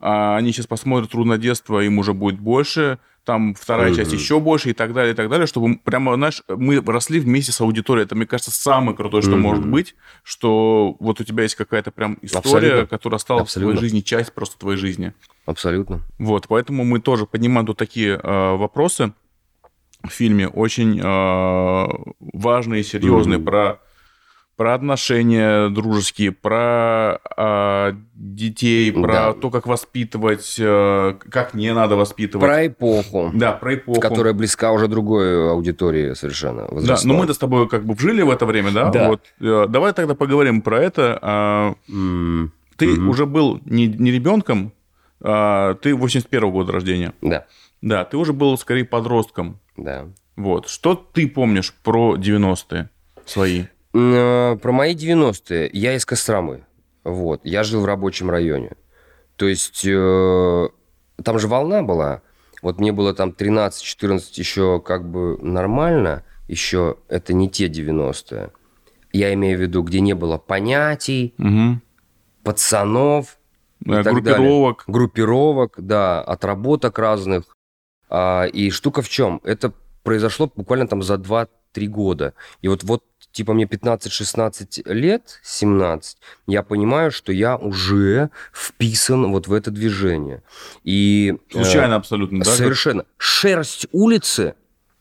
э, 0.00 0.36
они 0.36 0.52
сейчас 0.52 0.66
посмотрят 0.66 1.10
«Трудное 1.10 1.38
детство», 1.38 1.80
им 1.80 1.98
уже 1.98 2.14
будет 2.14 2.38
больше, 2.38 2.98
там 3.24 3.54
вторая 3.54 3.90
mm-hmm. 3.90 3.96
часть 3.96 4.12
еще 4.12 4.40
больше 4.40 4.70
и 4.70 4.72
так 4.72 4.92
далее, 4.92 5.12
и 5.12 5.16
так 5.16 5.28
далее, 5.28 5.46
чтобы 5.46 5.76
прямо, 5.76 6.14
знаешь, 6.14 6.42
мы 6.48 6.80
росли 6.80 7.20
вместе 7.20 7.52
с 7.52 7.60
аудиторией. 7.60 8.06
Это, 8.06 8.14
мне 8.16 8.26
кажется, 8.26 8.50
самое 8.50 8.96
крутое, 8.96 9.22
что 9.22 9.32
mm-hmm. 9.32 9.36
может 9.36 9.66
быть, 9.66 9.94
что 10.22 10.96
вот 11.00 11.20
у 11.20 11.24
тебя 11.24 11.42
есть 11.42 11.54
какая-то 11.54 11.90
прям 11.90 12.18
история, 12.22 12.68
Абсолютно. 12.68 12.86
которая 12.86 13.18
стала 13.18 13.42
Абсолютно. 13.42 13.74
в 13.74 13.76
твоей 13.76 13.88
жизни, 13.88 14.00
часть 14.00 14.32
просто 14.32 14.58
твоей 14.58 14.78
жизни. 14.78 15.12
Абсолютно. 15.46 16.00
Вот, 16.18 16.48
поэтому 16.48 16.84
мы 16.84 17.00
тоже 17.00 17.26
поднимаем 17.26 17.66
тут 17.66 17.76
такие 17.76 18.18
э, 18.20 18.56
вопросы 18.56 19.12
в 20.02 20.10
фильме, 20.10 20.48
очень 20.48 21.00
э, 21.02 21.88
важные, 22.20 22.82
серьезные, 22.84 23.38
mm-hmm. 23.38 23.44
про 23.44 23.80
про 24.60 24.74
отношения 24.74 25.70
дружеские, 25.70 26.32
про 26.32 27.18
э, 27.34 27.92
детей, 28.14 28.92
про 28.92 29.10
да. 29.10 29.32
то, 29.32 29.48
как 29.48 29.66
воспитывать, 29.66 30.56
э, 30.58 31.14
как 31.30 31.54
не 31.54 31.72
надо 31.72 31.96
воспитывать. 31.96 32.46
Про 32.46 32.66
эпоху. 32.66 33.30
Да, 33.32 33.52
про 33.52 33.76
эпоху. 33.76 34.02
Которая 34.02 34.34
близка 34.34 34.72
уже 34.72 34.86
другой 34.86 35.50
аудитории 35.50 36.12
совершенно. 36.12 36.68
Да, 36.78 36.98
но 37.04 37.14
мы-то 37.14 37.32
с 37.32 37.38
тобой 37.38 37.70
как 37.70 37.86
бы 37.86 37.98
жили 37.98 38.20
в 38.20 38.28
это 38.28 38.44
время, 38.44 38.70
да? 38.70 38.90
Да. 38.90 39.08
Вот, 39.08 39.22
э, 39.40 39.64
давай 39.66 39.94
тогда 39.94 40.14
поговорим 40.14 40.60
про 40.60 40.78
это. 40.78 41.18
Э, 41.88 41.90
mm. 41.90 42.50
Ты 42.76 42.84
mm-hmm. 42.84 43.08
уже 43.08 43.24
был 43.24 43.62
не, 43.64 43.86
не 43.86 44.10
ребенком, 44.10 44.72
э, 45.22 45.74
ты 45.80 45.92
81-го 45.92 46.50
года 46.50 46.72
рождения. 46.72 47.14
Да. 47.22 47.46
Да, 47.82 48.04
ты 48.04 48.16
уже 48.16 48.32
был 48.32 48.56
скорее 48.58 48.84
подростком. 48.84 49.58
Да. 49.76 50.08
Вот. 50.36 50.68
Что 50.68 50.94
ты 50.94 51.28
помнишь 51.28 51.74
про 51.82 52.16
90-е 52.16 52.90
свои? 53.24 53.64
Э, 53.94 54.56
про 54.56 54.72
мои 54.72 54.94
90-е. 54.94 55.70
Я 55.72 55.94
из 55.94 56.04
Костромы. 56.04 56.64
Вот. 57.04 57.40
Я 57.44 57.62
жил 57.64 57.80
в 57.80 57.84
рабочем 57.84 58.30
районе. 58.30 58.72
То 59.36 59.48
есть 59.48 59.84
э, 59.86 60.68
там 61.22 61.38
же 61.38 61.48
волна 61.48 61.82
была. 61.82 62.22
Вот 62.62 62.78
мне 62.78 62.92
было 62.92 63.14
там 63.14 63.30
13-14 63.30 64.20
еще 64.34 64.80
как 64.80 65.08
бы 65.10 65.38
нормально. 65.38 66.24
Еще 66.48 66.96
это 67.08 67.32
не 67.32 67.48
те 67.48 67.68
90-е. 67.68 68.50
Я 69.12 69.34
имею 69.34 69.58
в 69.58 69.60
виду, 69.62 69.82
где 69.82 70.00
не 70.00 70.14
было 70.14 70.38
понятий, 70.38 71.34
угу. 71.38 71.80
пацанов, 72.44 73.38
да, 73.80 74.02
группировок. 74.02 74.84
Далее. 74.86 74.98
Группировок, 74.98 75.74
да, 75.78 76.20
отработок 76.20 76.98
разных. 76.98 77.56
А, 78.10 78.44
и 78.44 78.70
штука 78.70 79.02
в 79.02 79.08
чем? 79.08 79.40
Это 79.44 79.72
произошло 80.02 80.50
буквально 80.54 80.86
там 80.88 81.02
за 81.02 81.14
2-3 81.14 81.48
года. 81.86 82.34
И 82.60 82.68
вот, 82.68 82.82
вот 82.82 83.04
типа 83.32 83.54
мне 83.54 83.64
15-16 83.64 84.92
лет, 84.92 85.40
17, 85.42 86.18
я 86.48 86.62
понимаю, 86.62 87.12
что 87.12 87.32
я 87.32 87.56
уже 87.56 88.30
вписан 88.52 89.30
вот 89.30 89.46
в 89.46 89.52
это 89.52 89.70
движение. 89.70 90.42
И, 90.82 91.36
Случайно 91.50 91.94
э, 91.94 91.96
абсолютно, 91.96 92.44
да? 92.44 92.50
Совершенно. 92.50 93.04
Шерсть 93.16 93.86
улицы, 93.92 94.54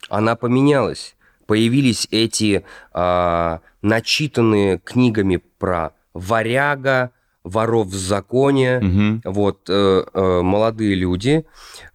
она 0.09 0.35
поменялась. 0.35 1.15
Появились 1.47 2.07
эти 2.11 2.63
э, 2.93 3.59
начитанные 3.81 4.77
книгами 4.77 5.37
про 5.57 5.93
варяга, 6.13 7.11
воров 7.49 7.87
в 7.87 7.95
законе, 7.95 8.77
угу. 8.77 9.33
вот 9.33 9.69
э, 9.69 10.03
э, 10.13 10.41
молодые 10.41 10.95
люди, 10.95 11.45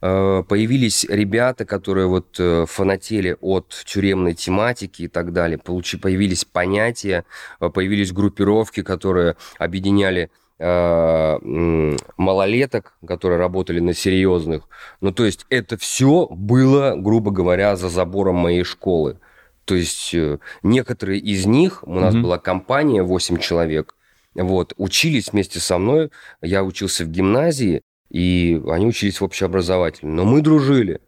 э, 0.01 0.43
появились 0.49 1.05
ребята, 1.09 1.65
которые 1.65 2.07
вот 2.07 2.37
э, 2.39 2.67
фанатели 2.69 3.37
от 3.41 3.75
тюремной 3.87 4.35
тематики 4.35 5.03
и 5.03 5.09
так 5.09 5.33
далее, 5.33 5.59
получи, 5.59 5.97
появились 5.97 6.45
понятия, 6.45 7.25
э, 7.61 7.71
появились 7.71 8.13
группировки, 8.13 8.83
которые 8.83 9.37
объединяли 9.59 10.31
э, 10.59 11.97
малолеток, 12.17 12.95
которые 13.07 13.39
работали 13.39 13.81
на 13.81 13.95
серьезных. 13.95 14.69
Ну, 15.01 15.13
то 15.13 15.25
есть 15.25 15.47
это 15.51 15.77
все 15.77 16.27
было, 16.31 16.95
грубо 16.97 17.31
говоря, 17.31 17.77
за 17.77 17.89
забором 17.89 18.37
моей 18.37 18.65
школы. 18.65 19.19
То 19.65 19.75
есть 19.75 20.15
э, 20.15 20.39
некоторые 20.63 21.21
из 21.21 21.47
них, 21.47 21.85
у 21.87 21.95
нас 21.95 22.15
mm 22.15 22.23
была 22.23 22.39
компания 22.39 23.03
8 23.03 23.39
человек, 23.39 23.95
вот, 24.35 24.75
учились 24.77 25.33
вместе 25.33 25.61
со 25.61 25.79
мной. 25.79 26.11
Я 26.43 26.65
учился 26.65 27.05
в 27.05 27.09
гимназии, 27.09 27.83
и 28.11 28.61
они 28.69 28.87
учились 28.87 29.21
в 29.21 29.25
общеобразовательном. 29.25 30.17
Но 30.17 30.25
мы 30.25 30.41
дружили. 30.41 31.01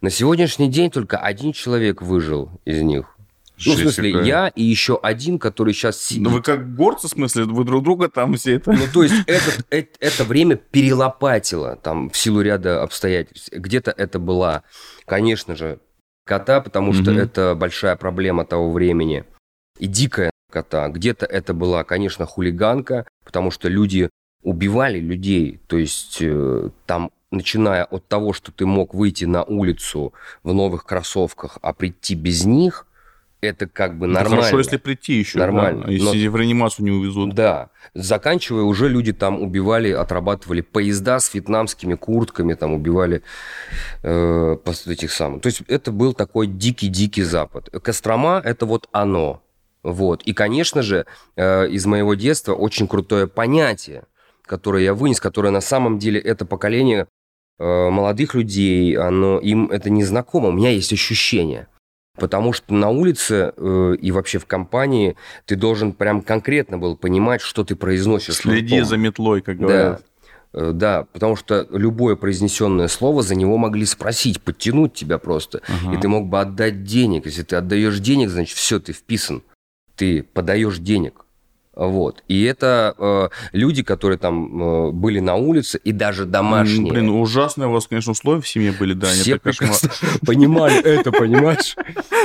На 0.00 0.10
сегодняшний 0.10 0.68
день 0.68 0.90
только 0.90 1.18
один 1.18 1.52
человек 1.52 2.02
выжил 2.02 2.50
из 2.64 2.82
них. 2.82 3.16
ну, 3.64 3.74
в 3.74 3.78
смысле, 3.78 4.12
какая. 4.12 4.26
я 4.26 4.48
и 4.48 4.62
еще 4.62 4.98
один, 5.02 5.38
который 5.38 5.74
сейчас 5.74 6.00
сидит. 6.00 6.22
Ну, 6.22 6.30
вы 6.30 6.42
как 6.42 6.74
горцы, 6.74 7.08
в 7.08 7.10
смысле, 7.10 7.44
вы 7.44 7.64
друг 7.64 7.82
друга 7.82 8.08
там 8.08 8.34
все 8.34 8.54
это... 8.54 8.72
Ну, 8.72 8.84
то 8.92 9.02
есть, 9.02 9.14
это, 9.26 9.64
это, 9.70 9.88
это 9.98 10.24
время 10.24 10.56
перелопатило 10.56 11.76
там 11.76 12.10
в 12.10 12.16
силу 12.16 12.40
ряда 12.40 12.82
обстоятельств. 12.82 13.50
Где-то 13.52 13.90
это 13.90 14.18
была, 14.18 14.62
конечно 15.06 15.56
же, 15.56 15.80
кота, 16.24 16.60
потому 16.60 16.92
что 16.92 17.10
это 17.10 17.54
большая 17.56 17.96
проблема 17.96 18.44
того 18.44 18.70
времени. 18.70 19.24
И 19.78 19.86
дикая 19.86 20.30
кота. 20.50 20.88
Где-то 20.88 21.26
это 21.26 21.54
была, 21.54 21.84
конечно, 21.84 22.26
хулиганка, 22.26 23.06
потому 23.24 23.50
что 23.50 23.68
люди 23.68 24.10
убивали 24.42 24.98
людей. 24.98 25.60
То 25.66 25.78
есть 25.78 26.18
э, 26.20 26.70
там, 26.86 27.10
начиная 27.30 27.84
от 27.84 28.06
того, 28.06 28.32
что 28.32 28.52
ты 28.52 28.66
мог 28.66 28.94
выйти 28.94 29.24
на 29.24 29.42
улицу 29.44 30.12
в 30.42 30.52
новых 30.52 30.84
кроссовках, 30.84 31.58
а 31.62 31.72
прийти 31.72 32.14
без 32.14 32.44
них, 32.44 32.86
это 33.40 33.68
как 33.68 33.96
бы 33.96 34.06
нормально. 34.06 34.36
Ну, 34.36 34.42
хорошо, 34.42 34.58
если 34.58 34.76
прийти 34.78 35.14
еще. 35.14 35.38
Нормально. 35.38 35.84
Да? 35.84 35.92
Если 35.92 36.26
Но... 36.26 36.32
в 36.32 36.36
реанимацию 36.36 36.84
не 36.84 36.90
увезут. 36.90 37.34
Да. 37.34 37.70
Заканчивая, 37.94 38.64
уже 38.64 38.88
люди 38.88 39.12
там 39.12 39.40
убивали, 39.40 39.92
отрабатывали 39.92 40.60
поезда 40.60 41.20
с 41.20 41.32
вьетнамскими 41.32 41.94
куртками, 41.94 42.54
там 42.54 42.72
убивали 42.72 43.22
э, 44.02 44.56
этих 44.86 45.12
самых. 45.12 45.42
То 45.42 45.48
есть 45.48 45.62
это 45.68 45.92
был 45.92 46.14
такой 46.14 46.48
дикий-дикий 46.48 47.22
Запад. 47.22 47.68
Кострома– 47.82 48.40
это 48.44 48.66
вот 48.66 48.88
оно. 48.90 49.42
Вот. 49.82 50.22
И, 50.22 50.32
конечно 50.32 50.82
же, 50.82 51.06
э, 51.36 51.68
из 51.68 51.86
моего 51.86 52.14
детства 52.14 52.54
очень 52.54 52.88
крутое 52.88 53.26
понятие, 53.26 54.04
которое 54.44 54.82
я 54.82 54.94
вынес, 54.94 55.20
которое 55.20 55.50
на 55.50 55.60
самом 55.60 55.98
деле 55.98 56.20
это 56.20 56.44
поколение 56.44 57.06
э, 57.58 57.90
молодых 57.90 58.34
людей, 58.34 58.96
оно, 58.96 59.38
им 59.38 59.70
это 59.70 59.90
не 59.90 60.04
знакомо. 60.04 60.48
У 60.48 60.52
меня 60.52 60.70
есть 60.70 60.92
ощущение. 60.92 61.68
Потому 62.16 62.52
что 62.52 62.74
на 62.74 62.88
улице 62.88 63.52
э, 63.56 63.94
и 64.00 64.10
вообще 64.10 64.38
в 64.38 64.46
компании 64.46 65.16
ты 65.46 65.54
должен 65.54 65.92
прям 65.92 66.22
конкретно 66.22 66.76
был 66.76 66.96
понимать, 66.96 67.40
что 67.40 67.62
ты 67.62 67.76
произносишь. 67.76 68.34
Следи 68.36 68.80
за 68.80 68.96
метлой, 68.96 69.40
как 69.40 69.58
говорят. 69.58 70.02
Да. 70.52 70.60
Э, 70.60 70.72
да, 70.72 71.06
потому 71.12 71.36
что 71.36 71.68
любое 71.70 72.16
произнесенное 72.16 72.88
слово 72.88 73.22
за 73.22 73.36
него 73.36 73.56
могли 73.56 73.86
спросить, 73.86 74.42
подтянуть 74.42 74.94
тебя 74.94 75.18
просто. 75.18 75.60
Ага. 75.68 75.94
И 75.94 76.00
ты 76.00 76.08
мог 76.08 76.26
бы 76.26 76.40
отдать 76.40 76.82
денег. 76.82 77.26
Если 77.26 77.44
ты 77.44 77.54
отдаешь 77.54 78.00
денег, 78.00 78.30
значит, 78.30 78.56
все, 78.56 78.80
ты 78.80 78.92
вписан 78.92 79.42
ты 79.98 80.22
подаешь 80.22 80.78
денег. 80.78 81.24
Вот. 81.74 82.24
И 82.26 82.42
это 82.42 82.92
э, 82.98 83.28
люди, 83.52 83.84
которые 83.84 84.18
там 84.18 84.62
э, 84.62 84.90
были 84.90 85.20
на 85.20 85.36
улице, 85.36 85.78
и 85.84 85.92
даже 85.92 86.24
домашние. 86.24 86.92
Блин, 86.92 87.08
ужасные 87.10 87.68
у 87.68 87.72
вас, 87.72 87.86
конечно, 87.86 88.10
условия 88.10 88.40
в 88.40 88.48
семье 88.48 88.72
были, 88.72 88.94
да. 88.94 89.06
Все 89.06 89.36
это 89.36 89.44
кошмар. 89.44 89.78
прекрасно 89.78 90.08
понимали 90.26 90.82
это, 90.82 91.12
понимаешь? 91.12 91.76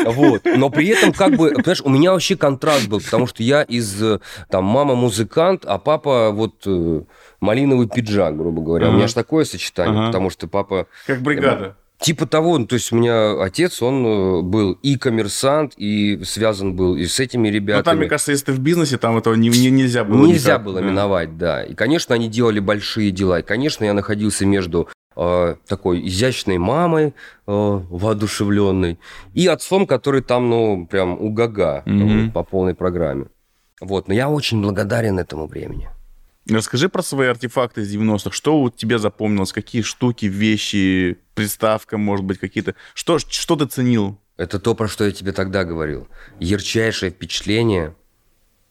Вот. 0.06 0.42
Но 0.46 0.72
при 0.72 0.88
этом, 0.88 1.14
как 1.14 1.36
бы, 1.36 1.52
понимаешь, 1.52 1.82
у 1.84 1.90
меня 1.90 2.14
вообще 2.14 2.36
контраст 2.36 2.88
был, 2.88 3.00
потому 3.00 3.28
что 3.28 3.44
я 3.44 3.62
из, 3.62 4.02
там, 4.50 4.66
мама 4.66 4.96
музыкант, 4.96 5.66
а 5.68 5.78
папа 5.78 6.32
вот 6.32 6.64
э, 6.66 7.02
малиновый 7.40 7.88
пиджак, 7.88 8.36
грубо 8.36 8.64
говоря. 8.64 8.90
У 8.90 8.94
меня 8.94 9.08
же 9.08 9.14
такое 9.14 9.46
сочетание, 9.46 10.08
потому 10.08 10.32
что 10.32 10.48
папа 10.48 10.88
Как 11.06 11.22
бригада. 11.22 11.76
Типа 12.00 12.26
того, 12.26 12.58
ну, 12.58 12.66
то 12.66 12.76
есть 12.76 12.92
у 12.92 12.98
меня 12.98 13.42
отец, 13.42 13.82
он 13.82 14.06
э, 14.06 14.42
был 14.42 14.74
и 14.82 14.98
коммерсант, 14.98 15.74
и 15.78 16.22
связан 16.26 16.76
был 16.76 16.98
и 16.98 17.06
с 17.06 17.20
этими 17.20 17.48
Ну, 17.48 17.54
там, 17.54 17.56
ребятами. 17.56 17.98
мне 18.00 18.08
кажется, 18.10 18.32
если 18.32 18.46
ты 18.48 18.52
в 18.54 18.60
бизнесе, 18.60 18.98
там 18.98 19.18
этого 19.18 19.36
не, 19.36 19.48
не- 19.50 19.72
нельзя 19.72 20.04
было. 20.04 20.26
Нельзя 20.26 20.54
никак. 20.54 20.64
было 20.66 20.82
Да. 20.82 20.86
миновать, 20.88 21.38
да. 21.38 21.64
И, 21.64 21.74
конечно, 21.76 22.14
они 22.16 22.28
делали 22.28 22.60
большие 22.60 23.12
дела. 23.12 23.40
И, 23.40 23.44
конечно, 23.44 23.86
я 23.86 23.94
находился 23.94 24.46
между 24.46 24.90
э, 25.16 25.56
такой 25.68 26.06
изящной 26.08 26.58
мамой, 26.58 27.08
э, 27.08 27.12
воодушевленной, 27.48 29.00
и 29.34 29.48
отцом, 29.48 29.86
который 29.88 30.22
там, 30.22 30.50
ну, 30.50 30.88
прям 30.88 31.14
угага 31.22 31.84
вот, 31.86 32.34
по 32.34 32.44
полной 32.44 32.74
программе. 32.76 33.26
Вот, 33.80 34.08
но 34.08 34.14
я 34.14 34.30
очень 34.30 34.62
благодарен 34.62 35.20
этому 35.20 35.48
времени. 35.48 35.88
Расскажи 36.50 36.90
про 36.90 37.02
свои 37.02 37.28
артефакты 37.28 37.82
из 37.82 37.96
90-х. 37.96 38.32
Что 38.32 38.60
вот 38.60 38.76
тебе 38.76 39.00
запомнилось? 39.00 39.54
Какие 39.54 39.82
штуки, 39.82 40.26
вещи, 40.26 41.18
приставка, 41.36 41.98
может 41.98 42.26
быть, 42.26 42.40
какие-то... 42.40 42.76
Что, 42.94 43.20
что 43.20 43.56
ты 43.56 43.66
ценил? 43.66 44.20
Это 44.36 44.60
то, 44.60 44.76
про 44.76 44.88
что 44.88 45.06
я 45.06 45.12
тебе 45.12 45.32
тогда 45.32 45.64
говорил. 45.64 46.08
Ярчайшее 46.40 47.12
впечатление 47.12 47.96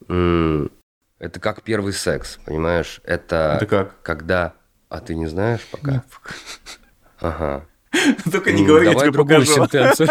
это 0.08 1.38
как 1.40 1.62
первый 1.62 1.92
секс, 1.92 2.38
понимаешь? 2.44 3.00
Это, 3.04 3.54
Это 3.56 3.66
как? 3.66 4.02
когда... 4.02 4.54
А 4.88 5.00
ты 5.00 5.14
не 5.14 5.26
знаешь 5.26 5.60
пока? 5.70 6.02
Ага. 7.20 7.64
Только 8.30 8.52
не 8.52 8.66
говори, 8.66 8.86
я 8.86 8.92
давай 8.92 9.06
тебе 9.06 9.12
другую 9.14 9.46
покажу. 9.46 9.68
сентенцию. 9.68 10.08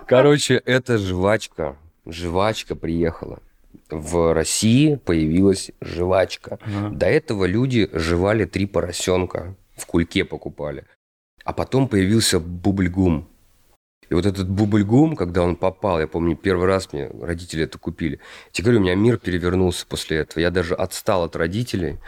Короче, 0.06 0.54
это 0.54 0.98
жвачка. 0.98 1.76
Жвачка 2.06 2.76
приехала. 2.76 3.40
В 3.90 4.34
России 4.34 4.96
появилась 4.96 5.70
жвачка. 5.80 6.58
Ага. 6.62 6.94
До 6.94 7.06
этого 7.06 7.44
люди 7.44 7.88
жевали 7.92 8.44
три 8.44 8.66
поросенка, 8.66 9.56
в 9.76 9.86
кульке 9.86 10.24
покупали. 10.24 10.84
А 11.44 11.52
потом 11.52 11.88
появился 11.88 12.38
бубльгум. 12.38 13.28
И 14.08 14.14
вот 14.14 14.26
этот 14.26 14.48
бубльгум, 14.48 15.14
когда 15.14 15.42
он 15.42 15.54
попал, 15.54 16.00
я 16.00 16.08
помню, 16.08 16.36
первый 16.36 16.66
раз 16.66 16.92
мне 16.92 17.08
родители 17.20 17.64
это 17.64 17.78
купили. 17.78 18.18
Я 18.46 18.52
тебе 18.52 18.64
говорю, 18.64 18.80
у 18.80 18.82
меня 18.82 18.94
мир 18.96 19.18
перевернулся 19.18 19.86
после 19.86 20.18
этого. 20.18 20.40
Я 20.40 20.50
даже 20.50 20.74
отстал 20.74 21.24
от 21.24 21.36
родителей. 21.36 21.98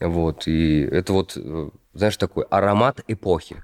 Вот, 0.00 0.48
и 0.48 0.80
это 0.80 1.12
вот, 1.12 1.34
э, 1.36 1.70
знаешь, 1.94 2.16
такой 2.16 2.44
аромат 2.50 3.04
эпохи 3.06 3.62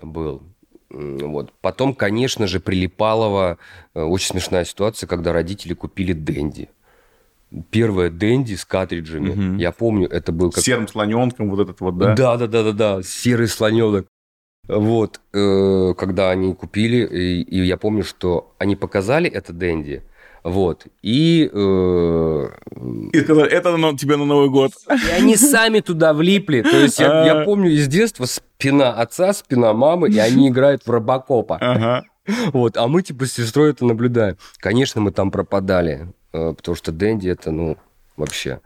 был. 0.00 0.42
Вот. 0.88 1.52
Потом, 1.60 1.94
конечно 1.94 2.46
же, 2.46 2.60
прилипалова 2.60 3.58
э, 3.94 4.00
очень 4.00 4.28
смешная 4.28 4.64
ситуация, 4.64 5.08
когда 5.08 5.32
родители 5.32 5.74
купили 5.74 6.12
Дэнди. 6.12 6.68
Первая 7.70 8.10
Дэнди 8.10 8.54
с 8.54 8.64
картриджами. 8.64 9.30
Мгм. 9.30 9.56
Я 9.58 9.72
помню, 9.72 10.08
это 10.08 10.32
был 10.32 10.50
как... 10.50 10.62
серым 10.64 10.88
слоненком, 10.88 11.50
вот 11.50 11.60
этот 11.60 11.80
вот, 11.80 11.98
да? 11.98 12.14
Да, 12.14 12.36
да, 12.36 12.46
да, 12.46 12.62
да, 12.62 12.72
да, 12.72 13.02
серый 13.02 13.48
слоненок. 13.48 14.06
Вот, 14.68 15.20
э, 15.34 15.94
когда 15.98 16.30
они 16.30 16.54
купили, 16.54 17.04
и, 17.04 17.42
и 17.42 17.64
я 17.64 17.76
помню, 17.76 18.04
что 18.04 18.54
они 18.58 18.76
показали 18.76 19.28
это 19.28 19.52
Дэнди, 19.52 20.02
вот, 20.44 20.86
и, 21.02 21.50
э, 21.52 22.48
И 23.12 23.20
сказали, 23.20 23.50
это 23.50 23.76
на- 23.76 23.96
тебе 23.98 24.16
на 24.16 24.24
Новый 24.24 24.50
год. 24.50 24.72
и 24.88 25.10
они 25.10 25.36
сами 25.36 25.80
туда 25.80 26.14
влипли. 26.14 26.62
То 26.62 26.76
есть 26.78 26.98
я, 27.00 27.24
я 27.26 27.40
А. 27.42 27.44
помню 27.44 27.70
из 27.70 27.88
детства 27.88 28.24
спина 28.24 28.92
отца, 28.92 29.32
спина 29.32 29.72
мамы, 29.72 30.08
и 30.10 30.18
они 30.18 30.48
играют 30.48 30.84
в 30.86 30.90
Робокопа. 30.90 31.58
Ага. 31.60 32.04
Вот, 32.52 32.76
а 32.76 32.86
мы 32.86 33.02
типа 33.02 33.26
с 33.26 33.32
сестрой 33.32 33.70
это 33.70 33.84
наблюдаем. 33.84 34.36
Конечно, 34.58 35.00
мы 35.00 35.10
там 35.10 35.32
пропадали, 35.32 36.12
потому 36.32 36.74
что 36.76 36.92
Дэнди 36.92 37.28
это, 37.28 37.50
ну, 37.50 37.76
вообще. 38.16 38.60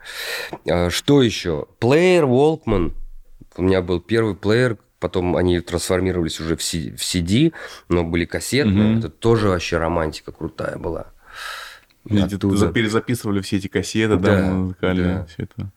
А, 0.69 0.91
Что 0.91 1.23
еще? 1.23 1.67
Плеер 1.79 2.27
Волкман. 2.27 2.95
У 3.57 3.63
меня 3.63 3.83
был 3.83 4.01
первый 4.01 4.35
плеер, 4.37 4.77
потом 5.01 5.37
они 5.37 5.61
трансформировались 5.61 6.41
уже 6.41 6.57
в 6.57 6.61
CD, 6.61 7.53
но 7.89 8.05
были 8.05 8.25
кассетные. 8.25 8.89
Мгм. 8.91 8.99
Это 8.99 9.09
тоже 9.09 9.49
вообще 9.49 9.79
романтика 9.79 10.33
крутая 10.33 10.77
была. 10.79 11.07
Оттуда. 12.09 12.57
за- 12.57 12.69
перезаписывали 12.73 13.41
все 13.41 13.57
эти 13.57 13.67
кассеты, 13.67 14.17
да, 14.17 14.37
Да, 14.41 14.47
музыкали, 14.53 15.03
да. 15.03 15.27
все 15.27 15.43
это. 15.45 15.71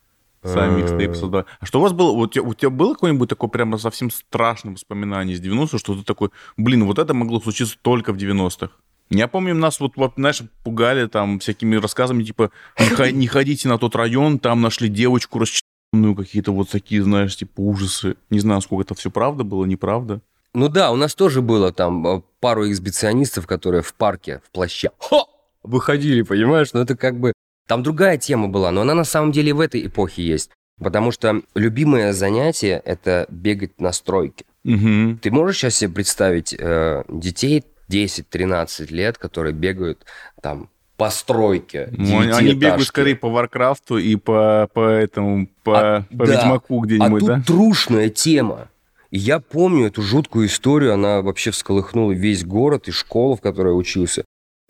Сами 0.43 0.79
Э. 0.79 0.81
микстейпы 0.83 1.15
создавали. 1.15 1.47
А 1.59 1.65
что 1.65 1.79
у 1.79 1.81
вас 1.81 1.91
было? 1.91 2.11
Вот 2.13 2.29
у 2.29 2.31
тебя, 2.31 2.43
у 2.43 2.53
тебя 2.53 2.69
было 2.69 2.93
какое-нибудь 2.93 3.27
такое 3.27 3.49
прямо 3.49 3.77
совсем 3.79 4.11
страшное 4.11 4.73
воспоминание 4.73 5.35
из 5.35 5.41
90-х, 5.41 5.79
что 5.79 5.95
ты 5.95 6.03
такой, 6.03 6.29
блин, 6.55 6.85
вот 6.85 6.99
это 6.99 7.13
могло 7.15 7.41
случиться 7.41 7.77
только 7.81 8.13
в 8.13 8.17
90-х? 8.17 8.71
Я 9.11 9.27
помню, 9.27 9.55
нас 9.55 9.79
вот, 9.79 9.93
вот, 9.95 10.13
знаешь, 10.17 10.41
пугали 10.63 11.07
там 11.07 11.39
всякими 11.39 11.75
рассказами, 11.77 12.23
типа, 12.23 12.51
не, 12.79 12.89
хо- 12.89 13.09
не 13.09 13.27
ходите 13.27 13.67
на 13.67 13.77
тот 13.79 13.95
район, 13.95 14.37
там 14.37 14.61
нашли 14.61 14.87
девочку 14.87 15.39
расчленную, 15.39 16.15
какие-то 16.15 16.51
вот 16.51 16.69
такие, 16.69 17.01
знаешь, 17.01 17.35
типа 17.35 17.59
ужасы. 17.61 18.15
Не 18.29 18.39
знаю, 18.39 18.61
сколько 18.61 18.83
это 18.83 18.93
все 18.93 19.09
правда 19.09 19.43
было, 19.43 19.65
неправда. 19.65 20.21
Ну 20.53 20.67
да, 20.67 20.91
у 20.91 20.95
нас 20.95 21.15
тоже 21.15 21.41
было 21.41 21.71
там 21.71 22.05
э, 22.07 22.21
пару 22.39 22.69
эксбиционистов, 22.69 23.47
которые 23.47 23.81
в 23.81 23.93
парке 23.93 24.41
в 24.45 24.51
плаще 24.51 24.91
хо, 24.97 25.27
выходили, 25.63 26.21
понимаешь? 26.21 26.73
Но 26.73 26.81
это 26.81 26.95
как 26.95 27.19
бы... 27.19 27.33
Там 27.67 27.83
другая 27.83 28.17
тема 28.17 28.47
была, 28.47 28.71
но 28.71 28.81
она 28.81 28.95
на 28.95 29.03
самом 29.03 29.31
деле 29.31 29.53
в 29.53 29.59
этой 29.59 29.85
эпохе 29.85 30.23
есть. 30.23 30.51
Потому 30.79 31.11
что 31.11 31.41
любимое 31.55 32.13
занятие– 32.13 32.81
это 32.85 33.27
бегать 33.29 33.79
на 33.79 33.91
стройке. 33.91 34.45
Угу. 34.63 35.19
Ты 35.21 35.31
можешь 35.31 35.57
сейчас 35.57 35.75
себе 35.75 35.93
представить 35.93 36.55
э, 36.57 37.03
детей 37.09 37.63
10-13 37.89 38.91
лет, 38.93 39.17
которые 39.17 39.53
бегают 39.53 40.05
там 40.41 40.69
по 40.97 41.09
стройке, 41.09 41.89
Ну, 41.91 42.19
они- 42.35 42.53
бегают 42.53 42.83
скорее 42.87 43.15
по 43.15 43.29
Варкрафту 43.29 43.97
и 43.97 44.15
по, 44.17 44.69
по 44.73 44.81
этому, 44.81 45.47
по, 45.63 45.79
А, 45.97 46.01
по 46.09 46.25
да. 46.25 46.33
Ведьмаку 46.35 46.81
А 46.81 46.85
где-нибудь, 46.85 47.19
тут 47.21 47.27
да? 47.29 47.41
трушная 47.45 48.09
тема. 48.09 48.67
И 49.09 49.17
я 49.17 49.39
помню 49.39 49.87
эту 49.87 50.01
жуткую 50.01 50.47
историю, 50.47 50.93
она 50.93 51.21
вообще 51.21 51.51
всколыхнула 51.51 52.11
весь 52.11 52.43
город 52.43 52.87
и 52.89 52.91
школу, 52.91 53.35
в 53.37 53.41
которой 53.41 53.69
я 53.69 53.75
учился. 53.75 54.25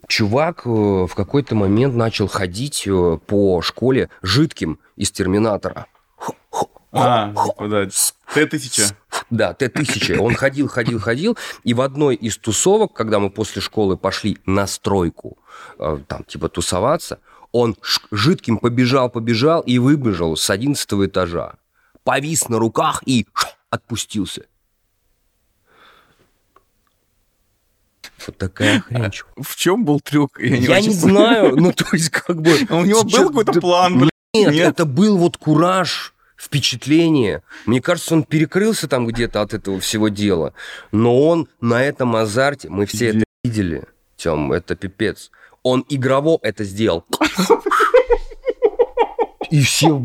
Чувак 0.06 0.62
э, 0.64 0.70
в 0.70 1.10
какой-то 1.14 1.54
момент 1.56 1.94
начал 1.94 2.26
ходить 2.26 2.84
э, 2.86 3.18
по 3.26 3.60
школе 3.60 4.08
жидким 4.22 4.78
из 4.96 5.10
Терминатора. 5.10 5.86
А, 6.92 7.28
типа, 7.28 7.68
да. 7.68 7.84
Т-1000. 8.34 8.94
Да, 9.30 9.54
Т-1000. 9.54 10.18
Он 10.18 10.34
ходил, 10.34 10.68
ходил, 10.68 10.98
ходил. 10.98 11.38
И 11.62 11.72
в 11.74 11.80
одной 11.80 12.16
из 12.16 12.36
тусовок, 12.36 12.92
когда 12.92 13.20
мы 13.20 13.30
после 13.30 13.62
школы 13.62 13.96
пошли 13.96 14.38
на 14.44 14.66
стройку, 14.66 15.38
э, 15.78 15.98
там, 16.08 16.24
типа, 16.24 16.48
тусоваться, 16.48 17.20
он 17.52 17.76
жидким 18.10 18.58
побежал, 18.58 19.08
побежал 19.08 19.60
и 19.60 19.78
выбежал 19.78 20.36
с 20.36 20.50
11 20.50 21.06
этажа. 21.06 21.54
Повис 22.02 22.48
на 22.48 22.58
руках 22.58 23.02
и 23.06 23.26
отпустился. 23.70 24.46
Вот 28.26 28.36
такая 28.36 28.80
хрень. 28.80 29.10
чувак. 29.10 29.34
В 29.40 29.56
чем 29.56 29.84
был 29.84 30.00
трюк? 30.00 30.38
Я 30.40 30.58
не, 30.58 30.64
Я 30.66 30.80
не 30.80 30.90
знаю, 30.90 31.56
ну 31.56 31.72
то 31.72 31.86
есть 31.92 32.10
как 32.10 32.40
бы... 32.40 32.54
А 32.68 32.76
У 32.78 32.84
него 32.84 33.04
был 33.04 33.28
какой-то 33.28 33.60
план, 33.60 33.98
блин? 33.98 34.10
Нет? 34.34 34.54
это 34.54 34.84
был 34.84 35.16
вот 35.18 35.36
кураж, 35.36 36.14
впечатление. 36.40 37.42
Мне 37.66 37.82
кажется, 37.82 38.14
он 38.14 38.24
перекрылся 38.24 38.88
там 38.88 39.06
где-то 39.06 39.42
от 39.42 39.52
этого 39.52 39.78
всего 39.80 40.08
дела. 40.08 40.54
Но 40.90 41.20
он 41.26 41.48
на 41.60 41.84
этом 41.84 42.16
азарте, 42.16 42.68
мы 42.70 42.86
все 42.86 43.08
это 43.08 43.24
видели, 43.44 43.84
Тем, 44.16 44.52
это 44.52 44.74
пипец. 44.74 45.30
Он 45.62 45.84
игрово 45.88 46.38
это 46.42 46.64
сделал. 46.64 47.04
И 49.50 49.62
все 49.62 50.02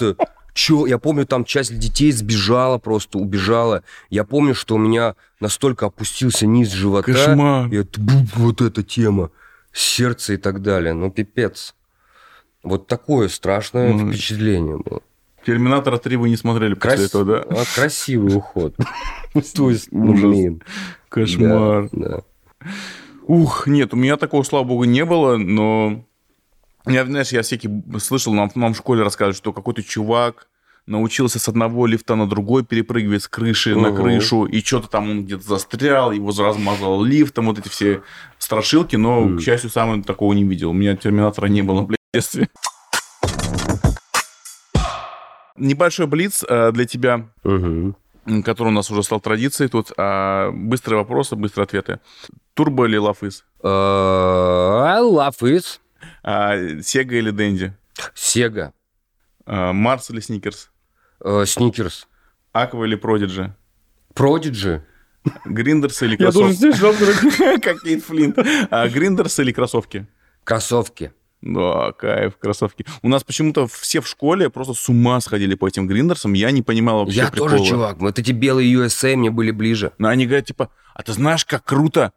ахуе. 0.00 0.16
Чё, 0.54 0.84
я 0.86 0.98
помню, 0.98 1.26
там 1.26 1.46
часть 1.46 1.78
детей 1.78 2.12
сбежала 2.12 2.76
просто, 2.78 3.18
убежала. 3.18 3.84
Я 4.10 4.24
помню, 4.24 4.54
что 4.54 4.74
у 4.74 4.78
меня 4.78 5.16
настолько 5.40 5.86
опустился 5.86 6.46
низ 6.46 6.70
живота. 6.70 7.10
Кошмар. 7.10 7.68
И 7.68 7.76
это, 7.76 7.98
вот 8.36 8.60
эта 8.60 8.82
тема. 8.82 9.30
Сердце 9.72 10.34
и 10.34 10.36
так 10.36 10.60
далее. 10.60 10.92
Ну, 10.92 11.10
пипец. 11.10 11.74
Вот 12.62 12.86
такое 12.86 13.28
страшное 13.28 13.94
Ну, 13.94 14.12
впечатление 14.12 14.76
было. 14.76 15.00
Терминатора 15.44 15.98
3 15.98 16.16
вы 16.16 16.28
не 16.30 16.36
смотрели 16.36 16.74
после 16.74 16.90
Крас- 16.96 17.08
этого, 17.08 17.24
да? 17.24 17.38
а, 17.50 17.64
красивый 17.74 18.36
уход. 18.36 18.74
То 19.54 19.70
есть, 19.70 19.88
блин. 19.90 20.62
Кошмар. 21.08 21.88
Ух, 23.26 23.66
нет, 23.66 23.94
у 23.94 23.96
меня 23.96 24.16
такого, 24.16 24.42
слава 24.42 24.64
богу, 24.64 24.84
не 24.84 25.04
было, 25.04 25.36
но... 25.36 26.04
Я, 26.86 27.04
знаешь, 27.06 27.28
я 27.30 27.42
всякие 27.42 27.82
слышал, 28.00 28.32
нам, 28.34 28.50
нам 28.56 28.74
в 28.74 28.76
школе 28.76 29.04
рассказывали, 29.04 29.36
что 29.36 29.52
какой-то 29.52 29.84
чувак 29.84 30.48
научился 30.86 31.38
с 31.38 31.48
одного 31.48 31.86
лифта 31.86 32.16
на 32.16 32.28
другой 32.28 32.64
перепрыгивать 32.64 33.22
с 33.22 33.28
крыши 33.28 33.76
на 33.76 33.88
Ого. 33.90 33.96
крышу, 34.02 34.44
и 34.46 34.60
что-то 34.60 34.88
там 34.88 35.08
он 35.08 35.24
где-то 35.24 35.44
застрял, 35.44 36.10
его 36.10 36.32
размазал 36.36 37.04
лифтом, 37.04 37.46
вот 37.46 37.60
эти 37.60 37.68
все 37.68 38.02
страшилки, 38.38 38.96
но, 38.96 39.20
Мгм. 39.20 39.38
к 39.38 39.42
счастью, 39.42 39.70
сам 39.70 40.02
такого 40.02 40.32
не 40.32 40.42
видел. 40.42 40.70
У 40.70 40.72
меня 40.72 40.96
Терминатора 40.96 41.46
не 41.46 41.62
было, 41.62 41.82
блядь, 41.82 41.98
в 42.12 42.16
детстве. 42.16 42.48
Небольшой 45.56 46.06
блиц 46.06 46.44
э, 46.48 46.72
для 46.72 46.84
тебя, 46.86 47.28
м, 47.44 47.96
который 48.44 48.68
у 48.68 48.72
нас 48.72 48.90
уже 48.90 49.02
стал 49.02 49.20
традицией 49.20 49.68
тут. 49.68 49.92
А, 49.96 50.50
Быстрые 50.52 50.98
вопросы, 50.98 51.36
быстрые 51.36 51.64
ответы. 51.64 52.00
Турбо 52.54 52.86
или 52.86 52.96
Лафыс? 52.96 53.44
А, 56.22 56.56
Сега 56.82 57.16
или 57.16 57.30
Дэнди? 57.30 57.74
Sega, 58.14 58.72
А, 59.46 59.72
Марс 59.72 60.10
или 60.10 60.20
Сникерс? 60.20 60.70
Snickers, 61.20 62.06
Аква 62.52 62.84
или 62.84 62.96
Продиджи? 62.96 63.54
Prodigy. 64.14 64.82
Гриндерс 65.44 66.02
или 66.02 66.16
кроссовки? 66.16 67.60
Как 67.60 67.80
Кейт 67.82 68.04
Флинт. 68.04 68.36
Гриндерс 68.92 69.38
или 69.38 69.52
кроссовки? 69.52 70.06
Кроссовки. 70.44 71.12
Да, 71.42 71.90
кайф, 71.92 72.38
кроссовки. 72.38 72.86
У 73.02 73.08
нас 73.08 73.24
почему-то 73.24 73.66
все 73.66 74.00
в 74.00 74.06
школе 74.06 74.48
просто 74.48 74.74
с 74.74 74.88
ума 74.88 75.20
сходили 75.20 75.56
по 75.56 75.66
этим 75.66 75.88
гриндерсам. 75.88 76.34
Я 76.34 76.52
не 76.52 76.62
понимал 76.62 77.00
вообще 77.00 77.16
Я 77.18 77.30
тоже, 77.30 77.56
прикола. 77.56 77.68
чувак. 77.68 77.96
Вот 77.98 78.18
эти 78.18 78.30
белые 78.30 78.72
USA 78.72 79.16
мне 79.16 79.30
были 79.30 79.50
ближе. 79.50 79.92
Но 79.98 80.08
они 80.08 80.24
говорят, 80.26 80.46
типа, 80.46 80.70
а 80.94 81.02
ты 81.02 81.12
знаешь, 81.12 81.44
как 81.44 81.64
круто 81.64 82.12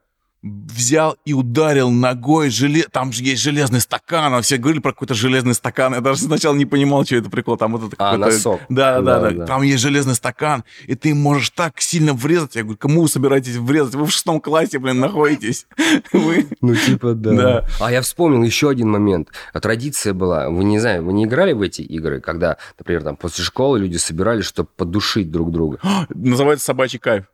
взял 0.45 1.17
и 1.25 1.33
ударил 1.33 1.89
ногой 1.89 2.49
желе... 2.49 2.83
Там 2.91 3.11
же 3.11 3.23
есть 3.23 3.41
железный 3.41 3.81
стакан, 3.81 4.33
а 4.33 4.41
все 4.41 4.57
говорили 4.57 4.79
про 4.79 4.91
какой-то 4.91 5.15
железный 5.15 5.55
стакан. 5.55 5.95
Я 5.95 6.01
даже 6.01 6.21
сначала 6.21 6.55
не 6.55 6.65
понимал, 6.65 7.03
что 7.03 7.15
это 7.15 7.29
прикол. 7.29 7.57
Там 7.57 7.73
вот 7.73 7.93
это 7.93 7.95
А, 7.97 8.17
носок. 8.17 8.61
Да, 8.69 9.01
да, 9.01 9.19
да, 9.19 9.19
Да, 9.19 9.31
да. 9.31 9.45
Там 9.45 9.63
есть 9.63 9.81
железный 9.81 10.13
стакан, 10.13 10.63
и 10.85 10.95
ты 10.95 11.15
можешь 11.15 11.49
так 11.49 11.81
сильно 11.81 12.13
врезать. 12.13 12.55
Я 12.55 12.63
говорю, 12.63 12.77
кому 12.77 13.01
вы 13.01 13.07
собираетесь 13.07 13.55
врезать? 13.55 13.95
Вы 13.95 14.05
в 14.05 14.11
шестом 14.11 14.39
классе, 14.39 14.77
блин, 14.77 14.99
находитесь. 14.99 15.67
Вы... 16.13 16.47
Ну, 16.61 16.75
типа, 16.75 17.13
да. 17.13 17.33
Да. 17.33 17.67
А 17.79 17.91
я 17.91 18.01
вспомнил 18.01 18.43
еще 18.43 18.69
один 18.69 18.89
момент. 18.89 19.29
Традиция 19.53 20.13
была, 20.13 20.49
вы 20.49 20.63
не 20.63 20.79
знаю, 20.79 21.03
вы 21.03 21.13
не 21.13 21.25
играли 21.25 21.53
в 21.53 21.61
эти 21.61 21.81
игры, 21.81 22.21
когда, 22.21 22.57
например, 22.77 23.03
там 23.03 23.15
после 23.15 23.43
школы 23.43 23.79
люди 23.79 23.97
собирались, 23.97 24.45
чтобы 24.45 24.69
подушить 24.75 25.31
друг 25.31 25.51
друга. 25.51 25.79
Называется 26.09 26.65
собачий 26.65 26.99
кайф. 26.99 27.25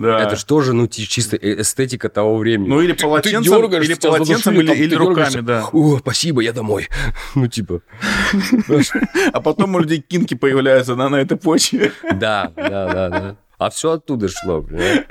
Да. 0.00 0.18
Это 0.18 0.36
же 0.36 0.46
тоже, 0.46 0.72
ну, 0.72 0.88
чисто 0.88 1.36
э- 1.36 1.60
эстетика 1.60 2.08
того 2.08 2.38
времени. 2.38 2.68
Ну, 2.68 2.80
или 2.80 2.94
Ты 2.94 3.02
полотенцем, 3.02 3.42
дергаешься, 3.42 3.92
или 3.92 3.98
тебя 3.98 4.08
полотенцем, 4.10 4.54
или, 4.54 4.66
там, 4.66 4.76
или 4.76 4.88
ты 4.88 4.96
руками, 4.96 5.14
дергаешься. 5.14 5.42
да. 5.42 5.64
О, 5.72 5.98
спасибо, 5.98 6.40
я 6.40 6.52
домой. 6.52 6.88
Ну, 7.34 7.46
типа. 7.48 7.82
А 9.32 9.40
потом 9.40 9.74
у 9.74 9.80
людей 9.80 10.00
кинки 10.00 10.34
появляются 10.34 10.94
на 10.94 11.14
этой 11.16 11.36
почве. 11.36 11.92
Да, 12.14 12.50
да, 12.56 12.92
да, 12.92 13.08
да. 13.10 13.36
А 13.60 13.68
все 13.68 13.92
оттуда 13.92 14.26
шло, 14.28 14.62
понимаешь? 14.62 15.04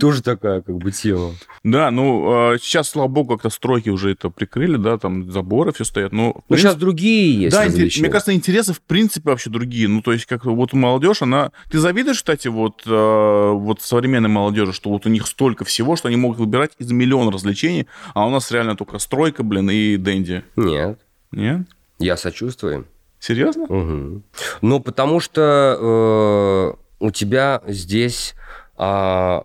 Тоже 0.00 0.24
такая, 0.24 0.60
как 0.60 0.76
бы, 0.76 0.90
тема. 0.90 1.36
Да, 1.62 1.92
ну, 1.92 2.54
э, 2.54 2.58
сейчас, 2.60 2.88
слава 2.88 3.06
богу, 3.06 3.34
как-то 3.34 3.48
стройки 3.48 3.90
уже 3.90 4.10
это 4.10 4.28
прикрыли, 4.28 4.76
да, 4.76 4.98
там 4.98 5.30
заборы 5.30 5.72
все 5.72 5.84
стоят. 5.84 6.10
Ну, 6.10 6.42
Ну, 6.48 6.56
сейчас 6.56 6.74
другие 6.74 7.42
есть 7.42 7.56
да, 7.56 7.66
мне 7.68 8.10
кажется, 8.10 8.34
интересы 8.34 8.72
в 8.72 8.80
принципе 8.80 9.30
вообще 9.30 9.50
другие. 9.50 9.86
Ну, 9.86 10.02
то 10.02 10.12
есть, 10.12 10.26
как 10.26 10.46
вот 10.46 10.72
молодежь, 10.72 11.22
она... 11.22 11.52
Ты 11.70 11.78
завидуешь, 11.78 12.16
кстати, 12.16 12.48
вот, 12.48 12.82
э, 12.86 13.50
вот 13.52 13.80
современной 13.80 14.28
молодежи, 14.28 14.72
что 14.72 14.90
вот 14.90 15.06
у 15.06 15.08
них 15.08 15.28
столько 15.28 15.64
всего, 15.64 15.94
что 15.94 16.08
они 16.08 16.16
могут 16.16 16.38
выбирать 16.38 16.72
из 16.78 16.90
миллиона 16.90 17.30
развлечений, 17.30 17.86
а 18.14 18.26
у 18.26 18.30
нас 18.30 18.50
реально 18.50 18.74
только 18.74 18.98
стройка, 18.98 19.44
блин, 19.44 19.70
и 19.70 19.96
дэнди. 19.96 20.42
Нет, 20.56 20.98
Нет? 21.30 21.68
я 22.00 22.16
сочувствую. 22.16 22.88
Серьезно? 23.20 23.66
Мгм. 23.68 24.24
Ну, 24.60 24.80
потому 24.80 25.20
что 25.20 26.74
э, 26.76 26.89
у 27.00 27.10
тебя 27.10 27.62
здесь 27.66 28.34
а, 28.76 29.44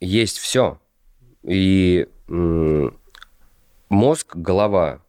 есть 0.00 0.38
все. 0.38 0.80
И 1.42 2.08
м, 2.28 2.98
мозг, 3.88 4.34
голова, 4.34 5.00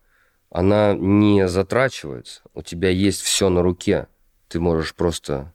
она 0.52 0.94
не 0.94 1.48
затрачивается. 1.48 2.42
У 2.54 2.62
тебя 2.62 2.90
есть 2.90 3.22
все 3.22 3.50
на 3.50 3.62
руке. 3.62 4.08
Ты 4.48 4.60
можешь 4.60 4.94
просто 4.94 5.54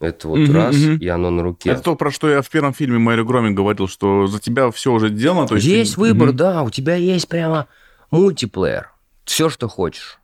это 0.00 0.26
вот 0.28 0.40
Мгм, 0.40 0.52
раз, 0.52 0.74
мгм. 0.74 0.96
и 0.96 1.06
оно 1.08 1.30
на 1.30 1.42
руке. 1.42 1.70
Это 1.70 1.82
то, 1.82 1.94
про 1.94 2.10
что 2.10 2.28
я 2.28 2.42
в 2.42 2.50
первом 2.50 2.74
фильме 2.74 2.98
Мэри 2.98 3.22
Громин 3.22 3.54
говорил, 3.54 3.86
что 3.86 4.26
за 4.26 4.40
тебя 4.40 4.70
все 4.72 4.92
уже 4.92 5.10
сделано. 5.10 5.46
То 5.46 5.54
есть 5.54 5.66
ты- 5.66 5.76
есть 5.76 5.96
выбор, 5.96 6.28
Мгм. 6.28 6.36
да, 6.36 6.62
у 6.62 6.70
тебя 6.70 6.96
есть 6.96 7.28
прямо 7.28 7.68
мультиплеер. 8.10 8.90
Все, 9.24 9.48
что 9.48 9.68
хочешь. 9.68 10.18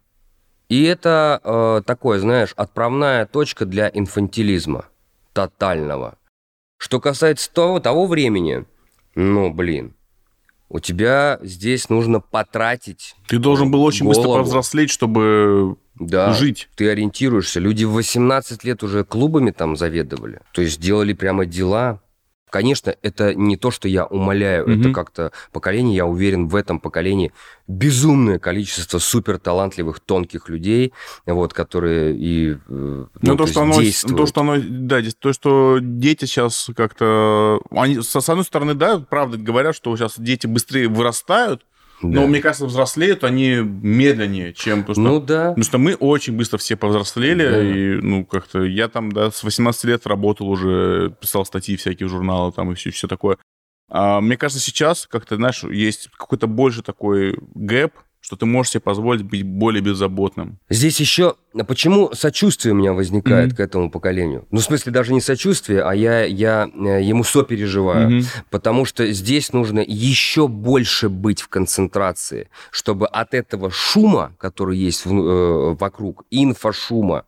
И 0.69 0.83
это 0.83 1.41
э, 1.45 1.83
такое, 1.87 2.19
знаешь, 2.19 2.53
отправная 2.57 3.25
точка 3.25 3.64
для 3.64 3.89
инфантилизма 3.93 4.87
тотального. 5.39 6.18
Что 6.78 7.01
касается 7.01 7.53
того, 7.53 7.78
того 7.78 8.07
времени, 8.07 8.64
ну, 9.14 9.53
блин, 9.53 9.95
у 10.68 10.80
тебя 10.80 11.39
здесь 11.43 11.89
нужно 11.89 12.18
потратить. 12.20 13.14
Ты 13.28 13.39
должен 13.39 13.70
был 13.70 13.84
очень 13.84 14.05
быстро 14.07 14.24
голову. 14.24 14.39
повзрослеть, 14.43 14.91
чтобы 14.91 15.76
Да, 15.95 16.32
жить. 16.32 16.68
ты 16.74 16.91
ориентируешься. 16.91 17.61
Люди 17.61 17.84
в 17.84 17.93
18 17.93 18.64
лет 18.64 18.82
уже 18.82 19.05
клубами 19.05 19.53
там 19.53 19.76
заведовали. 19.76 20.41
То 20.53 20.61
есть 20.62 20.80
делали 20.80 21.12
прямо 21.12 21.47
дела. 21.47 22.01
Конечно, 22.51 22.95
это 23.03 23.35
не 23.35 23.57
то, 23.57 23.71
что 23.71 23.89
я 23.89 24.07
умоляю, 24.07 24.69
Мгм. 24.69 24.81
это 24.81 24.91
как-то 24.93 25.33
поколение, 25.53 25.97
я 25.97 26.07
уверен, 26.07 26.49
в 26.49 26.57
этом 26.57 26.81
поколении 26.81 27.33
безумное 27.67 28.39
количество 28.39 28.99
супер 28.99 29.39
талантливых, 29.39 30.01
тонких 30.01 30.49
людей, 30.49 30.93
вот, 31.27 31.53
которые 31.53 32.17
и 32.17 32.53
э, 32.53 32.57
ну, 32.69 33.09
Ну, 33.21 33.37
то 33.37 33.45
то, 33.45 33.51
что 33.51 33.61
оно, 33.63 33.81
действуют. 33.83 34.17
то, 34.17 34.27
что 34.27 34.41
оно, 34.41 34.57
да, 34.61 35.01
то, 35.19 35.33
что 35.33 35.79
дети 35.81 36.25
сейчас 36.25 36.71
как-то, 36.77 37.61
они, 37.71 38.01
с 38.01 38.17
одной 38.29 38.45
стороны, 38.45 38.75
да, 38.75 38.99
правда 38.99 39.37
говорят, 39.37 39.77
что 39.77 39.95
сейчас 39.97 40.15
дети 40.19 40.47
быстрее 40.47 40.89
вырастают, 40.89 41.63
Да. 42.01 42.09
но 42.21 42.27
мне 42.27 42.41
кажется, 42.41 42.67
взрослеют 42.67 43.25
они 43.25 43.57
медленнее, 43.57 44.53
чем 44.55 44.85
то, 44.85 44.93
что... 44.93 45.01
Ну 45.01 45.21
да. 45.21 45.49
Потому 45.49 45.65
что 45.65 45.79
мы 45.79 45.95
очень 45.95 46.37
быстро 46.37 46.59
все 46.59 46.77
повзрослели, 46.77 47.49
Да. 47.49 47.63
и, 47.63 48.01
ну, 48.01 48.25
как-то 48.25 48.63
я 48.63 48.89
там, 48.89 49.11
да, 49.11 49.31
с 49.31 49.43
18 49.43 49.85
лет 49.85 50.07
работал 50.07 50.49
уже, 50.49 51.15
писал 51.21 51.45
статьи 51.45 51.77
всякие 51.77 52.09
в 52.09 52.11
журналы 52.11 52.53
там 52.53 52.71
и 52.73 52.75
все, 52.75 52.91
все 52.91 53.09
такое. 53.09 53.39
А, 53.91 54.21
мне 54.21 54.37
кажется, 54.37 54.63
сейчас 54.63 55.07
как-то, 55.07 55.37
знаешь, 55.37 55.65
есть 55.65 56.09
какой-то 56.17 56.47
больше 56.47 56.83
такой 56.83 57.39
гэп, 57.55 57.93
что 58.29 58.37
ты 58.37 58.45
можешь 58.45 58.72
себе 58.72 58.81
позволить 58.83 59.22
быть 59.22 59.43
более 59.43 59.81
беззаботным. 59.81 60.59
Здесь 60.68 61.01
еще 61.01 61.37
почему 61.66 62.11
сочувствие 62.12 62.74
у 62.74 62.76
меня 62.76 62.93
возникает 62.93 63.47
Мгм. 63.49 63.57
к 63.57 63.61
этому 63.61 63.91
поколению? 63.91 64.47
Ну, 64.51 64.59
в 64.59 64.62
смысле, 64.62 64.93
даже 64.93 65.14
не 65.14 65.22
сочувствие, 65.22 65.81
а 65.83 65.95
я, 65.95 66.24
я 66.24 66.68
э, 66.74 67.03
ему 67.03 67.24
сопереживаю. 67.24 68.11
Мгм. 68.11 68.26
Потому 68.51 68.85
что 68.85 69.11
здесь 69.12 69.55
нужно 69.55 69.81
еще 69.81 70.47
больше 70.47 71.09
быть 71.09 71.41
в 71.41 71.49
концентрации, 71.49 72.51
чтобы 72.70 73.07
от 73.07 73.33
этого 73.33 73.70
шума, 73.70 74.35
который 74.39 74.76
есть 74.76 75.07
в- 75.07 75.11
э, 75.11 75.74
вокруг, 75.81 76.24
инфошума, 76.31 77.24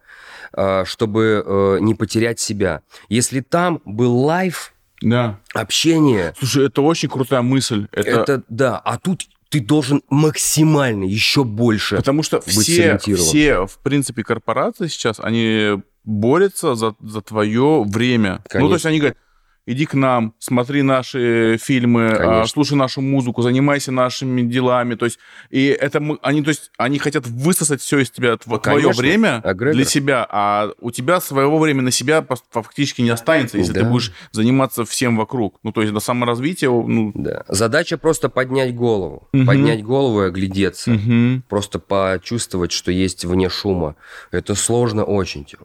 э, 0.53 0.85
чтобы 0.85 1.43
э, 1.47 1.79
не 1.81 1.95
потерять 1.95 2.41
себя. 2.41 2.83
Если 3.09 3.41
там 3.41 3.81
был 3.87 4.19
лайф, 4.19 4.75
Да. 5.01 5.39
общение, 5.55 6.35
Слушай, 6.39 6.67
это 6.67 6.83
очень 6.83 7.09
крутая 7.09 7.41
мысль. 7.41 7.87
Это, 7.91 8.11
это 8.11 8.43
да, 8.51 8.77
а 8.79 8.99
тут 8.99 9.23
ты 9.51 9.61
должен 9.61 10.03
максимально 10.09 11.05
еще 11.05 11.45
больше. 11.45 11.97
Потому 11.97 12.23
что 12.23 12.41
все, 12.41 12.99
все, 12.99 13.67
в 13.67 13.79
принципе, 13.79 14.23
корпорации 14.23 14.87
сейчас, 14.87 15.19
они 15.21 15.83
борются 16.05 16.77
за, 16.77 16.95
за 17.01 17.21
твое 17.21 17.83
время. 17.83 18.31
Ну, 18.31 18.39
то 18.39 18.49
Конечно. 18.49 18.75
есть 18.75 18.87
они 18.87 18.99
говорят, 19.01 19.19
иди 19.67 19.87
к 19.87 19.95
нам, 19.95 20.35
смотри 20.39 20.83
наши 20.83 21.59
фильмы, 21.63 22.09
а, 22.09 22.17
Конечно. 22.17 22.47
слушай 22.47 22.75
нашу 22.75 23.01
музыку, 23.01 23.43
занимайся 23.43 23.93
нашими 23.93 24.43
делами. 24.43 24.95
То 24.95 25.05
есть, 25.05 25.19
и 25.51 25.67
это 25.67 26.01
мы- 26.01 26.19
они, 26.23 26.43
то 26.43 26.49
есть, 26.49 26.71
они 26.79 26.99
хотят 26.99 27.27
высосать 27.27 27.81
все 27.81 27.99
из 28.01 28.11
тебя, 28.11 28.35
тв- 28.35 28.45
твое 28.61 28.81
Конечно. 28.83 29.01
время 29.03 29.41
Эгрегор. 29.45 29.75
для 29.75 29.85
себя, 29.85 30.27
а 30.29 30.71
у 30.81 30.91
тебя 30.91 31.21
своего 31.21 31.59
времени 31.59 31.85
на 31.85 31.91
себя 31.91 32.27
фактически 32.51 33.03
не 33.03 33.11
останется, 33.11 33.59
если 33.59 33.73
ты 33.73 33.81
Да. 33.83 33.89
будешь 33.89 34.13
заниматься 34.33 34.85
всем 34.85 35.17
вокруг. 35.17 35.59
Ну, 35.63 35.73
то 35.73 35.83
есть, 35.83 35.93
до 35.93 36.01
саморазвития, 36.01 36.71
ну... 36.71 37.13
Да. 37.15 37.45
Задача 37.49 37.97
просто 37.99 38.29
поднять 38.29 38.75
голову. 38.75 39.29
Мгм. 39.33 39.47
Поднять 39.47 39.83
голову 39.85 40.23
и 40.23 40.27
оглядеться. 40.27 40.91
мгм. 40.91 41.45
Просто 41.49 41.79
почувствовать, 41.79 42.73
что 42.73 42.91
есть 42.91 43.25
вне 43.25 43.49
шума. 43.49 43.97
Это 44.31 44.55
сложно 44.55 45.05
очень, 45.05 45.45
Тём. 45.45 45.61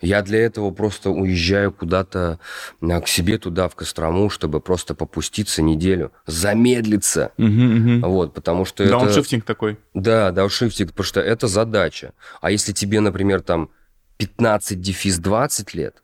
Я 0.00 0.20
для 0.22 0.40
этого 0.40 0.70
просто 0.72 1.10
уезжаю 1.10 1.72
куда-то 1.72 2.38
а, 2.82 3.00
к 3.00 3.08
себе 3.08 3.38
туда, 3.38 3.68
в 3.68 3.74
Кострому, 3.74 4.28
чтобы 4.28 4.60
просто 4.60 4.94
попуститься 4.94 5.62
неделю, 5.62 6.12
замедлиться. 6.26 7.32
Мгм, 7.38 7.76
мгм. 7.76 8.00
Вот, 8.02 8.34
потому 8.34 8.66
что 8.66 8.84
это... 8.84 8.98
Дауншифтинг 8.98 9.44
такой. 9.44 9.78
Да, 9.94 10.30
дауншифтинг, 10.32 10.90
потому 10.90 11.06
что 11.06 11.20
это 11.20 11.48
задача. 11.48 12.12
А 12.42 12.50
если 12.50 12.72
тебе, 12.72 13.00
например, 13.00 13.40
там 13.40 13.70
15 14.18 14.80
дефис 14.80 15.18
20 15.18 15.72
лет, 15.74 16.02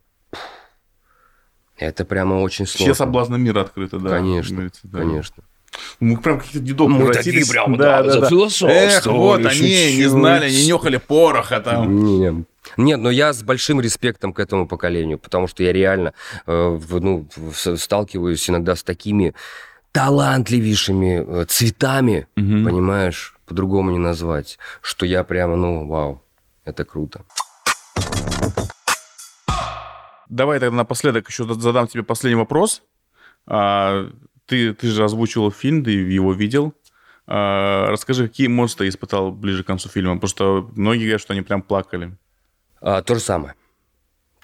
это 1.77 2.05
прямо 2.05 2.35
очень 2.35 2.65
Все 2.65 2.79
сложно. 2.79 2.95
соблазны 2.95 3.39
мира 3.39 3.61
открыты, 3.61 3.99
да. 3.99 4.09
Конечно, 4.09 4.71
да. 4.85 4.99
Конечно. 5.01 5.45
Мы 6.01 6.17
прям 6.19 6.39
какие-то 6.41 6.67
дедов 6.67 6.89
Мы 6.91 7.13
такие 7.13 7.47
прям, 7.47 7.77
да, 7.77 8.01
Эх, 8.01 8.13
зафилософствовали 8.13 9.19
вот 9.43 9.47
они, 9.53 9.61
не 9.61 9.67
чуть-чуть. 9.91 10.09
знали, 10.11 10.51
не 10.51 10.67
нюхали 10.67 10.97
пороха 10.99 11.61
там. 11.61 12.05
Не. 12.05 12.45
Нет, 12.77 13.01
но 13.01 13.11
я 13.11 13.33
с 13.33 13.43
большим 13.43 13.81
респектом 13.81 14.33
к 14.33 14.39
этому 14.41 14.67
поколению, 14.69 15.19
потому 15.19 15.47
что 15.49 15.63
я 15.63 15.73
реально 15.73 16.13
э, 16.47 16.81
ну, 16.91 17.27
сталкиваюсь 17.77 18.49
иногда 18.49 18.77
с 18.77 18.83
такими 18.83 19.35
талантливейшими 19.93 21.25
э, 21.43 21.45
цветами, 21.47 22.27
Мгм. 22.37 22.65
понимаешь, 22.65 23.35
по-другому 23.47 23.91
не 23.91 23.99
назвать, 23.99 24.59
что 24.81 25.05
я 25.07 25.25
прямо, 25.25 25.57
ну, 25.57 25.87
вау, 25.87 26.23
это 26.65 26.85
круто. 26.85 27.25
Давай 30.29 30.59
тогда 30.61 30.77
напоследок 30.77 31.29
еще 31.29 31.45
задам 31.55 31.87
тебе 31.89 32.03
последний 32.03 32.39
вопрос. 32.39 32.83
А, 33.47 34.09
ты, 34.53 34.75
ты 34.75 34.89
же 34.89 35.03
озвучивал 35.05 35.51
фильм, 35.51 35.83
ты 35.83 35.93
его 35.93 36.35
видел. 36.35 36.75
А, 37.27 37.89
расскажи, 37.91 38.29
какие 38.29 38.49
эмоции 38.49 38.77
ты 38.79 38.89
испытал 38.89 39.33
ближе 39.33 39.65
к 39.65 39.67
концу 39.67 39.89
фильма? 39.89 40.17
Потому 40.17 40.29
что 40.29 40.71
многие 40.77 41.05
говорят, 41.05 41.23
что 41.23 41.33
они 41.33 41.41
прям 41.41 41.63
плакали. 41.63 42.17
А, 42.83 43.01
то 43.01 43.15
же 43.15 43.21
самое. 43.21 43.55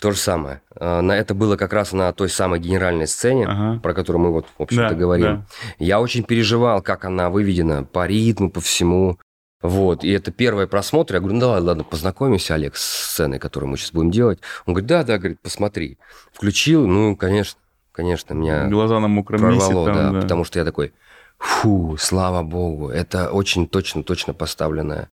То 0.00 0.12
же 0.12 0.16
самое. 0.16 0.62
А, 0.76 1.02
на, 1.02 1.12
это 1.12 1.34
было 1.34 1.56
как 1.56 1.74
раз 1.74 1.92
на 1.92 2.10
той 2.14 2.30
самой 2.30 2.58
генеральной 2.58 3.06
сцене, 3.06 3.46
Ага. 3.46 3.80
про 3.80 3.92
которую 3.92 4.22
мы 4.22 4.32
вот, 4.32 4.46
в 4.56 4.62
общем-то, 4.62 4.88
Да, 4.90 4.94
говорим. 4.94 5.26
да. 5.26 5.46
Я 5.78 6.00
очень 6.00 6.22
переживал, 6.24 6.80
как 6.80 7.04
она 7.04 7.28
выведена 7.28 7.84
по 7.84 8.06
ритму, 8.06 8.50
по 8.50 8.60
всему. 8.62 9.18
Вот, 9.60 10.04
и 10.04 10.10
это 10.10 10.30
первый 10.30 10.68
просмотр. 10.68 11.14
Я 11.14 11.20
говорю, 11.20 11.34
ну 11.34 11.40
давай, 11.40 11.60
ладно, 11.60 11.84
познакомимся, 11.84 12.54
Олег, 12.54 12.76
с 12.76 13.10
сценой, 13.10 13.38
которую 13.40 13.68
мы 13.70 13.76
сейчас 13.76 13.92
будем 13.92 14.10
делать. 14.12 14.38
Он 14.66 14.72
говорит, 14.72 14.88
да, 14.88 15.02
да, 15.02 15.18
говорит, 15.18 15.40
посмотри. 15.42 15.98
Включил, 16.32 16.86
ну, 16.86 17.16
конечно, 17.16 17.58
конечно, 17.98 18.32
меня 18.32 18.68
Глаза 18.68 19.00
на 19.00 19.08
мокром 19.08 19.42
месте. 19.50 19.66
прорвало, 19.72 19.86
там, 19.86 19.94
да, 19.96 20.10
да. 20.12 20.20
потому 20.20 20.44
что 20.44 20.60
я 20.60 20.64
такой, 20.64 20.92
фу, 21.36 21.96
слава 21.98 22.44
богу, 22.44 22.90
это 22.90 23.30
очень 23.32 23.66
точно, 23.66 24.04
точно 24.04 24.34
поставленная 24.34 25.10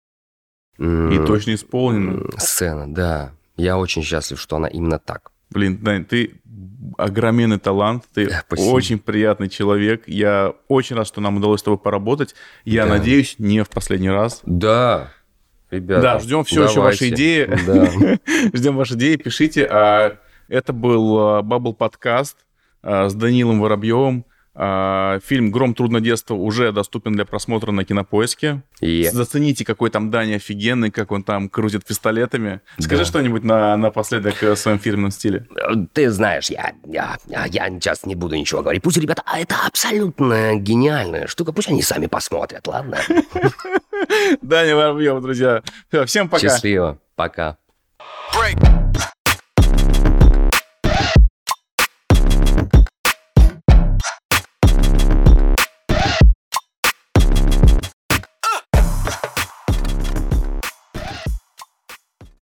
И 0.78 1.18
точно 1.26 1.54
исполнено. 1.54 2.12
м, 2.24 2.30
сцена, 2.38 2.92
да. 2.92 3.32
Я 3.56 3.78
очень 3.78 4.02
счастлив, 4.02 4.38
что 4.38 4.56
она 4.56 4.68
именно 4.68 4.98
так. 4.98 5.30
Блин, 5.50 5.78
Дань, 5.78 6.04
ты 6.04 6.34
огроменный 6.98 7.58
талант, 7.58 8.04
ты 8.12 8.28
Да, 8.28 8.42
спасибо. 8.46 8.70
очень 8.74 8.98
приятный 8.98 9.48
человек. 9.48 10.02
Я 10.06 10.52
очень 10.68 10.94
рад, 10.96 11.06
что 11.06 11.22
нам 11.22 11.38
удалось 11.38 11.60
с 11.60 11.62
тобой 11.62 11.78
поработать. 11.78 12.34
Я 12.66 12.84
Да. 12.84 12.90
надеюсь, 12.98 13.36
не 13.38 13.62
в 13.64 13.70
последний 13.70 14.10
раз. 14.10 14.40
Да, 14.44 15.08
ребята. 15.70 16.02
Да, 16.02 16.18
ждем 16.18 16.44
все 16.44 16.64
еще 16.64 16.80
ваши 16.80 16.98
давайте. 17.10 17.14
идеи. 17.14 17.58
Да. 17.66 18.18
Ждем 18.52 18.76
ваши 18.76 18.94
идеи, 18.94 19.16
пишите. 19.16 19.64
А, 19.70 20.18
Это 20.48 20.74
был 20.74 21.40
Бабл 21.42 21.72
подкаст 21.72 22.36
с 22.84 23.14
Данилом 23.14 23.60
Воробьевым. 23.60 24.24
А, 24.56 25.18
Фильм 25.24 25.50
«Гром 25.50 25.74
трудно 25.74 26.00
детства» 26.00 26.34
уже 26.34 26.70
доступен 26.70 27.14
для 27.14 27.24
просмотра 27.24 27.72
на 27.72 27.84
Кинопоиске. 27.84 28.62
И- 28.80 29.08
Зацените, 29.12 29.64
какой 29.64 29.90
там 29.90 30.12
Даня 30.12 30.36
офигенный, 30.36 30.92
как 30.92 31.10
он 31.10 31.24
там 31.24 31.48
крутит 31.48 31.84
пистолетами. 31.84 32.60
Скажи 32.78 33.02
Да. 33.02 33.04
что-нибудь 33.08 33.42
на, 33.42 33.76
напоследок 33.76 34.40
э, 34.44 34.52
в 34.52 34.56
своем 34.56 34.78
фирменном 34.78 35.10
стиле. 35.10 35.48
Ты 35.92 36.08
знаешь, 36.12 36.50
я, 36.50 36.72
я, 36.86 37.16
я, 37.26 37.68
сейчас 37.70 38.06
не 38.06 38.14
буду 38.14 38.36
ничего 38.36 38.62
говорить. 38.62 38.82
Пусть 38.84 38.98
ребята, 38.98 39.22
а 39.26 39.40
это 39.40 39.56
абсолютно 39.66 40.54
гениальная 40.54 41.26
штука. 41.26 41.50
Пусть 41.52 41.68
они 41.70 41.82
сами 41.82 42.06
посмотрят, 42.06 42.64
ладно? 42.68 42.98
Даня 44.40 44.76
Воробьев, 44.76 45.20
друзья. 45.20 45.62
Всем 46.06 46.28
пока. 46.28 46.42
Счастливо. 46.48 46.98
Пока. 47.16 47.56
break. 48.36 48.60